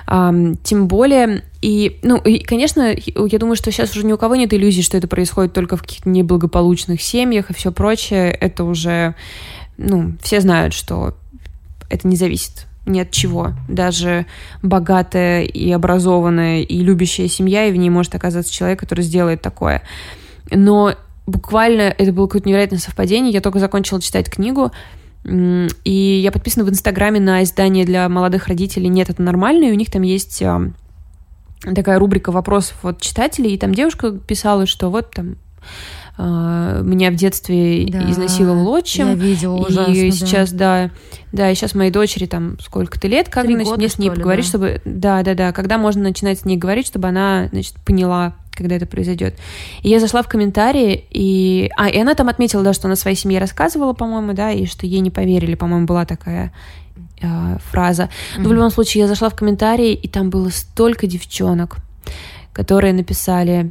Um, 0.09 0.59
тем 0.63 0.89
более, 0.89 1.43
и, 1.61 1.99
ну, 2.03 2.17
и, 2.17 2.43
конечно, 2.43 2.95
я 2.95 3.39
думаю, 3.39 3.57
что 3.57 3.71
сейчас 3.71 3.95
уже 3.95 4.07
ни 4.07 4.13
у 4.13 4.17
кого 4.17 4.37
нет 4.37 4.55
иллюзий, 4.55 4.83
что 4.83 4.97
это 4.97 5.07
происходит 5.07 5.53
только 5.53 5.77
в 5.77 5.83
каких-то 5.83 6.09
неблагополучных 6.09 7.03
семьях 7.03 7.51
и 7.51 7.55
все 7.55 7.73
прочее. 7.73 8.31
Это 8.31 8.65
уже, 8.65 9.15
ну, 9.77 10.15
все 10.23 10.41
знают, 10.41 10.73
что 10.73 11.15
это 11.91 12.09
не 12.09 12.17
зависит 12.17 12.67
ни 12.87 13.01
от 13.01 13.11
чего. 13.11 13.53
Даже 13.69 14.25
богатая 14.63 15.43
и 15.43 15.71
образованная 15.73 16.63
и 16.63 16.79
любящая 16.79 17.29
семья, 17.29 17.67
и 17.67 17.73
в 17.73 17.77
ней 17.77 17.91
может 17.91 18.15
оказаться 18.15 18.51
человек, 18.53 18.81
который 18.81 19.05
сделает 19.05 19.43
такое. 19.43 19.83
Но 20.51 20.95
буквально 21.27 21.83
это 21.83 22.13
было 22.13 22.27
какое-то 22.27 22.49
невероятное 22.49 22.79
совпадение. 22.79 23.33
Я 23.33 23.41
только 23.41 23.59
закончила 23.59 24.01
читать 24.01 24.31
книгу, 24.31 24.73
и 25.25 26.21
я 26.23 26.31
подписана 26.31 26.65
в 26.65 26.71
Инстаграме 26.71 27.21
на 27.21 27.43
издание 27.43 27.85
для 27.85 28.09
молодых 28.09 28.47
родителей 28.47 28.89
«Нет, 28.89 29.11
это 29.11 29.23
нормально», 29.23 29.65
и 29.65 29.73
у 29.73 29.75
них 29.75 29.91
там 29.91 30.03
есть 30.03 30.41
а, 30.43 30.71
такая 31.63 31.99
рубрика 31.99 32.31
вопросов 32.31 32.85
от 32.85 33.01
читателей, 33.01 33.55
и 33.55 33.59
там 33.59 33.75
девушка 33.75 34.13
писала, 34.13 34.67
что 34.67 34.91
вот 34.91 35.11
там 35.13 35.37
Uh, 36.19 36.83
меня 36.83 37.11
в 37.11 37.15
детстве 37.15 37.89
да, 37.91 38.11
изнасиловал 38.11 38.67
отчим. 38.69 39.09
Я 39.09 39.15
видела 39.17 39.57
ужасно, 39.57 39.93
И 39.93 40.11
сейчас, 40.11 40.51
да. 40.51 40.91
да, 41.31 41.43
да, 41.45 41.51
и 41.51 41.55
сейчас 41.55 41.75
моей 41.75 41.91
дочери 41.91 42.25
там 42.25 42.59
сколько-то 42.59 43.07
лет, 43.07 43.29
как, 43.29 43.45
значит, 43.45 43.65
года, 43.65 43.77
мне 43.77 43.89
с 43.91 43.99
ней 43.99 44.11
поговорить, 44.11 44.47
да? 44.47 44.49
чтобы... 44.49 44.81
Да, 44.87 45.23
да, 45.23 45.35
да, 45.35 45.53
когда 45.53 45.77
можно 45.77 46.05
начинать 46.05 46.39
с 46.39 46.47
ней 46.47 46.57
говорить, 46.57 46.87
чтобы 46.87 47.09
она, 47.09 47.49
значит, 47.53 47.75
поняла, 47.85 48.35
когда 48.57 48.77
это 48.77 48.87
произойдет. 48.87 49.37
И 49.83 49.89
я 49.89 50.01
зашла 50.01 50.23
в 50.23 50.29
комментарии, 50.29 51.05
и... 51.11 51.71
А, 51.77 51.89
и 51.89 51.99
она 51.99 52.15
там 52.15 52.29
отметила, 52.29 52.63
да, 52.63 52.73
что 52.73 52.89
она 52.89 52.97
своей 52.97 53.17
семье 53.17 53.39
рассказывала, 53.39 53.93
по-моему, 53.93 54.33
да, 54.33 54.51
и 54.51 54.67
что 54.67 54.87
ей 54.87 55.01
не 55.01 55.11
поверили, 55.11 55.55
по-моему, 55.55 55.87
была 55.87 56.05
такая 56.05 56.53
э, 57.21 57.59
фраза. 57.71 58.09
Но 58.37 58.43
mm-hmm. 58.43 58.49
в 58.49 58.53
любом 58.53 58.71
случае 58.71 59.03
я 59.03 59.09
зашла 59.09 59.29
в 59.29 59.37
комментарии, 59.37 59.93
и 59.93 60.09
там 60.09 60.31
было 60.31 60.49
столько 60.49 61.07
девчонок, 61.07 61.77
которые 62.53 62.93
написали 62.93 63.71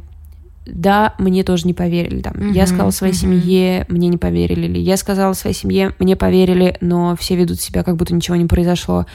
да, 0.66 1.14
мне 1.18 1.44
тоже 1.44 1.66
не 1.66 1.74
поверили. 1.74 2.22
Там. 2.22 2.34
Mm-hmm, 2.34 2.52
я 2.52 2.66
сказала 2.66 2.90
своей 2.90 3.14
mm-hmm. 3.14 3.16
семье, 3.16 3.86
мне 3.88 4.08
не 4.08 4.18
поверили. 4.18 4.66
Или 4.66 4.78
я 4.80 4.96
сказала 4.96 5.32
своей 5.32 5.54
семье, 5.54 5.94
мне 6.00 6.16
поверили, 6.16 6.76
но 6.80 7.14
все 7.14 7.36
ведут 7.36 7.60
себя, 7.60 7.84
как 7.84 7.96
будто 7.96 8.12
ничего 8.12 8.36
не 8.36 8.46
произошло. 8.46 9.06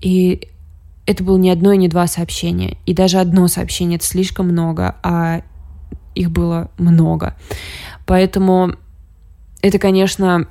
И 0.00 0.48
это 1.06 1.24
было 1.24 1.36
не 1.36 1.50
одно 1.50 1.72
и 1.72 1.76
не 1.76 1.88
два 1.88 2.06
сообщения. 2.06 2.76
И 2.86 2.94
даже 2.94 3.18
одно 3.18 3.48
сообщение— 3.48 3.96
это 3.98 4.06
слишком 4.06 4.48
много, 4.48 4.96
а 5.02 5.42
их 6.14 6.30
было 6.30 6.70
много. 6.78 7.36
Поэтому 8.06 8.74
это, 9.62 9.78
конечно... 9.78 10.46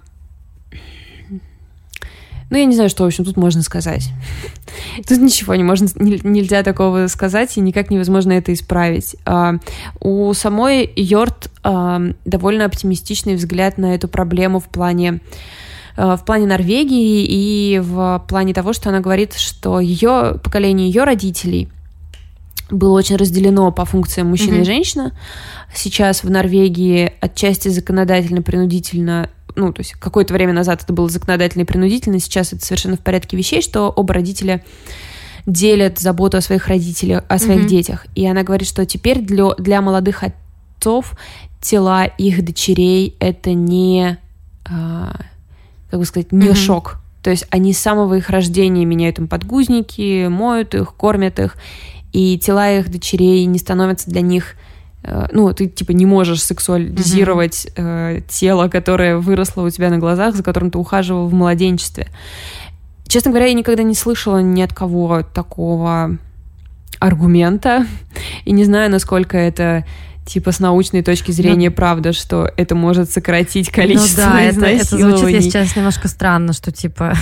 Ну, 2.51 2.57
я 2.57 2.65
не 2.65 2.73
знаю, 2.73 2.89
что, 2.89 3.03
в 3.03 3.07
общем, 3.07 3.25
тут 3.25 3.37
можно 3.37 3.61
сказать. 3.61 4.09
Тут 5.07 5.19
ничего 5.19 5.53
не 5.53 5.63
можно, 5.63 5.87
нельзя 5.99 6.63
такого 6.63 7.05
сказать, 7.05 7.55
и 7.55 7.61
никак 7.61 7.91
невозможно 7.91 8.31
это 8.31 8.51
исправить. 8.53 9.15
А, 9.23 9.57
у 9.99 10.33
самой 10.33 10.91
Йорт 10.95 11.51
а, 11.61 12.01
довольно 12.25 12.65
оптимистичный 12.65 13.35
взгляд 13.35 13.77
на 13.77 13.93
эту 13.93 14.07
проблему 14.07 14.59
в 14.59 14.67
плане 14.67 15.19
в 15.95 16.21
плане 16.25 16.45
Норвегии 16.45 17.25
и 17.27 17.79
в 17.79 18.23
плане 18.27 18.53
того, 18.53 18.73
что 18.73 18.89
она 18.89 18.99
говорит, 18.99 19.33
что 19.33 19.79
ее 19.79 20.39
поколение 20.43 20.87
ее 20.87 21.03
родителей 21.03 21.69
было 22.71 22.97
очень 22.97 23.15
разделено 23.15 23.71
по 23.71 23.85
функциям 23.85 24.27
мужчина 24.27 24.55
mm-hmm. 24.55 24.61
и 24.61 24.65
женщина. 24.65 25.11
Сейчас 25.73 26.23
в 26.23 26.29
Норвегии 26.29 27.13
отчасти 27.19 27.69
законодательно-принудительно 27.69 29.29
ну, 29.55 29.73
то 29.73 29.81
есть 29.81 29.93
какое-то 29.93 30.33
время 30.33 30.53
назад 30.53 30.83
это 30.83 30.93
было 30.93 31.09
законодательно 31.09 31.63
и 31.63 31.65
принудительно, 31.65 32.19
сейчас 32.19 32.53
это 32.53 32.65
совершенно 32.65 32.95
в 32.95 33.01
порядке 33.01 33.35
вещей, 33.35 33.61
что 33.61 33.89
оба 33.89 34.13
родителя 34.13 34.63
делят 35.45 35.99
заботу 35.99 36.37
о 36.37 36.41
своих 36.41 36.67
родителях, 36.67 37.23
о 37.27 37.39
своих 37.39 37.63
mm-hmm. 37.63 37.67
детях. 37.67 38.05
И 38.15 38.25
она 38.25 38.43
говорит, 38.43 38.67
что 38.67 38.85
теперь 38.85 39.19
для, 39.19 39.53
для 39.55 39.81
молодых 39.81 40.23
отцов 40.23 41.13
тела 41.61 42.05
их 42.05 42.45
дочерей 42.45 43.17
это 43.19 43.53
не 43.53 44.17
а, 44.65 45.19
как 45.89 45.99
бы 45.99 46.05
сказать, 46.05 46.31
не 46.31 46.47
mm-hmm. 46.47 46.55
шок. 46.55 46.99
То 47.21 47.29
есть 47.29 47.45
они 47.49 47.73
с 47.73 47.79
самого 47.79 48.15
их 48.15 48.29
рождения 48.29 48.85
меняют 48.85 49.19
им 49.19 49.27
подгузники, 49.27 50.27
моют 50.27 50.73
их, 50.75 50.93
кормят 50.95 51.39
их, 51.39 51.57
и 52.13 52.39
тела 52.39 52.71
их 52.71 52.89
дочерей 52.89 53.45
не 53.45 53.59
становятся 53.59 54.09
для 54.09 54.21
них 54.21 54.55
э, 55.03 55.27
ну, 55.31 55.53
ты 55.53 55.67
типа 55.67 55.91
не 55.91 56.05
можешь 56.05 56.41
сексуализировать 56.43 57.67
mm-hmm. 57.75 58.17
э, 58.17 58.21
тело, 58.29 58.67
которое 58.67 59.17
выросло 59.17 59.63
у 59.63 59.69
тебя 59.69 59.89
на 59.89 59.97
глазах, 59.97 60.35
за 60.35 60.43
которым 60.43 60.71
ты 60.71 60.77
ухаживал 60.77 61.27
в 61.27 61.33
младенчестве. 61.33 62.07
Честно 63.07 63.31
говоря, 63.31 63.47
я 63.47 63.53
никогда 63.53 63.83
не 63.83 63.95
слышала 63.95 64.37
ни 64.37 64.61
от 64.61 64.73
кого 64.73 65.23
такого 65.23 66.17
аргумента, 66.99 67.87
и 68.45 68.51
не 68.51 68.65
знаю, 68.65 68.91
насколько 68.91 69.37
это 69.37 69.85
типа 70.29 70.51
с 70.51 70.59
научной 70.59 71.01
точки 71.01 71.31
зрения, 71.31 71.69
ну, 71.69 71.75
правда, 71.75 72.13
что 72.13 72.51
это 72.55 72.75
может 72.75 73.09
сократить 73.09 73.69
количество 73.69 74.21
ну, 74.21 74.29
да, 74.29 74.41
это, 74.41 74.65
это 74.65 74.97
звучит 74.97 75.43
сейчас 75.43 75.75
немножко 75.75 76.07
странно, 76.07 76.53
что 76.53 76.71
типа, 76.71 77.13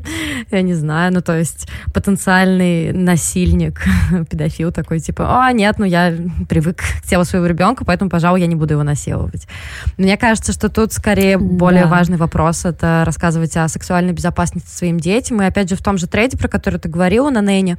я 0.50 0.62
не 0.62 0.74
знаю, 0.74 1.12
ну 1.12 1.22
то 1.22 1.36
есть 1.36 1.68
потенциальный 1.94 2.92
насильник, 2.92 3.82
педофил 4.30 4.72
такой, 4.72 5.00
типа, 5.00 5.46
а, 5.46 5.52
нет, 5.52 5.78
ну 5.78 5.86
я 5.86 6.14
привык 6.48 6.82
к 6.82 7.08
телу 7.08 7.24
своего 7.24 7.46
ребенка, 7.46 7.84
поэтому, 7.84 8.10
пожалуй, 8.10 8.40
я 8.40 8.46
не 8.46 8.54
буду 8.54 8.74
его 8.74 8.82
насиловать. 8.82 9.48
Мне 9.96 10.16
кажется, 10.18 10.52
что 10.52 10.68
тут 10.68 10.92
скорее 10.92 11.38
более 11.38 11.84
да. 11.84 11.88
важный 11.88 12.18
вопрос, 12.18 12.66
это 12.66 13.04
рассказывать 13.06 13.56
о 13.56 13.68
сексуальной 13.68 14.12
безопасности 14.12 14.68
своим 14.68 15.00
детям, 15.00 15.40
и 15.40 15.46
опять 15.46 15.70
же 15.70 15.76
в 15.76 15.82
том 15.82 15.96
же 15.96 16.06
трейде, 16.06 16.36
про 16.36 16.48
который 16.48 16.78
ты 16.78 16.88
говорила 16.90 17.30
на 17.30 17.40
Нэне, 17.40 17.78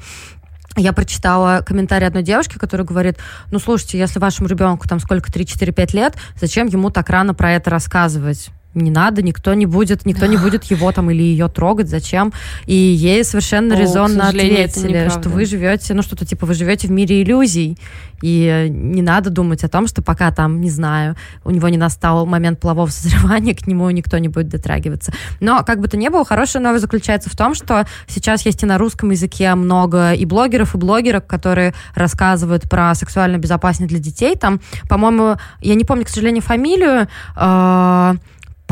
я 0.77 0.93
прочитала 0.93 1.63
комментарий 1.65 2.07
одной 2.07 2.23
девушки, 2.23 2.57
которая 2.57 2.85
говорит, 2.85 3.17
ну, 3.51 3.59
слушайте, 3.59 3.99
если 3.99 4.19
вашему 4.19 4.47
ребенку 4.47 4.87
там 4.87 4.99
сколько, 4.99 5.31
3-4-5 5.31 5.95
лет, 5.95 6.15
зачем 6.39 6.67
ему 6.67 6.89
так 6.89 7.09
рано 7.09 7.33
про 7.33 7.53
это 7.53 7.69
рассказывать? 7.69 8.49
Не 8.73 8.91
надо, 8.91 9.21
никто 9.21 9.53
не 9.53 9.65
будет, 9.65 10.05
никто 10.05 10.25
не 10.25 10.37
будет 10.37 10.63
его 10.65 10.91
там 10.91 11.11
или 11.11 11.23
ее 11.23 11.47
трогать, 11.47 11.89
зачем. 11.89 12.33
И 12.65 12.75
ей 12.75 13.23
совершенно 13.23 13.75
О, 13.75 13.79
резонно 13.79 14.29
ответили, 14.29 15.09
что 15.09 15.29
вы 15.29 15.45
живете, 15.45 15.93
ну 15.93 16.01
что-то 16.01 16.25
типа 16.25 16.45
вы 16.45 16.53
живете 16.53 16.87
в 16.87 16.91
мире 16.91 17.21
иллюзий, 17.21 17.77
и 18.21 18.67
не 18.69 19.01
надо 19.01 19.29
думать 19.29 19.63
о 19.63 19.67
том, 19.67 19.87
что 19.87 20.01
пока 20.01 20.31
там, 20.31 20.61
не 20.61 20.69
знаю, 20.69 21.15
у 21.43 21.51
него 21.51 21.67
не 21.69 21.77
настал 21.77 22.25
момент 22.25 22.59
полового 22.59 22.89
созревания, 22.89 23.55
к 23.55 23.67
нему 23.67 23.89
никто 23.89 24.17
не 24.17 24.27
будет 24.27 24.47
дотрагиваться. 24.49 25.11
Но, 25.39 25.63
как 25.63 25.79
бы 25.79 25.87
то 25.87 25.97
ни 25.97 26.07
было, 26.07 26.23
хорошая 26.23 26.61
новость 26.61 26.83
заключается 26.83 27.29
в 27.29 27.35
том, 27.35 27.55
что 27.55 27.85
сейчас 28.07 28.45
есть 28.45 28.63
и 28.63 28.65
на 28.65 28.77
русском 28.77 29.09
языке 29.09 29.53
много 29.55 30.13
и 30.13 30.25
блогеров, 30.25 30.75
и 30.75 30.77
блогерок, 30.77 31.27
которые 31.27 31.73
рассказывают 31.95 32.69
про 32.69 32.93
сексуальную 32.95 33.41
безопасность 33.41 33.89
для 33.89 33.99
детей. 33.99 34.35
Там, 34.35 34.61
по-моему, 34.87 35.37
я 35.61 35.75
не 35.75 35.83
помню, 35.83 36.05
к 36.05 36.09
сожалению, 36.09 36.43
фамилию, 36.43 37.07
э 37.35 38.15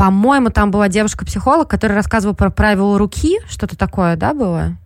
по-моему, 0.00 0.48
там 0.48 0.70
была 0.70 0.88
девушка-психолог, 0.88 1.68
которая 1.68 1.94
рассказывала 1.94 2.34
про 2.34 2.48
правила 2.48 2.96
руки, 2.98 3.38
что-то 3.46 3.76
такое, 3.76 4.16
да, 4.16 4.32
было? 4.32 4.78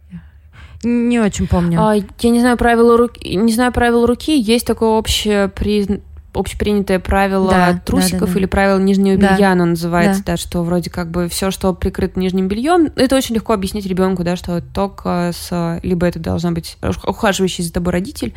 Не 0.82 1.20
очень 1.20 1.46
помню. 1.46 1.80
А, 1.80 1.94
я 1.94 2.30
не 2.30 2.40
знаю 2.40 2.56
правила 2.56 2.96
руки, 2.96 3.36
не 3.36 3.52
знаю 3.52 3.70
правила 3.70 4.08
руки. 4.08 4.36
Есть 4.36 4.66
такое 4.66 4.88
общее 4.88 5.46
при 5.46 6.02
общепринятое 6.32 6.98
правило 6.98 7.48
да, 7.48 7.80
трусиков 7.84 8.18
да, 8.22 8.26
да, 8.26 8.32
да. 8.32 8.38
или 8.40 8.46
правило 8.46 8.78
нижнего 8.80 9.14
белья, 9.14 9.36
да. 9.38 9.52
оно 9.52 9.66
называется, 9.66 10.24
да. 10.24 10.32
да, 10.32 10.36
что 10.36 10.64
вроде 10.64 10.90
как 10.90 11.12
бы 11.12 11.28
все, 11.28 11.52
что 11.52 11.72
прикрыто 11.74 12.18
нижним 12.18 12.48
бельем, 12.48 12.88
это 12.96 13.14
очень 13.14 13.36
легко 13.36 13.52
объяснить 13.52 13.86
ребенку, 13.86 14.24
да, 14.24 14.34
что 14.34 14.60
только 14.60 15.30
с 15.32 15.78
либо 15.84 16.08
это 16.08 16.18
должна 16.18 16.50
быть 16.50 16.76
ухаживающий 17.06 17.62
за 17.62 17.72
тобой 17.72 17.92
родитель, 17.92 18.34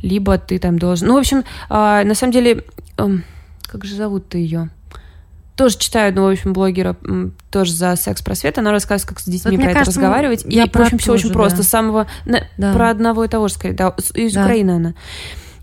либо 0.00 0.38
ты 0.38 0.60
там 0.60 0.78
должен. 0.78 1.08
Ну, 1.08 1.14
в 1.14 1.18
общем, 1.18 1.42
а, 1.68 2.04
на 2.04 2.14
самом 2.14 2.32
деле, 2.32 2.62
эм, 2.98 3.24
как 3.66 3.84
же 3.84 3.96
зовут 3.96 4.28
ты 4.28 4.38
ее? 4.38 4.70
Тоже 5.56 5.78
читаю 5.78 6.08
одного, 6.08 6.28
в 6.28 6.32
общем, 6.32 6.52
блогера, 6.52 6.96
тоже 7.50 7.72
за 7.72 7.96
секс-просвет, 7.96 8.58
она 8.58 8.72
рассказывает, 8.72 9.08
как 9.08 9.20
с 9.20 9.24
детьми 9.24 9.56
вот, 9.56 9.62
про 9.62 9.70
это 9.70 9.78
кажется, 9.80 10.00
разговаривать. 10.00 10.44
Я 10.46 10.64
и, 10.64 10.70
в 10.70 10.76
общем, 10.76 10.98
все 10.98 11.12
очень 11.12 11.28
да. 11.28 11.34
просто. 11.34 11.62
С 11.62 11.68
самого... 11.68 12.06
Да. 12.24 12.72
Про 12.72 12.90
одного 12.90 13.24
и 13.24 13.28
того 13.28 13.48
же, 13.48 13.54
скорее. 13.54 13.74
Да, 13.74 13.94
из 14.14 14.34
да. 14.34 14.44
Украины 14.44 14.70
она. 14.72 14.94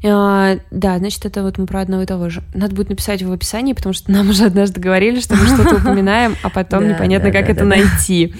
А, 0.03 0.57
да, 0.71 0.97
значит, 0.97 1.25
это 1.25 1.43
вот 1.43 1.57
мы 1.57 1.67
про 1.67 1.81
одного 1.81 2.03
и 2.03 2.05
того 2.05 2.29
же. 2.29 2.41
Надо 2.55 2.75
будет 2.75 2.89
написать 2.89 3.21
в 3.21 3.31
описании, 3.31 3.73
потому 3.73 3.93
что 3.93 4.11
нам 4.11 4.29
уже 4.31 4.45
однажды 4.45 4.79
говорили, 4.79 5.19
что 5.19 5.35
мы 5.35 5.45
что-то 5.45 5.75
упоминаем, 5.75 6.35
а 6.41 6.49
потом 6.49 6.87
непонятно, 6.89 7.31
как 7.31 7.49
это 7.49 7.65
найти. 7.65 8.33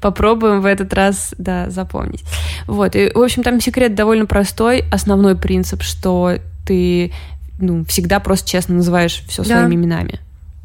Попробуем 0.00 0.60
в 0.60 0.66
этот 0.66 0.92
раз, 0.94 1.34
да, 1.36 1.68
запомнить. 1.68 2.24
Вот, 2.66 2.96
и, 2.96 3.10
в 3.12 3.20
общем, 3.20 3.42
там 3.42 3.60
секрет 3.60 3.94
довольно 3.94 4.26
простой. 4.26 4.84
Основной 4.90 5.36
принцип, 5.36 5.82
что 5.82 6.38
ты 6.64 7.12
ну, 7.58 7.84
всегда 7.84 8.20
просто 8.20 8.48
честно 8.48 8.76
называешь 8.76 9.22
все 9.28 9.44
своими 9.44 9.74
именами. 9.74 10.20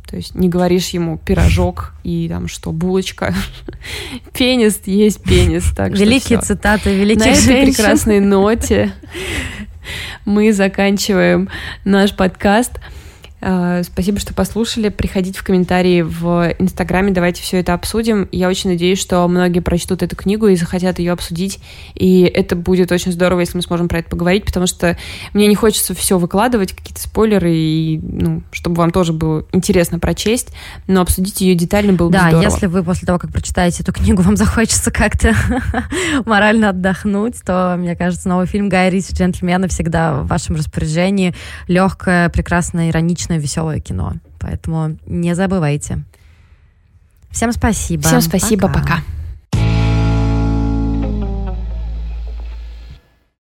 То 0.09 0.15
есть 0.15 0.35
не 0.35 0.47
говоришь 0.47 0.89
ему 0.89 1.17
пирожок 1.17 1.93
и 2.03 2.27
там 2.29 2.47
что, 2.47 2.71
булочка. 2.71 3.33
пенис 4.33 4.79
есть 4.85 5.21
пенис. 5.21 5.65
Так 5.75 5.91
Великие 5.91 6.39
цитаты 6.39 6.95
великих 6.95 7.25
На 7.25 7.35
женщин. 7.35 7.51
этой 7.51 7.65
прекрасной 7.65 8.19
ноте 8.21 8.93
мы 10.25 10.53
заканчиваем 10.53 11.49
наш 11.83 12.15
подкаст. 12.15 12.79
Э, 13.39 13.83
спасибо, 13.83 14.19
что 14.19 14.33
послушали. 14.33 14.89
Приходите 14.89 15.39
в 15.39 15.43
комментарии 15.43 16.01
в 16.01 16.55
Инстаграме, 16.57 17.11
давайте 17.11 17.41
все 17.43 17.57
это 17.57 17.73
обсудим. 17.73 18.27
Я 18.31 18.49
очень 18.49 18.71
надеюсь, 18.71 18.99
что 18.99 19.27
многие 19.27 19.59
прочтут 19.59 20.01
эту 20.01 20.15
книгу 20.15 20.47
и 20.47 20.55
захотят 20.55 20.99
ее 20.99 21.11
обсудить. 21.11 21.59
И 21.93 22.21
это 22.21 22.55
будет 22.55 22.91
очень 22.91 23.11
здорово, 23.11 23.41
если 23.41 23.57
мы 23.57 23.61
сможем 23.61 23.87
про 23.87 23.99
это 23.99 24.09
поговорить, 24.09 24.45
потому 24.45 24.65
что 24.65 24.97
мне 25.33 25.47
не 25.47 25.55
хочется 25.55 25.93
все 25.93 26.17
выкладывать, 26.17 26.73
какие-то 26.73 27.01
спойлеры, 27.01 27.53
и, 27.53 27.99
ну, 28.01 28.41
чтобы 28.51 28.77
вам 28.77 28.91
тоже 28.91 29.13
было 29.13 29.45
интересно 29.51 29.99
прочесть, 29.99 30.49
но 30.87 31.01
обсудить 31.01 31.41
ее 31.41 31.53
детально 31.55 31.93
было 31.93 32.11
да, 32.11 32.17
бы 32.17 32.29
здорово. 32.29 32.43
Да, 32.43 32.53
если 32.55 32.65
вы 32.65 32.83
после 32.83 33.05
того, 33.05 33.19
как 33.19 33.31
прочитаете 33.31 33.83
эту 33.83 33.93
книгу, 33.93 34.21
вам 34.23 34.35
захочется 34.35 34.89
как-то 34.89 35.35
морально 36.25 36.69
отдохнуть, 36.69 37.35
то, 37.45 37.75
мне 37.77 37.95
кажется, 37.95 38.29
новый 38.29 38.47
фильм 38.47 38.67
Гай 38.69 38.89
Ричи 38.89 39.13
«Джентльмены» 39.13 39.67
всегда 39.67 40.21
в 40.21 40.27
вашем 40.27 40.55
распоряжении. 40.55 41.35
Легкое, 41.67 42.29
прекрасное, 42.29 42.89
ироничное 42.89 43.26
отличное, 43.27 43.39
веселое 43.39 43.79
кино. 43.79 44.13
Поэтому 44.39 44.97
не 45.05 45.35
забывайте. 45.35 46.03
Всем 47.31 47.51
спасибо. 47.51 48.03
Всем 48.03 48.21
спасибо. 48.21 48.67
Пока. 48.67 48.81
пока. 48.81 49.16